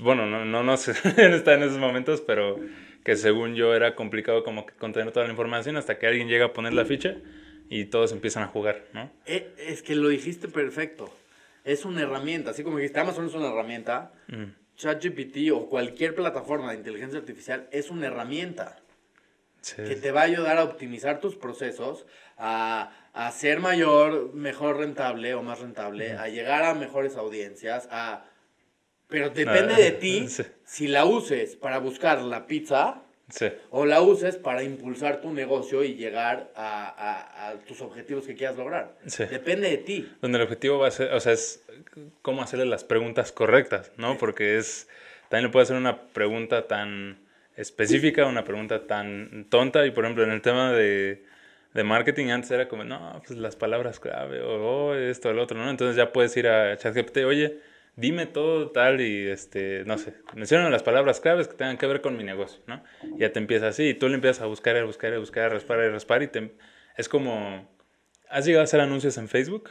bueno, 0.00 0.26
no, 0.26 0.44
no, 0.44 0.62
no 0.62 0.76
sé, 0.76 0.92
está 1.16 1.54
en 1.54 1.62
esos 1.62 1.78
momentos, 1.78 2.20
pero 2.20 2.60
que 3.02 3.16
según 3.16 3.54
yo 3.54 3.74
era 3.74 3.94
complicado 3.94 4.44
como 4.44 4.66
que 4.66 4.74
contener 4.74 5.14
toda 5.14 5.24
la 5.24 5.30
información 5.30 5.78
hasta 5.78 5.98
que 5.98 6.06
alguien 6.06 6.28
llega 6.28 6.44
a 6.44 6.52
poner 6.52 6.74
la 6.74 6.84
ficha 6.84 7.16
y 7.70 7.86
todos 7.86 8.12
empiezan 8.12 8.42
a 8.42 8.48
jugar, 8.48 8.84
¿no? 8.92 9.10
Eh, 9.24 9.50
es 9.56 9.80
que 9.80 9.94
lo 9.94 10.10
dijiste 10.10 10.48
perfecto. 10.48 11.10
Es 11.64 11.86
una 11.86 12.02
herramienta, 12.02 12.50
así 12.50 12.62
como 12.62 12.76
dijiste, 12.76 13.00
Amazon 13.00 13.28
es 13.28 13.34
una 13.34 13.48
herramienta. 13.48 14.12
ChatGPT 14.76 15.52
o 15.54 15.70
cualquier 15.70 16.14
plataforma 16.14 16.72
de 16.72 16.76
inteligencia 16.76 17.18
artificial 17.18 17.66
es 17.72 17.88
una 17.88 18.08
herramienta 18.08 18.76
que 19.76 19.96
te 19.96 20.12
va 20.12 20.22
a 20.22 20.24
ayudar 20.24 20.58
a 20.58 20.64
optimizar 20.64 21.20
tus 21.20 21.36
procesos, 21.36 22.06
a, 22.36 22.92
a 23.12 23.30
ser 23.32 23.60
mayor, 23.60 24.32
mejor 24.34 24.78
rentable 24.78 25.34
o 25.34 25.42
más 25.42 25.60
rentable, 25.60 26.12
a 26.12 26.28
llegar 26.28 26.64
a 26.64 26.74
mejores 26.74 27.16
audiencias, 27.16 27.88
a... 27.90 28.24
Pero 29.08 29.30
depende 29.30 29.74
de 29.74 29.90
ti 29.92 30.26
si 30.64 30.86
la 30.86 31.04
uses 31.04 31.56
para 31.56 31.78
buscar 31.78 32.20
la 32.22 32.46
pizza 32.46 33.02
o 33.70 33.84
la 33.84 34.00
uses 34.00 34.36
para 34.36 34.62
impulsar 34.62 35.20
tu 35.20 35.32
negocio 35.32 35.84
y 35.84 35.94
llegar 35.94 36.50
a, 36.54 37.54
tus 37.66 37.80
objetivos 37.82 38.26
que 38.26 38.34
quieras 38.34 38.56
lograr. 38.56 38.96
Depende 39.30 39.68
de 39.68 39.78
ti. 39.78 40.12
Donde 40.20 40.38
el 40.38 40.44
objetivo 40.44 40.78
va 40.78 40.88
a 40.88 40.90
ser, 40.90 41.12
o 41.12 41.20
sea, 41.20 41.32
es 41.32 41.62
cómo 42.22 42.42
hacerle 42.42 42.66
las 42.66 42.84
preguntas 42.84 43.32
correctas, 43.32 43.92
¿no? 43.96 44.16
Porque 44.16 44.58
es, 44.58 44.88
también 45.28 45.48
le 45.48 45.52
puede 45.52 45.64
hacer 45.64 45.76
una 45.76 46.02
pregunta 46.08 46.66
tan 46.66 47.18
específica, 47.58 48.26
una 48.26 48.44
pregunta 48.44 48.86
tan 48.86 49.46
tonta. 49.50 49.84
Y 49.84 49.90
por 49.90 50.04
ejemplo, 50.04 50.24
en 50.24 50.30
el 50.30 50.40
tema 50.40 50.72
de, 50.72 51.24
de 51.74 51.84
marketing 51.84 52.28
antes 52.28 52.50
era 52.50 52.68
como, 52.68 52.84
no, 52.84 53.20
pues 53.26 53.38
las 53.38 53.56
palabras 53.56 54.00
clave 54.00 54.40
o 54.40 54.88
oh, 54.88 54.94
esto, 54.94 55.30
el 55.30 55.38
otro, 55.38 55.58
¿no? 55.58 55.68
Entonces 55.68 55.96
ya 55.96 56.12
puedes 56.12 56.36
ir 56.36 56.48
a 56.48 56.76
ChatGPT, 56.76 57.18
oye, 57.18 57.58
dime 57.96 58.26
todo 58.26 58.70
tal 58.70 59.00
y, 59.00 59.26
este, 59.28 59.82
no 59.84 59.98
sé, 59.98 60.14
menciona 60.34 60.70
las 60.70 60.84
palabras 60.84 61.20
claves 61.20 61.48
que 61.48 61.54
tengan 61.54 61.76
que 61.76 61.86
ver 61.86 62.00
con 62.00 62.16
mi 62.16 62.22
negocio, 62.22 62.60
¿no? 62.66 62.82
ya 63.18 63.32
te 63.32 63.40
empieza 63.40 63.68
así 63.68 63.88
y 63.88 63.94
tú 63.94 64.08
le 64.08 64.14
empiezas 64.14 64.42
a 64.42 64.46
buscar 64.46 64.76
y 64.76 64.78
a 64.78 64.84
buscar 64.84 65.12
y 65.12 65.16
a 65.16 65.18
buscar, 65.18 65.44
a 65.44 65.48
raspar 65.48 65.78
y 65.80 65.86
a 65.86 65.90
raspar 65.90 66.22
y 66.22 66.28
te, 66.28 66.54
es 66.96 67.08
como, 67.08 67.68
¿has 68.28 68.46
llegado 68.46 68.60
a 68.60 68.64
hacer 68.64 68.80
anuncios 68.80 69.18
en 69.18 69.28
Facebook? 69.28 69.68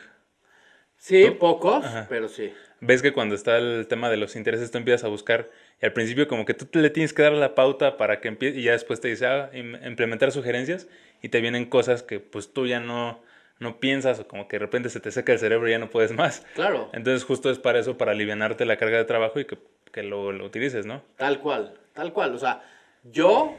Sí, 0.98 1.30
pocos, 1.40 1.86
pero 2.10 2.28
sí. 2.28 2.52
Ves 2.80 3.02
que 3.02 3.14
cuando 3.14 3.36
está 3.36 3.58
el 3.58 3.88
tema 3.88 4.10
de 4.10 4.18
los 4.18 4.36
intereses 4.36 4.72
tú 4.72 4.78
empiezas 4.78 5.04
a 5.04 5.08
buscar 5.08 5.50
y 5.82 5.86
al 5.86 5.94
principio 5.94 6.28
como 6.28 6.46
que 6.46 6.54
tú 6.54 6.68
le 6.80 6.90
tienes 6.90 7.14
que 7.14 7.22
dar 7.22 7.34
la 7.34 7.56
pauta 7.56 7.98
para 7.98 8.20
que 8.20 8.28
empiece 8.28 8.60
y 8.60 8.64
ya 8.64 8.72
después 8.72 9.00
te 9.00 9.10
dice, 9.10 9.28
ah, 9.28 9.52
implementar 9.54 10.32
sugerencias 10.32 10.88
y 11.22 11.30
te 11.30 11.42
vienen 11.42 11.66
cosas 11.66 12.04
que 12.04 12.20
pues 12.20 12.54
tú 12.54 12.66
ya 12.68 12.80
no 12.80 13.22
no 13.60 13.80
piensas 13.80 14.20
o 14.20 14.28
como 14.28 14.48
que 14.48 14.58
de 14.58 14.60
repente 14.60 14.90
se 14.90 15.00
te 15.00 15.12
seca 15.12 15.34
el 15.34 15.40
cerebro 15.40 15.68
y 15.68 15.72
ya 15.72 15.80
no 15.80 15.90
puedes 15.90 16.12
más. 16.14 16.46
Claro. 16.54 16.90
Entonces 16.94 17.24
justo 17.24 17.50
es 17.50 17.60
para 17.60 17.80
eso, 17.80 17.98
para 17.98 18.12
alivianarte 18.12 18.66
la 18.66 18.78
carga 18.78 18.98
de 18.98 19.06
trabajo 19.06 19.40
y 19.40 19.46
que, 19.46 19.58
que 19.92 20.04
lo, 20.04 20.32
lo, 20.32 20.46
utilices, 20.46 20.86
¿no? 20.86 21.02
Tal 21.16 21.40
cual, 21.40 21.74
tal 21.94 22.14
cual. 22.14 22.36
O 22.36 22.38
sea, 22.38 22.64
yo 23.04 23.56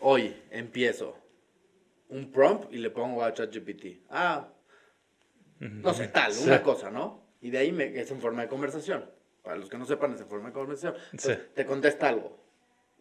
hoy 0.00 0.34
empiezo 0.50 1.16
un 2.08 2.32
prompt 2.32 2.72
y 2.72 2.78
le 2.78 2.90
pongo 2.90 3.22
a 3.22 3.32
ChatGPT. 3.32 4.08
Ah, 4.10 4.48
no 5.60 5.94
sé, 5.94 6.08
tal, 6.08 6.32
una 6.42 6.62
cosa, 6.62 6.90
¿no? 6.90 7.22
Y 7.40 7.50
de 7.50 7.58
ahí 7.58 7.72
me, 7.72 7.98
es 7.98 8.10
en 8.10 8.20
forma 8.20 8.42
de 8.42 8.48
conversación. 8.48 9.04
Para 9.48 9.60
los 9.60 9.70
que 9.70 9.78
no 9.78 9.86
sepan, 9.86 10.12
es 10.12 10.20
en 10.20 10.28
forma 10.28 10.48
de 10.48 10.52
conversación. 10.52 10.94
Te 11.54 11.64
contesta 11.64 12.06
algo. 12.06 12.36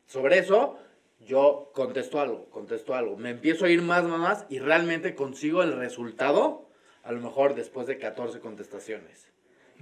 Sobre 0.06 0.38
eso, 0.38 0.80
yo 1.20 1.72
contesto 1.74 2.22
algo, 2.22 2.50
contesto 2.52 2.96
algo, 2.96 3.18
me 3.18 3.32
empiezo 3.32 3.66
a 3.66 3.70
ir 3.70 3.82
más, 3.82 4.06
más, 4.06 4.18
más 4.18 4.46
y 4.48 4.60
realmente 4.60 5.14
consigo 5.14 5.62
el 5.62 5.74
resultado, 5.74 6.70
a 7.04 7.12
lo 7.12 7.20
mejor 7.20 7.54
después 7.54 7.86
de 7.86 7.98
14 7.98 8.40
contestaciones. 8.40 9.28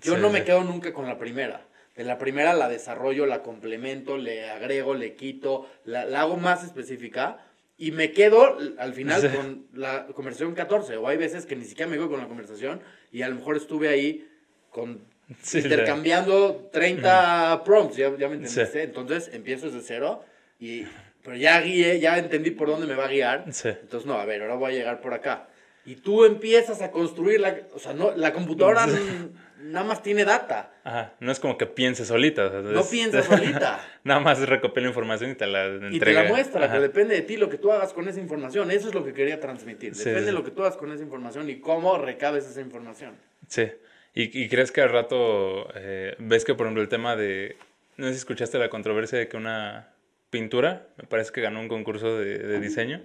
Yo 0.02 0.18
no 0.18 0.32
me 0.32 0.44
quedo 0.44 0.64
nunca 0.64 0.92
con 0.92 1.06
la 1.06 1.20
primera. 1.20 1.68
De 1.96 2.04
la 2.04 2.18
primera 2.18 2.56
la 2.56 2.68
desarrollo, 2.68 3.28
la 3.28 3.44
complemento, 3.44 4.18
le 4.18 4.50
agrego, 4.50 4.96
le 4.96 5.14
quito, 5.14 5.70
la, 5.84 6.02
hago 6.20 6.36
más 6.36 6.64
específica 6.64 7.46
y 7.78 7.92
me 7.92 8.12
quedo 8.12 8.58
al 8.80 8.96
final 8.96 9.32
con 9.36 9.68
la 9.72 10.08
conversación 10.08 10.56
14. 10.56 10.98
O 10.98 11.08
hay 11.08 11.18
veces 11.18 11.46
que 11.46 11.56
ni 11.56 11.66
siquiera 11.66 11.92
me 11.92 11.98
quedo 11.98 12.10
con 12.10 12.22
la 12.22 12.28
conversación 12.28 12.82
y 13.12 13.22
a 13.22 13.30
lo 13.30 13.36
mejor 13.36 13.56
estuve 13.56 13.88
ahí 13.88 14.28
con 14.72 15.14
intercambiando 15.54 16.70
30 16.72 17.64
prompts, 17.64 17.98
ya, 17.98 18.16
ya 18.18 18.28
me 18.28 18.36
entendiste. 18.36 18.84
Entonces 18.84 19.30
empiezo 19.34 19.68
desde 19.68 19.82
cero 19.82 20.24
y 20.60 20.86
pero 21.26 21.38
ya 21.38 21.60
guié, 21.60 22.00
ya 22.00 22.20
entendí 22.20 22.52
por 22.52 22.68
dónde 22.68 22.86
me 22.86 22.94
va 22.94 23.06
a 23.06 23.08
guiar. 23.08 23.46
Entonces, 23.48 24.06
no, 24.06 24.14
a 24.14 24.26
ver, 24.26 24.44
ahora 24.44 24.56
voy 24.56 24.74
a 24.74 24.76
llegar 24.76 25.02
por 25.02 25.16
acá. 25.16 25.48
Y 25.84 25.96
tú 25.96 26.24
empiezas 26.24 26.84
a 26.84 26.92
construir 26.92 27.40
la, 27.40 27.58
o 27.74 27.80
sea, 27.80 27.94
no, 27.94 28.16
la 28.16 28.32
computadora 28.32 28.88
nada 29.60 29.86
más 29.86 30.04
tiene 30.04 30.24
data. 30.24 30.72
Ajá, 30.84 31.14
no 31.20 31.32
es 31.32 31.40
como 31.40 31.58
que 31.58 31.66
piense 31.66 32.06
solita. 32.06 32.50
no 32.50 32.84
piensa 32.86 33.24
solita. 33.24 33.84
nada 34.04 34.20
más 34.20 34.40
recopila 34.48 34.88
información 34.88 35.32
y 35.32 35.36
te 35.36 35.48
la 35.48 35.66
entrega. 35.66 35.96
Y 35.96 36.00
te 36.00 36.14
la 36.14 36.24
muestra, 36.26 36.70
pero 36.70 36.82
depende 36.82 37.16
de 37.16 37.22
ti 37.24 37.38
lo 37.38 37.50
que 37.50 37.58
tú 37.58 37.72
hagas 37.72 37.92
con 37.92 38.08
esa 38.08 38.20
información. 38.20 38.70
Eso 38.70 38.90
es 38.90 38.94
lo 38.94 39.04
que 39.04 39.14
quería 39.14 39.40
transmitir. 39.40 39.96
Depende 39.96 40.28
de 40.28 40.32
lo 40.32 40.44
que 40.44 40.52
tú 40.52 40.62
hagas 40.62 40.78
con 40.78 40.92
esa 40.92 41.04
información 41.04 41.50
y 41.50 41.60
cómo 41.60 41.98
recabes 41.98 42.46
esa 42.46 42.62
información. 42.62 43.16
Sí. 43.48 43.72
¿Y, 44.16 44.44
y 44.44 44.48
crees 44.48 44.72
que 44.72 44.82
al 44.82 44.90
rato 44.90 45.68
eh, 45.76 46.16
ves 46.20 46.46
que, 46.46 46.56
por 46.56 46.66
ejemplo, 46.66 46.82
el 46.82 46.90
tema 46.90 47.16
de... 47.18 47.58
No 47.98 48.08
sé 48.08 48.14
si 48.14 48.20
escuchaste 48.20 48.58
la 48.58 48.70
controversia 48.70 49.20
de 49.20 49.28
que 49.28 49.38
una 49.38 49.90
pintura, 50.30 50.88
me 50.98 51.08
parece 51.08 51.32
que 51.32 51.42
ganó 51.42 51.60
un 51.60 51.68
concurso 51.68 52.18
de, 52.18 52.60
diseño, 52.60 53.02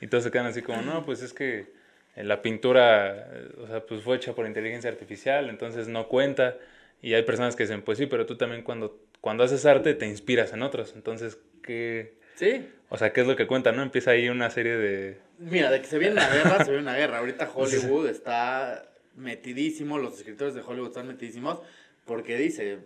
y 0.00 0.06
todos 0.06 0.24
se 0.24 0.30
quedan 0.30 0.46
así 0.46 0.62
como, 0.62 0.82
no, 0.82 1.04
pues 1.04 1.22
es 1.22 1.32
que 1.32 1.72
eh, 2.14 2.22
la 2.22 2.40
pintura, 2.40 3.30
eh, 3.32 3.48
o 3.58 3.66
sea, 3.66 3.84
pues 3.84 4.02
fue 4.02 4.16
hecha 4.16 4.34
por 4.34 4.46
inteligencia 4.46 4.88
artificial, 4.90 5.48
entonces 5.48 5.88
no 5.88 6.06
cuenta, 6.06 6.56
y 7.02 7.14
hay 7.14 7.22
personas 7.24 7.56
que 7.56 7.64
dicen, 7.64 7.82
pues 7.82 7.98
sí, 7.98 8.06
pero 8.06 8.26
tú 8.26 8.36
también 8.36 8.62
cuando, 8.62 9.00
cuando 9.20 9.42
haces 9.42 9.66
arte 9.66 9.94
te 9.94 10.06
inspiras 10.06 10.52
en 10.52 10.62
otros, 10.62 10.92
entonces, 10.94 11.38
¿qué? 11.64 12.14
Sí. 12.36 12.68
O 12.88 12.96
sea, 12.96 13.12
¿qué 13.12 13.22
es 13.22 13.26
lo 13.26 13.34
que 13.34 13.48
cuenta, 13.48 13.72
no? 13.72 13.82
Empieza 13.82 14.12
ahí 14.12 14.28
una 14.28 14.48
serie 14.50 14.76
de... 14.76 15.18
Mira, 15.38 15.70
de 15.70 15.80
que 15.80 15.86
se 15.88 15.98
viene 15.98 16.12
una 16.12 16.28
guerra, 16.28 16.64
se 16.64 16.70
viene 16.70 16.82
una 16.82 16.96
guerra. 16.96 17.18
Ahorita 17.18 17.50
Hollywood 17.52 18.08
está 18.08 18.88
metidísimo, 19.18 19.98
los 19.98 20.18
escritores 20.18 20.54
de 20.54 20.62
Hollywood 20.62 20.88
están 20.88 21.08
metidísimos, 21.08 21.60
porque 22.04 22.36
dice, 22.36 22.78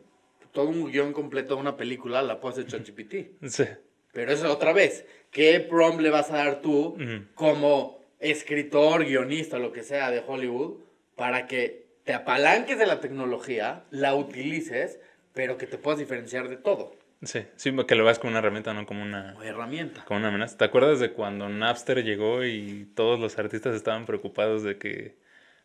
todo 0.52 0.68
un 0.68 0.90
guion 0.90 1.12
completo 1.12 1.54
de 1.54 1.60
una 1.60 1.76
película 1.76 2.22
la 2.22 2.40
puede 2.40 2.54
hacer 2.54 2.66
ChatGPT. 2.66 3.42
Sí. 3.48 3.64
Pero 4.12 4.30
eso 4.30 4.52
otra 4.52 4.72
vez, 4.74 5.06
¿qué 5.30 5.58
prompt 5.60 6.02
le 6.02 6.10
vas 6.10 6.30
a 6.30 6.36
dar 6.36 6.60
tú 6.60 6.98
como 7.34 7.98
escritor, 8.20 9.06
guionista, 9.06 9.58
lo 9.58 9.72
que 9.72 9.82
sea 9.82 10.10
de 10.10 10.22
Hollywood, 10.26 10.80
para 11.16 11.46
que 11.46 11.86
te 12.04 12.12
apalanques 12.12 12.78
de 12.78 12.86
la 12.86 13.00
tecnología, 13.00 13.84
la 13.90 14.14
utilices, 14.14 15.00
pero 15.32 15.56
que 15.56 15.66
te 15.66 15.78
puedas 15.78 15.98
diferenciar 15.98 16.48
de 16.48 16.56
todo? 16.56 16.94
Sí, 17.22 17.44
sí, 17.56 17.74
que 17.86 17.94
lo 17.94 18.04
veas 18.04 18.18
como 18.18 18.30
una 18.30 18.40
herramienta, 18.40 18.74
no 18.74 18.84
como 18.84 19.02
una... 19.02 19.36
herramienta. 19.44 20.04
Como 20.04 20.18
una 20.18 20.28
amenaza. 20.28 20.58
¿Te 20.58 20.64
acuerdas 20.64 20.98
de 20.98 21.12
cuando 21.12 21.48
Napster 21.48 22.02
llegó 22.02 22.44
y 22.44 22.88
todos 22.94 23.20
los 23.20 23.38
artistas 23.38 23.76
estaban 23.76 24.06
preocupados 24.06 24.64
de 24.64 24.76
que 24.76 25.14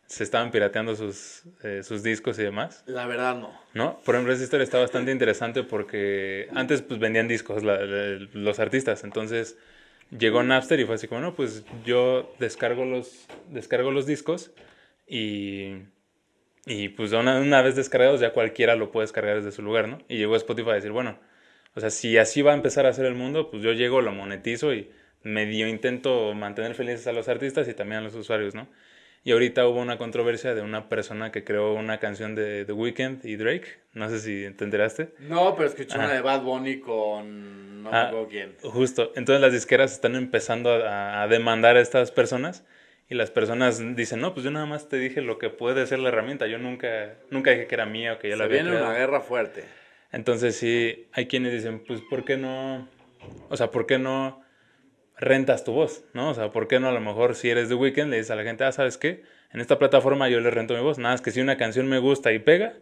se 0.08 0.24
estaban 0.24 0.50
pirateando 0.50 0.96
sus, 0.96 1.42
eh, 1.62 1.82
sus 1.82 2.02
discos 2.02 2.38
y 2.38 2.42
demás. 2.42 2.82
La 2.86 3.06
verdad 3.06 3.36
no. 3.36 3.52
¿No? 3.74 4.00
Por 4.00 4.14
ejemplo, 4.14 4.32
esa 4.32 4.42
historia 4.42 4.64
está 4.64 4.78
bastante 4.78 5.12
interesante 5.12 5.62
porque 5.62 6.48
antes 6.54 6.80
pues 6.80 6.98
vendían 6.98 7.28
discos 7.28 7.62
los 7.62 8.58
artistas, 8.58 9.04
entonces 9.04 9.58
llegó 10.10 10.42
Napster 10.42 10.80
y 10.80 10.86
fue 10.86 10.94
así 10.94 11.08
como, 11.08 11.20
no, 11.20 11.34
pues 11.34 11.62
yo 11.84 12.34
descargo 12.38 12.86
los, 12.86 13.26
descargo 13.50 13.90
los 13.90 14.06
discos 14.06 14.50
y, 15.06 15.74
y 16.64 16.88
pues 16.88 17.12
una, 17.12 17.38
una 17.38 17.60
vez 17.60 17.76
descargados 17.76 18.18
ya 18.18 18.32
cualquiera 18.32 18.76
lo 18.76 18.90
puede 18.90 19.04
descargar 19.04 19.36
desde 19.36 19.52
su 19.52 19.60
lugar, 19.60 19.88
¿no? 19.88 19.98
Y 20.08 20.16
llegó 20.16 20.36
Spotify 20.36 20.70
a 20.70 20.74
decir, 20.74 20.90
bueno, 20.90 21.18
o 21.74 21.80
sea, 21.80 21.90
si 21.90 22.16
así 22.16 22.40
va 22.40 22.52
a 22.52 22.54
empezar 22.54 22.86
a 22.86 22.94
ser 22.94 23.04
el 23.04 23.14
mundo, 23.14 23.50
pues 23.50 23.62
yo 23.62 23.72
llego, 23.72 24.00
lo 24.00 24.12
monetizo 24.12 24.72
y 24.72 24.90
medio 25.22 25.68
intento 25.68 26.32
mantener 26.32 26.74
felices 26.74 27.06
a 27.06 27.12
los 27.12 27.28
artistas 27.28 27.68
y 27.68 27.74
también 27.74 28.00
a 28.00 28.04
los 28.04 28.14
usuarios, 28.14 28.54
¿no? 28.54 28.68
Y 29.24 29.32
ahorita 29.32 29.66
hubo 29.66 29.80
una 29.80 29.98
controversia 29.98 30.54
de 30.54 30.62
una 30.62 30.88
persona 30.88 31.32
que 31.32 31.44
creó 31.44 31.74
una 31.74 31.98
canción 31.98 32.34
de 32.34 32.64
The 32.64 32.72
Weeknd 32.72 33.24
y 33.24 33.36
Drake. 33.36 33.66
No 33.92 34.08
sé 34.08 34.20
si 34.20 34.54
te 34.54 34.64
enteraste. 34.64 35.10
No, 35.18 35.54
pero 35.56 35.68
escuché 35.68 35.96
una 35.96 36.12
de 36.12 36.20
Bad 36.20 36.42
Bunny 36.42 36.80
con 36.80 37.82
no 37.82 37.90
ah, 37.92 38.12
quién. 38.28 38.54
Justo. 38.62 39.12
Entonces 39.16 39.40
las 39.40 39.52
disqueras 39.52 39.92
están 39.92 40.14
empezando 40.14 40.70
a, 40.70 41.26
demandar 41.28 41.76
a 41.76 41.80
estas 41.80 42.10
personas. 42.10 42.64
Y 43.10 43.14
las 43.14 43.30
personas 43.30 43.82
dicen, 43.96 44.20
no, 44.20 44.34
pues 44.34 44.44
yo 44.44 44.50
nada 44.50 44.66
más 44.66 44.88
te 44.88 44.98
dije 44.98 45.22
lo 45.22 45.38
que 45.38 45.48
puede 45.48 45.86
ser 45.86 45.98
la 45.98 46.08
herramienta. 46.08 46.46
Yo 46.46 46.58
nunca, 46.58 47.14
nunca 47.30 47.50
dije 47.52 47.66
que 47.66 47.74
era 47.74 47.86
mía 47.86 48.14
o 48.14 48.18
que 48.18 48.28
ya 48.28 48.36
la 48.36 48.44
había 48.44 48.62
viene 48.62 48.76
una 48.76 48.92
guerra 48.92 49.20
fuerte. 49.20 49.64
Entonces 50.12 50.56
sí, 50.56 51.06
hay 51.12 51.26
quienes 51.26 51.52
dicen, 51.52 51.82
pues 51.86 52.00
¿por 52.08 52.24
qué 52.24 52.36
no? 52.36 52.88
O 53.48 53.56
sea, 53.56 53.70
¿por 53.70 53.86
qué 53.86 53.98
no 53.98 54.42
rentas 55.18 55.64
tu 55.64 55.72
voz? 55.72 56.04
¿No? 56.14 56.30
O 56.30 56.34
sea, 56.34 56.50
¿por 56.50 56.68
qué 56.68 56.80
no 56.80 56.88
a 56.88 56.92
lo 56.92 57.00
mejor 57.00 57.34
si 57.34 57.50
eres 57.50 57.68
de 57.68 57.74
Weekend 57.74 58.10
le 58.10 58.16
dices 58.16 58.30
a 58.30 58.36
la 58.36 58.44
gente, 58.44 58.64
ah, 58.64 58.72
¿sabes 58.72 58.96
qué? 58.96 59.22
En 59.52 59.60
esta 59.60 59.78
plataforma 59.78 60.28
yo 60.28 60.40
le 60.40 60.50
rento 60.50 60.74
mi 60.74 60.80
voz. 60.80 60.98
Nada 60.98 61.14
más 61.14 61.20
que 61.20 61.30
si 61.30 61.40
una 61.40 61.56
canción 61.56 61.88
me 61.88 61.98
gusta 61.98 62.32
y 62.32 62.38
pega, 62.38 62.74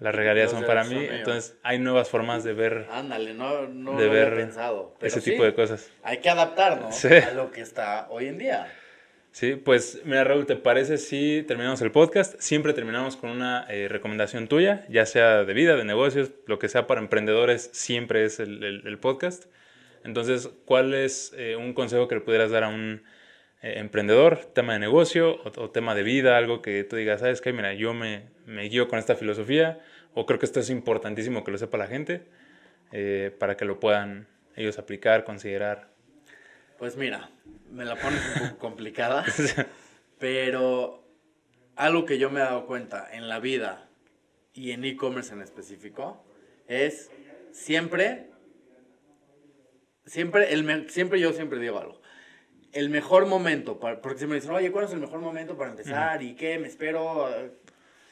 las 0.00 0.14
regalías 0.14 0.50
son 0.50 0.64
para 0.64 0.84
mí. 0.84 1.06
Entonces 1.10 1.56
hay 1.62 1.78
nuevas 1.78 2.08
formas 2.08 2.44
de 2.44 2.54
ver. 2.54 2.86
Ándale, 2.90 3.34
no, 3.34 3.66
no 3.66 3.92
lo 3.92 4.10
había 4.10 4.30
pensado. 4.34 4.96
ese 5.00 5.20
tipo 5.20 5.44
de 5.44 5.54
cosas. 5.54 5.90
Hay 6.02 6.18
que 6.18 6.30
adaptarnos 6.30 7.04
a 7.04 7.32
lo 7.32 7.50
que 7.50 7.60
está 7.60 8.06
hoy 8.10 8.26
en 8.26 8.38
día. 8.38 8.68
Sí, 9.30 9.54
pues 9.54 10.00
mira 10.04 10.24
Raúl, 10.24 10.46
¿te 10.46 10.56
parece 10.56 10.98
si 10.98 11.44
terminamos 11.46 11.80
el 11.82 11.92
podcast? 11.92 12.40
Siempre 12.40 12.72
terminamos 12.72 13.16
con 13.16 13.30
una 13.30 13.66
eh, 13.68 13.86
recomendación 13.88 14.48
tuya, 14.48 14.84
ya 14.88 15.06
sea 15.06 15.44
de 15.44 15.54
vida, 15.54 15.76
de 15.76 15.84
negocios, 15.84 16.32
lo 16.46 16.58
que 16.58 16.68
sea 16.68 16.86
para 16.86 17.00
emprendedores, 17.00 17.70
siempre 17.72 18.24
es 18.24 18.40
el, 18.40 18.98
podcast. 19.00 19.44
Entonces, 20.04 20.50
¿cuál 20.64 20.94
es 20.94 21.32
eh, 21.36 21.56
un 21.56 21.74
consejo 21.74 22.08
que 22.08 22.16
le 22.16 22.20
pudieras 22.20 22.50
dar 22.50 22.64
a 22.64 22.68
un 22.68 23.02
eh, 23.62 23.74
emprendedor, 23.78 24.44
tema 24.54 24.74
de 24.74 24.78
negocio 24.78 25.40
o, 25.44 25.70
tema 25.70 25.94
de 25.94 26.02
vida, 26.02 26.36
algo 26.36 26.62
que 26.62 26.84
tú 26.84 26.96
digas, 26.96 27.20
sabes 27.20 27.40
qué, 27.40 27.52
mira, 27.52 27.74
yo 27.74 27.94
me, 27.94 28.26
me, 28.46 28.64
guío 28.68 28.88
con 28.88 28.98
esta 28.98 29.16
filosofía 29.16 29.80
o 30.14 30.26
creo 30.26 30.38
que 30.38 30.46
esto 30.46 30.60
es 30.60 30.70
importantísimo 30.70 31.44
que 31.44 31.50
lo 31.50 31.58
sepa 31.58 31.78
la 31.78 31.86
gente 31.86 32.22
para 33.38 33.56
que 33.56 33.66
lo 33.66 33.80
puedan 33.80 34.26
ellos 34.56 34.78
aplicar, 34.78 35.24
considerar? 35.24 35.88
Pues 36.78 36.96
mira, 36.96 37.30
me 37.70 37.84
la 37.84 37.96
pones 37.96 38.20
un 38.34 38.48
poco 38.48 38.58
complicada, 38.58 39.24
pero 40.18 41.04
algo 41.76 42.04
que 42.04 42.18
yo 42.18 42.30
me 42.30 42.40
he 42.40 42.42
dado 42.42 42.66
cuenta 42.66 43.08
en 43.12 43.28
la 43.28 43.38
vida 43.40 43.88
y 44.52 44.72
en 44.72 44.84
e-commerce 44.84 45.32
en 45.32 45.42
específico 45.42 46.24
es 46.66 47.10
siempre, 47.52 48.30
siempre, 50.08 50.52
el 50.52 50.90
siempre 50.90 51.20
yo 51.20 51.32
siempre 51.32 51.58
digo 51.58 51.78
algo. 51.78 52.00
El 52.72 52.90
mejor 52.90 53.26
momento, 53.26 53.78
para, 53.78 54.00
porque 54.00 54.20
si 54.20 54.26
me 54.26 54.34
dicen, 54.34 54.50
oye, 54.50 54.70
¿cuál 54.70 54.84
es 54.84 54.92
el 54.92 55.00
mejor 55.00 55.20
momento 55.20 55.56
para 55.56 55.70
empezar? 55.70 56.22
¿Y 56.22 56.34
qué? 56.34 56.58
¿Me 56.58 56.68
espero? 56.68 57.28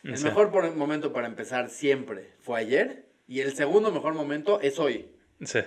El 0.02 0.22
mejor 0.22 0.74
momento 0.74 1.12
para 1.12 1.26
empezar 1.26 1.68
siempre 1.68 2.32
fue 2.40 2.60
ayer 2.60 3.06
y 3.26 3.40
el 3.40 3.54
segundo 3.54 3.90
mejor 3.90 4.14
momento 4.14 4.60
es 4.60 4.78
hoy. 4.78 5.10
Sí. 5.44 5.60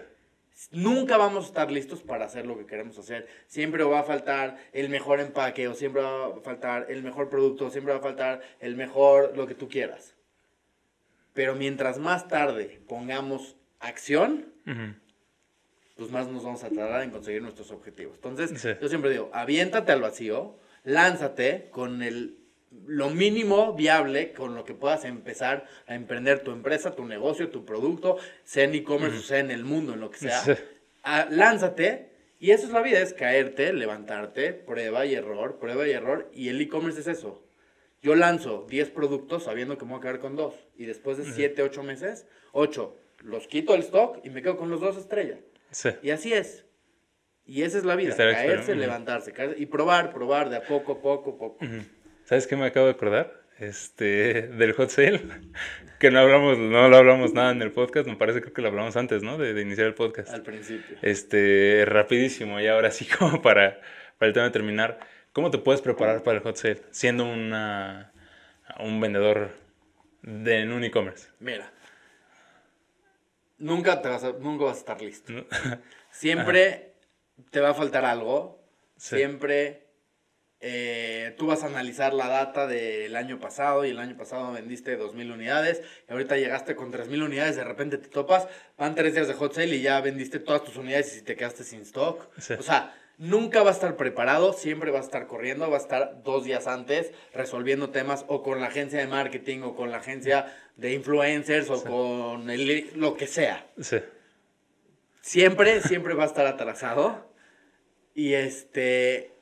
Nunca 0.71 1.17
vamos 1.17 1.45
a 1.45 1.47
estar 1.47 1.71
listos 1.71 2.01
para 2.01 2.25
hacer 2.25 2.45
lo 2.45 2.57
que 2.57 2.65
queremos 2.65 2.97
hacer. 2.97 3.27
Siempre 3.47 3.83
va 3.83 3.99
a 3.99 4.03
faltar 4.03 4.57
el 4.73 4.89
mejor 4.89 5.19
empaque 5.19 5.67
o 5.67 5.73
siempre 5.73 6.01
va 6.01 6.27
a 6.27 6.41
faltar 6.41 6.87
el 6.89 7.03
mejor 7.03 7.29
producto, 7.29 7.69
siempre 7.69 7.93
va 7.93 7.99
a 7.99 8.03
faltar 8.03 8.41
el 8.59 8.75
mejor 8.75 9.35
lo 9.37 9.47
que 9.47 9.55
tú 9.55 9.69
quieras. 9.69 10.15
Pero 11.33 11.55
mientras 11.55 11.99
más 11.99 12.27
tarde 12.27 12.81
pongamos 12.87 13.55
acción, 13.79 14.53
pues 15.99 16.11
más 16.11 16.27
nos 16.27 16.43
vamos 16.43 16.63
a 16.63 16.69
tardar 16.69 17.03
en 17.03 17.11
conseguir 17.11 17.41
nuestros 17.41 17.69
objetivos. 17.71 18.15
Entonces, 18.15 18.79
yo 18.81 18.89
siempre 18.89 19.11
digo, 19.11 19.29
aviéntate 19.33 19.91
al 19.91 20.01
vacío, 20.01 20.55
lánzate 20.83 21.67
con 21.69 22.01
el 22.01 22.37
lo 22.85 23.09
mínimo 23.09 23.73
viable 23.73 24.31
con 24.31 24.53
lo 24.53 24.63
que 24.63 24.75
puedas 24.75 25.03
empezar 25.03 25.65
a 25.87 25.95
emprender 25.95 26.43
tu 26.43 26.51
empresa, 26.51 26.95
tu 26.95 27.03
negocio, 27.03 27.49
tu 27.49 27.65
producto, 27.65 28.17
sea 28.43 28.63
en 28.63 28.75
e-commerce 28.75 29.17
o 29.17 29.21
sea 29.21 29.39
en 29.39 29.49
el 29.49 29.65
mundo, 29.65 29.93
en 29.93 29.99
lo 29.99 30.11
que 30.11 30.19
sea. 30.19 30.57
lánzate 31.31 32.09
y 32.39 32.51
eso 32.51 32.67
es 32.67 32.71
la 32.71 32.81
vida, 32.81 32.99
es 33.01 33.13
caerte, 33.13 33.73
levantarte, 33.73 34.53
prueba 34.53 35.05
y 35.05 35.15
error, 35.15 35.57
prueba 35.59 35.85
y 35.87 35.91
error. 35.91 36.29
Y 36.33 36.47
el 36.47 36.61
e-commerce 36.61 37.01
es 37.01 37.07
eso. 37.07 37.43
Yo 38.01 38.15
lanzo 38.15 38.65
10 38.69 38.91
productos 38.91 39.43
sabiendo 39.43 39.77
que 39.77 39.83
me 39.83 39.91
voy 39.91 39.99
a 39.99 40.01
quedar 40.01 40.19
con 40.19 40.37
dos. 40.37 40.53
Y 40.77 40.85
después 40.85 41.17
de 41.17 41.25
7, 41.25 41.61
8 41.63 41.83
meses, 41.83 42.27
8, 42.53 42.95
los 43.23 43.47
quito 43.47 43.75
el 43.75 43.81
stock 43.81 44.19
y 44.23 44.29
me 44.29 44.41
quedo 44.41 44.55
con 44.55 44.69
los 44.69 44.79
dos 44.79 44.95
estrellas. 44.95 45.39
Y 46.01 46.11
así 46.11 46.33
es. 46.33 46.65
Y 47.45 47.63
esa 47.63 47.79
es 47.79 47.83
la 47.83 47.95
vida, 47.95 48.15
caerse, 48.15 48.75
levantarse, 48.75 49.33
y 49.57 49.65
probar, 49.65 50.13
probar 50.13 50.51
de 50.51 50.57
a 50.57 50.63
poco, 50.63 51.01
poco, 51.01 51.37
poco. 51.37 51.65
¿Sabes 52.23 52.45
qué 52.45 52.55
me 52.55 52.67
acabo 52.67 52.85
de 52.85 52.91
acordar? 52.91 53.39
Este, 53.57 54.43
del 54.43 54.73
hot 54.73 54.89
sale, 54.89 55.21
que 55.99 56.11
no 56.11 56.19
hablamos, 56.19 56.57
no 56.57 56.87
lo 56.87 56.95
hablamos 56.95 57.33
nada 57.33 57.51
en 57.51 57.61
el 57.61 57.71
podcast, 57.71 58.07
me 58.07 58.15
parece 58.15 58.39
creo 58.39 58.53
que 58.53 58.61
lo 58.61 58.69
hablamos 58.69 58.95
antes, 58.95 59.23
¿no? 59.23 59.37
De, 59.37 59.59
iniciar 59.59 59.87
el 59.87 59.95
podcast. 59.95 60.31
Al 60.31 60.43
principio. 60.43 60.95
Este, 61.01 61.83
rapidísimo, 61.85 62.59
y 62.61 62.67
ahora 62.67 62.91
sí 62.91 63.05
como 63.19 63.41
para, 63.41 63.81
para 64.17 64.27
el 64.27 64.33
tema 64.33 64.45
de 64.45 64.51
terminar, 64.51 64.99
¿cómo 65.33 65.49
te 65.49 65.57
puedes 65.57 65.81
preparar 65.81 66.21
para 66.21 66.37
el 66.37 66.43
hot 66.43 66.55
sale 66.55 66.81
siendo 66.91 67.25
una, 67.25 68.13
un 68.79 69.01
vendedor 69.01 69.49
de, 70.21 70.59
en 70.59 70.71
un 70.71 70.83
e-commerce? 70.83 71.29
Mira, 71.39 71.73
nunca, 73.59 74.01
te 74.01 74.09
vas 74.09 74.23
a, 74.23 74.31
nunca 74.33 74.65
vas 74.65 74.77
a 74.77 74.79
estar 74.79 75.01
listo. 75.01 75.33
Siempre 76.11 76.95
te 77.51 77.59
va 77.59 77.69
a 77.69 77.73
faltar 77.73 78.05
algo, 78.05 78.61
siempre 78.97 79.87
eh, 80.61 81.35
tú 81.37 81.47
vas 81.47 81.63
a 81.63 81.67
analizar 81.67 82.13
la 82.13 82.27
data 82.27 82.67
del 82.67 83.15
año 83.15 83.39
pasado 83.39 83.85
y 83.85 83.91
el 83.91 83.99
año 83.99 84.17
pasado 84.17 84.51
vendiste 84.51 84.99
2.000 84.99 85.33
unidades 85.33 85.81
y 86.07 86.11
ahorita 86.11 86.35
llegaste 86.35 86.75
con 86.75 86.91
3.000 86.91 87.23
unidades, 87.23 87.55
de 87.55 87.63
repente 87.63 87.97
te 87.97 88.09
topas, 88.09 88.47
van 88.77 88.93
tres 88.93 89.13
días 89.13 89.29
de 89.29 89.35
hot 89.35 89.53
sale 89.53 89.77
y 89.77 89.81
ya 89.81 90.01
vendiste 90.01 90.39
todas 90.39 90.63
tus 90.65 90.75
unidades 90.75 91.17
y 91.17 91.21
te 91.21 91.37
quedaste 91.37 91.63
sin 91.63 91.81
stock. 91.81 92.27
O 92.57 92.61
sea, 92.61 92.93
nunca 93.19 93.61
va 93.61 93.69
a 93.69 93.73
estar 93.73 93.97
preparado, 93.97 94.53
siempre 94.53 94.89
va 94.89 94.97
a 94.97 95.01
estar 95.03 95.27
corriendo, 95.27 95.69
va 95.69 95.77
a 95.77 95.81
estar 95.81 96.23
dos 96.23 96.45
días 96.45 96.65
antes 96.65 97.11
resolviendo 97.33 97.91
temas 97.91 98.25
o 98.27 98.41
con 98.41 98.61
la 98.61 98.67
agencia 98.67 98.97
de 98.99 99.07
marketing 99.07 99.59
o 99.61 99.75
con 99.75 99.91
la 99.91 99.97
agencia 99.97 100.55
de 100.77 100.93
influencers 100.93 101.69
o 101.69 101.83
con 101.83 102.49
el, 102.49 102.89
lo 102.95 103.15
que 103.15 103.27
sea. 103.27 103.67
Siempre, 105.21 105.81
siempre 105.81 106.15
va 106.15 106.23
a 106.23 106.27
estar 106.27 106.47
atrasado. 106.47 107.29
Y 108.15 108.33
este, 108.33 109.33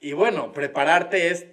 y 0.00 0.14
bueno, 0.14 0.52
prepararte 0.52 1.28
es 1.28 1.46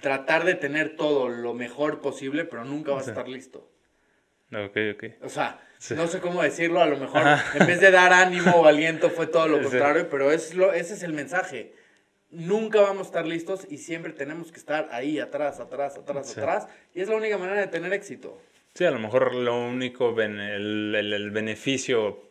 tratar 0.00 0.44
de 0.44 0.54
tener 0.54 0.96
todo 0.96 1.28
lo 1.28 1.54
mejor 1.54 2.00
posible, 2.00 2.44
pero 2.44 2.64
nunca 2.64 2.92
vas 2.92 3.06
a 3.06 3.10
estar 3.12 3.28
listo. 3.28 3.70
Ok, 4.52 4.76
ok. 4.94 5.04
O 5.22 5.28
sea, 5.28 5.60
no 5.94 6.06
sé 6.06 6.20
cómo 6.20 6.42
decirlo, 6.42 6.80
a 6.80 6.86
lo 6.86 6.96
mejor 6.96 7.22
en 7.54 7.66
vez 7.66 7.80
de 7.80 7.90
dar 7.90 8.12
ánimo 8.12 8.50
o 8.52 8.66
aliento 8.66 9.10
fue 9.10 9.26
todo 9.26 9.48
lo 9.48 9.62
contrario, 9.62 10.08
pero 10.10 10.32
es 10.32 10.54
lo, 10.54 10.72
ese 10.72 10.94
es 10.94 11.02
el 11.02 11.12
mensaje. 11.12 11.74
Nunca 12.30 12.80
vamos 12.80 13.06
a 13.06 13.06
estar 13.06 13.26
listos 13.26 13.66
y 13.70 13.78
siempre 13.78 14.12
tenemos 14.12 14.52
que 14.52 14.58
estar 14.58 14.88
ahí, 14.92 15.18
atrás, 15.18 15.60
atrás, 15.60 15.96
atrás, 15.96 16.36
atrás. 16.36 16.68
Y 16.94 17.00
es 17.00 17.08
la 17.08 17.16
única 17.16 17.38
manera 17.38 17.60
de 17.60 17.68
tener 17.68 17.92
éxito. 17.92 18.38
Sí, 18.74 18.84
a 18.84 18.90
lo 18.90 18.98
mejor 18.98 19.34
lo 19.34 19.58
único, 19.58 20.20
el, 20.20 20.94
el, 20.94 21.12
el 21.12 21.30
beneficio 21.30 22.28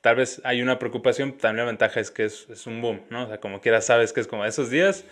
tal 0.00 0.16
vez 0.16 0.40
hay 0.44 0.62
una 0.62 0.78
preocupación, 0.78 1.32
también 1.32 1.64
la 1.66 1.70
ventaja 1.70 2.00
es 2.00 2.10
que 2.10 2.24
es, 2.24 2.48
es, 2.50 2.66
un 2.66 2.80
boom, 2.80 3.02
¿no? 3.10 3.24
O 3.24 3.28
sea, 3.28 3.38
como 3.38 3.60
quieras 3.60 3.86
sabes 3.86 4.12
que 4.12 4.20
es 4.20 4.26
como 4.26 4.44
esos 4.44 4.70
días, 4.70 5.04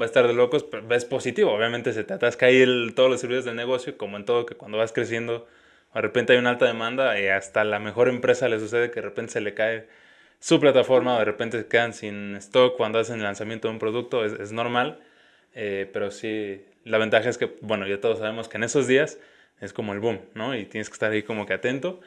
va 0.00 0.04
a 0.04 0.06
estar 0.06 0.26
de 0.26 0.34
locos, 0.34 0.64
pero 0.64 0.92
es 0.94 1.04
positivo. 1.04 1.52
Obviamente 1.52 1.92
se 1.92 2.04
te 2.04 2.14
atasca 2.14 2.46
ahí 2.46 2.60
el, 2.60 2.92
todos 2.94 3.10
los 3.10 3.20
servicios 3.20 3.44
del 3.44 3.56
negocio, 3.56 3.96
como 3.96 4.16
en 4.16 4.24
todo, 4.24 4.46
que 4.46 4.54
cuando 4.54 4.78
vas 4.78 4.92
creciendo, 4.92 5.46
de 5.94 6.00
repente 6.00 6.32
hay 6.32 6.38
una 6.38 6.50
alta 6.50 6.66
demanda 6.66 7.20
y 7.20 7.26
hasta 7.28 7.64
la 7.64 7.78
mejor 7.78 8.08
empresa 8.08 8.48
le 8.48 8.58
sucede 8.58 8.90
que 8.90 8.96
de 8.96 9.08
repente 9.08 9.32
se 9.32 9.40
le 9.40 9.54
cae 9.54 9.86
su 10.40 10.58
plataforma 10.58 11.16
o 11.16 11.18
de 11.18 11.24
repente 11.24 11.58
se 11.58 11.66
quedan 11.68 11.92
sin 11.92 12.36
stock 12.36 12.76
cuando 12.76 12.98
hacen 12.98 13.16
el 13.16 13.22
lanzamiento 13.22 13.68
de 13.68 13.74
un 13.74 13.78
producto, 13.78 14.24
es, 14.24 14.32
es 14.32 14.52
normal. 14.52 15.00
Eh, 15.54 15.88
pero 15.92 16.10
sí, 16.10 16.64
la 16.84 16.98
ventaja 16.98 17.28
es 17.28 17.38
que, 17.38 17.56
bueno, 17.60 17.86
ya 17.86 18.00
todos 18.00 18.18
sabemos 18.18 18.48
que 18.48 18.56
en 18.56 18.64
esos 18.64 18.86
días 18.86 19.18
es 19.60 19.72
como 19.72 19.92
el 19.92 20.00
boom, 20.00 20.20
¿no? 20.34 20.56
Y 20.56 20.64
tienes 20.64 20.88
que 20.88 20.94
estar 20.94 21.12
ahí 21.12 21.22
como 21.22 21.46
que 21.46 21.54
atento. 21.54 22.00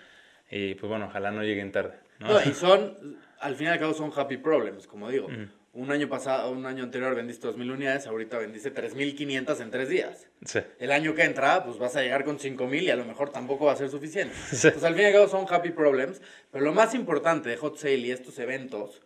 Y 0.50 0.76
pues 0.76 0.90
bueno, 0.90 1.06
ojalá 1.06 1.32
no 1.32 1.44
lleguen 1.44 1.72
tarde. 1.72 1.96
¿no? 2.20 2.42
y 2.44 2.54
son, 2.54 3.18
al 3.40 3.56
fin 3.56 3.68
y 3.68 3.70
al 3.70 3.80
cabo 3.80 3.94
son 3.94 4.12
happy 4.16 4.38
problems, 4.38 4.88
como 4.88 5.10
digo. 5.10 5.30
Un 5.76 5.92
año 5.92 6.08
pasado, 6.08 6.52
un 6.52 6.66
año 6.66 6.86
anterior 6.86 7.14
vendiste 7.16 7.50
2.000 7.50 7.74
unidades, 7.74 8.08
ahorita 8.08 8.38
vendiste 8.38 8.74
3.500 8.74 9.60
en 9.60 9.72
tres 9.72 9.90
días. 9.90 10.30
Sí. 10.46 10.60
El 10.80 10.90
año 10.90 11.14
que 11.16 11.24
entra, 11.24 11.66
pues 11.66 11.78
vas 11.78 11.98
a 11.98 12.02
llegar 12.02 12.24
con 12.24 12.40
5.000 12.40 12.84
y 12.84 12.90
a 12.90 12.96
lo 12.96 13.04
mejor 13.04 13.30
tampoco 13.30 13.66
va 13.66 13.74
a 13.74 13.76
ser 13.76 13.90
suficiente. 13.90 14.34
Sí. 14.52 14.72
Pues 14.72 14.86
al 14.86 14.96
fin 14.96 15.04
y 15.04 15.08
al 15.08 15.14
cabo 15.14 15.28
son 15.28 15.46
happy 15.50 15.72
problems, 15.72 16.22
pero 16.50 16.64
lo 16.64 16.74
más 16.74 16.96
importante 16.96 17.50
de 17.50 17.58
Hot 17.58 17.78
Sale 17.78 17.98
y 17.98 18.12
estos 18.12 18.40
eventos 18.40 19.02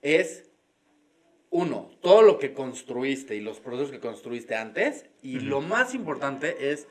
es, 0.00 0.48
uno, 1.50 1.90
todo 2.00 2.22
lo 2.22 2.38
que 2.38 2.54
construiste 2.54 3.34
y 3.34 3.40
los 3.40 3.58
productos 3.58 3.90
que 3.90 3.98
construiste 3.98 4.54
antes, 4.54 5.06
y 5.22 5.40
lo 5.40 5.60
más 5.60 5.92
importante 5.92 6.70
es 6.70 6.86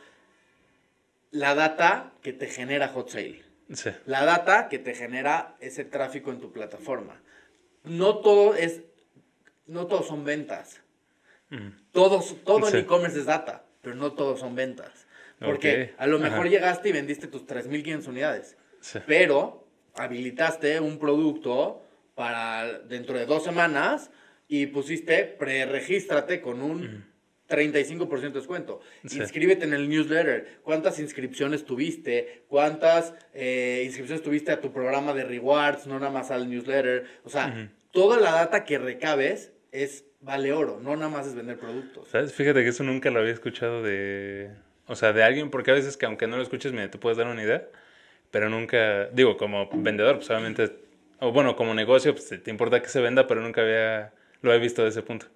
la 1.32 1.56
data 1.56 2.12
que 2.22 2.34
te 2.34 2.48
genera 2.48 2.90
Hot 2.90 3.10
Sale. 3.10 3.44
La 4.06 4.26
data 4.26 4.68
que 4.68 4.78
te 4.78 4.94
genera 4.94 5.56
ese 5.62 5.86
tráfico 5.86 6.32
en 6.32 6.42
tu 6.42 6.52
plataforma. 6.52 7.22
No 7.86 8.18
todo 8.18 8.56
es, 8.56 8.82
no 9.72 9.88
todo 9.88 10.04
son 10.04 10.24
ventas. 10.24 10.82
Todos, 11.92 12.38
todo 12.46 12.70
en 12.70 12.76
e-commerce 12.78 13.20
es 13.20 13.26
data, 13.26 13.66
pero 13.82 13.96
no 13.96 14.14
todos 14.14 14.40
son 14.40 14.56
ventas. 14.56 15.08
Porque 15.40 15.94
a 15.98 16.08
lo 16.08 16.20
mejor 16.20 16.48
llegaste 16.50 16.90
y 16.90 16.92
vendiste 16.92 17.28
tus 17.28 17.46
3.500 17.48 18.08
unidades, 18.08 18.58
pero 19.08 19.66
habilitaste 19.96 20.80
un 20.80 21.00
producto 21.00 21.84
para 22.16 22.80
dentro 22.80 23.18
de 23.18 23.26
dos 23.26 23.44
semanas 23.44 24.12
y 24.48 24.68
pusiste 24.68 25.24
pre-regístrate 25.24 26.42
con 26.42 26.62
un 26.62 27.06
35% 27.50 28.20
de 28.22 28.30
descuento. 28.30 28.82
Inscríbete 29.04 29.66
en 29.66 29.74
el 29.74 29.90
newsletter. 29.90 30.60
¿Cuántas 30.64 31.00
inscripciones 31.00 31.66
tuviste? 31.66 32.46
¿Cuántas 32.48 33.14
eh, 33.34 33.84
inscripciones 33.86 34.24
tuviste 34.24 34.52
a 34.52 34.62
tu 34.62 34.72
programa 34.72 35.14
de 35.14 35.24
rewards? 35.24 35.88
No 35.88 36.00
nada 36.00 36.12
más 36.12 36.32
al 36.32 36.50
newsletter. 36.50 37.06
O 37.24 37.30
sea, 37.30 37.72
toda 37.92 38.20
la 38.20 38.32
data 38.32 38.64
que 38.64 38.78
recabes 38.78 39.52
es 39.72 40.06
vale 40.20 40.54
oro, 40.54 40.80
no 40.82 40.96
nada 40.96 41.10
más 41.10 41.28
es 41.28 41.36
vender 41.36 41.58
productos. 41.58 42.08
¿Sabes? 42.10 42.34
Fíjate 42.34 42.64
que 42.64 42.70
eso 42.70 42.84
nunca 42.84 43.10
lo 43.10 43.20
había 43.20 43.34
escuchado 43.34 43.82
de, 43.82 44.52
o 44.88 44.96
sea, 44.96 45.14
de 45.14 45.24
alguien, 45.24 45.50
porque 45.50 45.72
a 45.72 45.74
veces 45.74 45.98
que 45.98 46.06
aunque 46.06 46.28
no 46.28 46.38
lo 46.38 46.44
escuches, 46.44 46.74
me 46.74 46.88
te 46.88 46.98
puedes 46.98 47.18
dar 47.18 47.28
una 47.28 47.44
idea, 47.44 47.68
pero 48.32 48.50
nunca, 48.50 49.08
digo, 49.08 49.38
como 49.38 49.70
vendedor, 49.74 50.18
pues 50.18 50.30
obviamente, 50.30 50.76
o 51.20 51.32
bueno, 51.32 51.56
como 51.56 51.74
negocio, 51.74 52.14
pues 52.14 52.30
te 52.44 52.52
importa 52.52 52.82
que 52.82 52.90
se 52.90 53.02
venda, 53.02 53.28
pero 53.28 53.42
nunca 53.42 53.62
había, 53.62 54.14
lo 54.42 54.54
he 54.54 54.60
visto 54.60 54.84
de 54.84 54.90
ese 54.90 55.02
punto. 55.02 55.28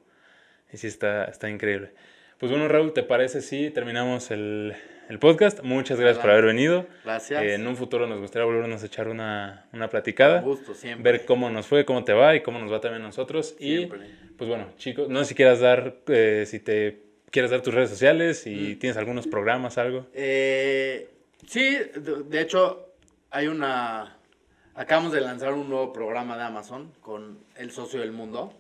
Y 0.72 0.78
sí 0.78 0.88
está, 0.88 1.26
está 1.26 1.50
increíble. 1.50 1.92
Pues 2.46 2.52
bueno, 2.52 2.68
Raúl, 2.68 2.94
¿te 2.94 3.02
parece 3.02 3.42
si 3.42 3.72
terminamos 3.72 4.30
el, 4.30 4.76
el 5.10 5.18
podcast. 5.18 5.64
Muchas 5.64 6.00
gracias 6.00 6.22
por 6.22 6.30
haber 6.30 6.46
venido. 6.46 6.86
Gracias. 7.04 7.42
Eh, 7.42 7.56
en 7.56 7.66
un 7.66 7.76
futuro 7.76 8.06
nos 8.06 8.20
gustaría 8.20 8.46
volvernos 8.46 8.84
a 8.84 8.86
echar 8.86 9.08
una, 9.08 9.66
una 9.74 9.90
platicada. 9.90 10.42
gusto, 10.42 10.76
siempre. 10.76 11.12
Ver 11.14 11.26
cómo 11.26 11.50
nos 11.50 11.66
fue, 11.66 11.86
cómo 11.86 12.04
te 12.04 12.14
va 12.14 12.36
y 12.36 12.44
cómo 12.44 12.60
nos 12.60 12.72
va 12.72 12.80
también 12.82 13.02
a 13.02 13.08
nosotros. 13.08 13.56
Siempre. 13.58 13.98
Y 14.06 14.34
pues 14.38 14.48
bueno, 14.48 14.68
chicos, 14.78 15.10
no 15.10 15.24
sé 15.24 15.30
si 15.30 15.34
quieras 15.34 15.60
dar, 15.60 15.96
eh, 16.06 16.44
si 16.46 16.60
te 16.60 17.02
quieres 17.32 17.50
dar 17.50 17.62
tus 17.62 17.74
redes 17.74 17.90
sociales 17.90 18.46
y 18.46 18.76
mm. 18.76 18.78
tienes 18.78 18.98
algunos 18.98 19.26
programas, 19.26 19.80
algo. 19.80 20.06
Eh, 20.14 21.10
sí, 21.48 21.80
de, 22.30 22.42
hecho, 22.42 22.92
hay 23.32 23.48
una... 23.48 24.20
Acabamos 24.76 25.12
de 25.14 25.22
lanzar 25.22 25.54
un 25.54 25.68
nuevo 25.68 25.92
programa 25.92 26.38
de 26.38 26.44
Amazon 26.44 26.92
con 27.02 27.40
El 27.56 27.72
Socio 27.72 28.02
del 28.02 28.12
Mundo. 28.12 28.54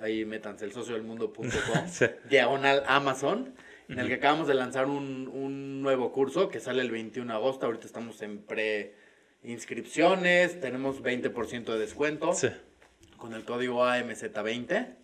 Ahí 0.00 0.24
métanse, 0.24 0.64
el 0.64 0.72
socio 0.72 0.94
del 0.94 1.02
mundo.com, 1.02 1.44
diagonal 2.30 2.84
Amazon 2.86 3.52
en 3.88 3.98
el 3.98 4.06
que 4.08 4.14
acabamos 4.14 4.48
de 4.48 4.54
lanzar 4.54 4.86
un, 4.86 5.28
un, 5.28 5.82
nuevo 5.82 6.10
curso 6.12 6.48
que 6.48 6.60
sale 6.60 6.80
el 6.82 6.90
21 6.90 7.32
de 7.32 7.38
agosto. 7.38 7.66
Ahorita 7.66 7.86
estamos 7.86 8.20
en 8.22 8.38
pre-inscripciones, 8.38 10.60
tenemos 10.60 11.02
20% 11.02 11.64
de 11.64 11.78
descuento 11.78 12.32
con 13.16 13.34
el 13.34 13.44
código 13.44 13.84
AMZ20. 13.84 14.94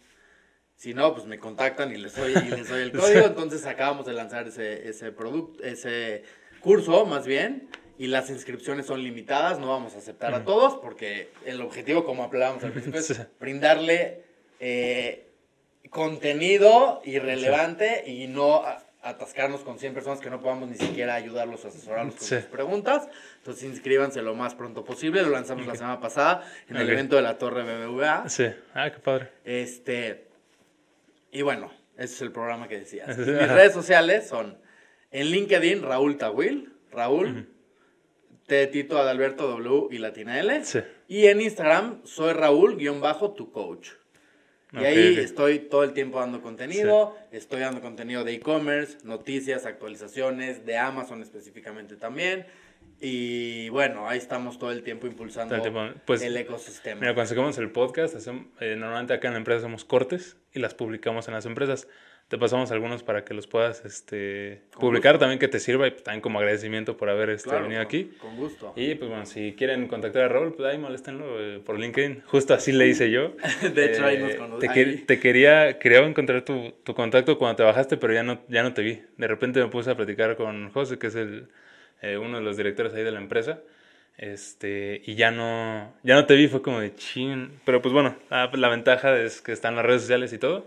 Si 0.75 0.95
no, 0.95 1.15
pues 1.15 1.27
me 1.27 1.39
contactan 1.39 1.93
y 1.93 1.97
les 1.97 2.17
doy, 2.17 2.33
y 2.33 2.51
les 2.51 2.69
doy 2.69 2.83
el 2.83 2.91
código. 2.93 3.27
Entonces 3.27 3.65
acabamos 3.67 4.07
de 4.07 4.15
lanzar 4.15 4.49
ese, 4.49 4.89
ese 4.89 5.13
producto, 5.13 5.63
ese 5.63 6.25
curso 6.61 7.07
más 7.07 7.25
bien. 7.27 7.69
Y 7.99 8.09
las 8.09 8.31
inscripciones 8.31 8.87
son 8.87 9.05
limitadas, 9.05 9.61
no 9.61 9.69
vamos 9.69 9.95
a 9.95 9.99
aceptar 9.99 10.35
a 10.35 10.45
todos 10.45 10.81
porque 10.83 11.31
el 11.47 11.61
objetivo, 11.61 12.05
como 12.05 12.25
hablábamos 12.25 12.65
al 12.65 12.73
principio, 12.73 12.99
es 12.99 13.17
brindarle 13.39 14.25
eh, 14.65 15.27
contenido 15.91 17.03
irrelevante 17.05 18.05
y 18.07 18.29
no 18.29 18.63
atascarnos 19.03 19.63
con 19.63 19.81
100 19.81 19.93
personas 19.93 20.21
que 20.21 20.31
no 20.31 20.41
podamos 20.41 20.69
ni 20.69 20.77
siquiera 20.77 21.17
ayudarlos 21.17 21.65
a 21.65 21.69
asesorarlos 21.69 22.15
con 22.15 22.29
sus 22.29 22.45
preguntas. 22.45 23.09
Entonces 23.39 23.65
inscríbanse 23.65 24.23
lo 24.23 24.37
más 24.37 24.55
pronto 24.55 24.85
posible. 24.85 25.21
Lo 25.23 25.31
lanzamos 25.31 25.67
la 25.67 25.75
semana 25.75 25.99
pasada 25.99 26.49
en 26.69 26.77
el 26.77 26.89
evento 26.89 27.17
de 27.17 27.23
la 27.23 27.39
Torre 27.39 27.65
BBVA. 27.65 28.29
Sí, 28.29 28.47
ah, 28.75 28.89
qué 28.93 29.01
padre. 29.01 29.31
Este, 29.45 30.29
y 31.33 31.43
bueno, 31.43 31.73
ese 31.97 32.15
es 32.15 32.23
el 32.23 32.31
programa 32.31 32.69
que 32.69 32.79
decías. 32.79 33.19
Mis 33.19 33.27
redes 33.27 33.73
sociales 33.73 34.29
son 34.29 34.59
en 35.11 35.27
LinkedIn 35.27 35.83
Raúl 35.83 36.19
Tawil, 36.19 36.73
Raúl, 36.93 37.49
T 38.47 38.69
Tito 38.69 38.97
Adalberto 38.97 39.49
W 39.49 39.89
y 39.91 39.99
Latina 39.99 40.39
L. 40.39 40.63
Y 41.09 41.27
en 41.27 41.41
Instagram 41.41 42.03
soy 42.05 42.33
Raúl-tu 42.33 43.51
coach. 43.51 44.02
Y 44.73 44.85
ahí 44.85 45.19
estoy 45.19 45.59
todo 45.59 45.85
el 45.85 45.93
tiempo 45.93 46.19
dando 46.19 46.41
contenido, 46.41 47.15
estoy 47.31 47.61
dando 47.61 47.81
contenido 47.81 48.25
de 48.25 48.35
e-commerce, 48.35 48.99
noticias, 49.05 49.67
actualizaciones, 49.67 50.65
de 50.65 50.79
Amazon 50.79 51.21
específicamente 51.21 51.97
también. 51.97 52.47
Y 53.01 53.69
bueno, 53.71 54.09
ahí 54.09 54.17
estamos 54.17 54.59
todo 54.59 54.71
el 54.71 54.83
tiempo 54.83 55.07
impulsando 55.07 55.57
el, 55.57 55.95
pues, 56.07 56.23
ecosistema. 56.23 57.01
Mira, 57.01 57.15
cuando 57.15 57.29
sacamos 57.29 57.59
el 57.59 57.71
podcast, 57.71 58.15
eh, 58.61 58.77
normalmente 58.77 59.13
acá 59.13 59.29
en 59.29 59.35
la 59.35 59.39
empresa 59.39 59.59
hacemos 59.59 59.85
cortes 59.85 60.37
y 60.53 60.61
las 60.61 60.75
publicamos 60.75 61.27
en 61.27 61.35
las 61.35 61.45
empresas 61.45 61.89
te 62.29 62.39
pasamos 62.39 62.71
algunos 62.73 63.03
para 63.03 63.25
que 63.25 63.35
los 63.35 63.47
puedas 63.47 63.85
este, 63.85 64.63
publicar 64.81 65.19
también 65.19 65.39
que 65.39 65.49
te 65.49 65.61
sirva 65.61 65.87
y 65.87 65.91
también 65.91 66.23
como 66.23 66.39
agradecimiento 66.39 66.97
por 66.97 67.11
haber 67.11 67.29
este, 67.29 67.55
venido 67.55 67.83
aquí. 67.83 68.11
Con 68.19 68.37
gusto. 68.37 68.73
Y 68.75 68.95
pues 68.95 69.11
bueno, 69.11 69.27
si 69.27 69.53
quieren 69.53 69.87
contactar 69.87 70.23
a 70.23 70.29
Raúl, 70.29 70.55
pues 70.55 70.67
ahí 70.67 70.79
moléstenlo 70.79 71.39
eh, 71.39 71.61
por 71.65 71.79
LinkedIn. 71.79 72.23
Justo 72.25 72.55
así 72.55 72.73
le 72.73 72.89
hice 72.89 73.11
yo. 73.11 73.35
de 73.75 73.85
hecho, 73.85 74.07
ahí 74.07 74.17
nos 74.17 74.33
eh, 74.33 74.37
conocemos. 74.37 74.75
Te, 74.75 74.97
te, 75.05 75.21
quería, 75.21 75.79
quería 75.79 75.99
encontrar 75.99 76.43
tu, 76.43 76.73
tu, 76.83 76.95
contacto 76.95 77.37
cuando 77.37 77.57
te 77.57 77.63
bajaste, 77.65 77.99
pero 77.99 78.15
ya 78.15 78.23
no, 78.23 78.41
ya 78.49 78.63
no 78.63 78.73
te 78.73 78.81
vi. 78.81 79.03
De 79.19 79.29
repente 79.29 79.61
me 79.61 79.69
puse 79.69 79.91
a 79.91 79.95
platicar 79.95 80.35
con 80.37 80.71
José, 80.71 80.99
que 80.99 81.09
es 81.09 81.15
el, 81.17 81.49
eh, 82.01 82.17
uno 82.17 82.39
de 82.39 82.43
los 82.43 82.57
directores 82.57 82.95
ahí 82.95 83.05
de 83.05 83.13
la 83.13 83.21
empresa. 83.21 83.61
Este, 84.17 85.03
y 85.05 85.17
ya 85.17 85.31
no, 85.31 85.95
ya 86.03 86.15
no 86.15 86.25
te 86.25 86.35
vi, 86.35 86.49
fue 86.49 86.63
como 86.63 86.81
de 86.81 86.95
chin. 86.95 87.61
Pero 87.67 87.83
pues 87.83 87.93
bueno, 87.93 88.17
la, 88.31 88.51
la 88.55 88.69
ventaja 88.71 89.19
es 89.19 89.43
que 89.43 89.53
están 89.53 89.77
las 89.77 89.85
redes 89.85 90.01
sociales 90.01 90.33
y 90.33 90.39
todo. 90.39 90.67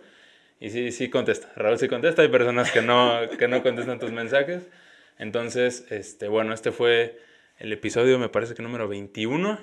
Y 0.59 0.69
sí, 0.69 0.91
sí 0.91 1.09
contesta. 1.09 1.51
Raúl 1.55 1.77
sí 1.77 1.87
contesta. 1.87 2.21
Hay 2.21 2.29
personas 2.29 2.71
que 2.71 2.81
no, 2.81 3.19
que 3.37 3.47
no 3.47 3.61
contestan 3.61 3.99
tus 3.99 4.11
mensajes. 4.11 4.69
Entonces, 5.17 5.85
este, 5.91 6.27
bueno, 6.27 6.53
este 6.53 6.71
fue 6.71 7.19
el 7.57 7.71
episodio, 7.71 8.19
me 8.19 8.29
parece 8.29 8.53
que 8.53 8.61
número 8.61 8.87
21. 8.87 9.59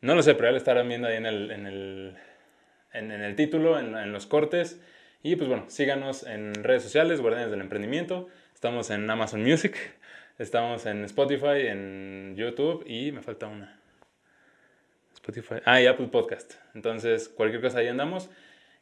No 0.00 0.14
lo 0.14 0.22
sé, 0.22 0.34
pero 0.34 0.48
ya 0.48 0.52
lo 0.52 0.56
estarán 0.56 0.88
viendo 0.88 1.08
ahí 1.08 1.16
en 1.16 1.26
el, 1.26 1.50
en 1.50 1.66
el, 1.66 2.16
en, 2.92 3.10
el 3.10 3.36
título, 3.36 3.78
en, 3.78 3.96
en, 3.96 4.12
los 4.12 4.26
cortes. 4.26 4.80
Y 5.22 5.36
pues 5.36 5.48
bueno, 5.48 5.64
síganos 5.68 6.24
en 6.24 6.54
redes 6.54 6.84
sociales, 6.84 7.20
Guardianes 7.20 7.50
del 7.50 7.60
Emprendimiento. 7.60 8.28
Estamos 8.54 8.90
en 8.90 9.08
Amazon 9.10 9.42
Music, 9.42 9.76
estamos 10.38 10.86
en 10.86 11.04
Spotify, 11.04 11.66
en 11.66 12.34
YouTube 12.36 12.84
y 12.86 13.12
me 13.12 13.22
falta 13.22 13.46
una. 13.46 13.80
Spotify. 15.14 15.56
Ah, 15.64 15.80
y 15.80 15.86
Apple 15.86 16.08
Podcast. 16.08 16.54
Entonces, 16.74 17.28
cualquier 17.28 17.60
cosa 17.60 17.78
ahí 17.78 17.88
andamos. 17.88 18.30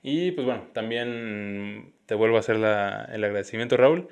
Y 0.09 0.31
pues 0.31 0.47
bueno, 0.47 0.69
también 0.73 1.93
te 2.07 2.15
vuelvo 2.15 2.37
a 2.37 2.39
hacer 2.39 2.55
la, 2.55 3.09
el 3.13 3.25
agradecimiento, 3.25 3.77
Raúl. 3.77 4.07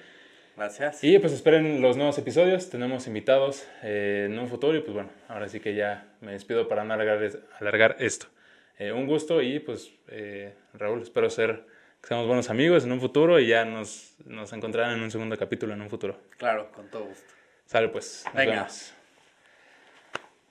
Gracias. 0.57 1.05
Y 1.05 1.21
pues 1.21 1.33
esperen 1.33 1.81
los 1.81 1.97
nuevos 1.97 2.19
episodios. 2.19 2.69
Tenemos 2.69 3.07
invitados 3.07 3.65
eh, 3.85 4.27
en 4.29 4.37
un 4.37 4.49
futuro. 4.49 4.77
Y 4.77 4.81
pues 4.81 4.93
bueno, 4.93 5.11
ahora 5.29 5.49
sí 5.49 5.61
que 5.61 5.77
ya 5.77 6.09
me 6.21 6.33
despido 6.33 6.67
para 6.67 6.83
no 6.83 6.95
alargar, 6.95 7.31
alargar 7.61 7.95
esto. 8.01 8.27
Eh, 8.77 8.91
un 8.91 9.07
gusto 9.07 9.41
y 9.41 9.61
pues 9.61 9.93
eh, 10.09 10.57
Raúl, 10.73 11.01
espero 11.01 11.31
ser 11.31 11.65
que 12.03 12.09
seamos 12.09 12.27
buenos 12.27 12.51
amigos 12.51 12.83
en 12.83 12.91
un 12.91 13.01
futuro 13.01 13.39
y 13.39 13.47
ya 13.47 13.65
nos, 13.65 14.17
nos 14.27 14.53
encontrarán 14.53 14.95
en 14.95 15.01
un 15.01 15.13
segundo 15.13 15.39
capítulo 15.39 15.75
en 15.75 15.81
un 15.81 15.91
futuro. 15.91 16.19
Claro, 16.39 16.73
con 16.73 16.91
todo 16.91 17.05
gusto. 17.05 17.33
Sale 17.67 17.87
pues. 17.87 18.25
Nos 18.25 18.35
Venga. 18.35 18.53
Vemos. 18.55 18.95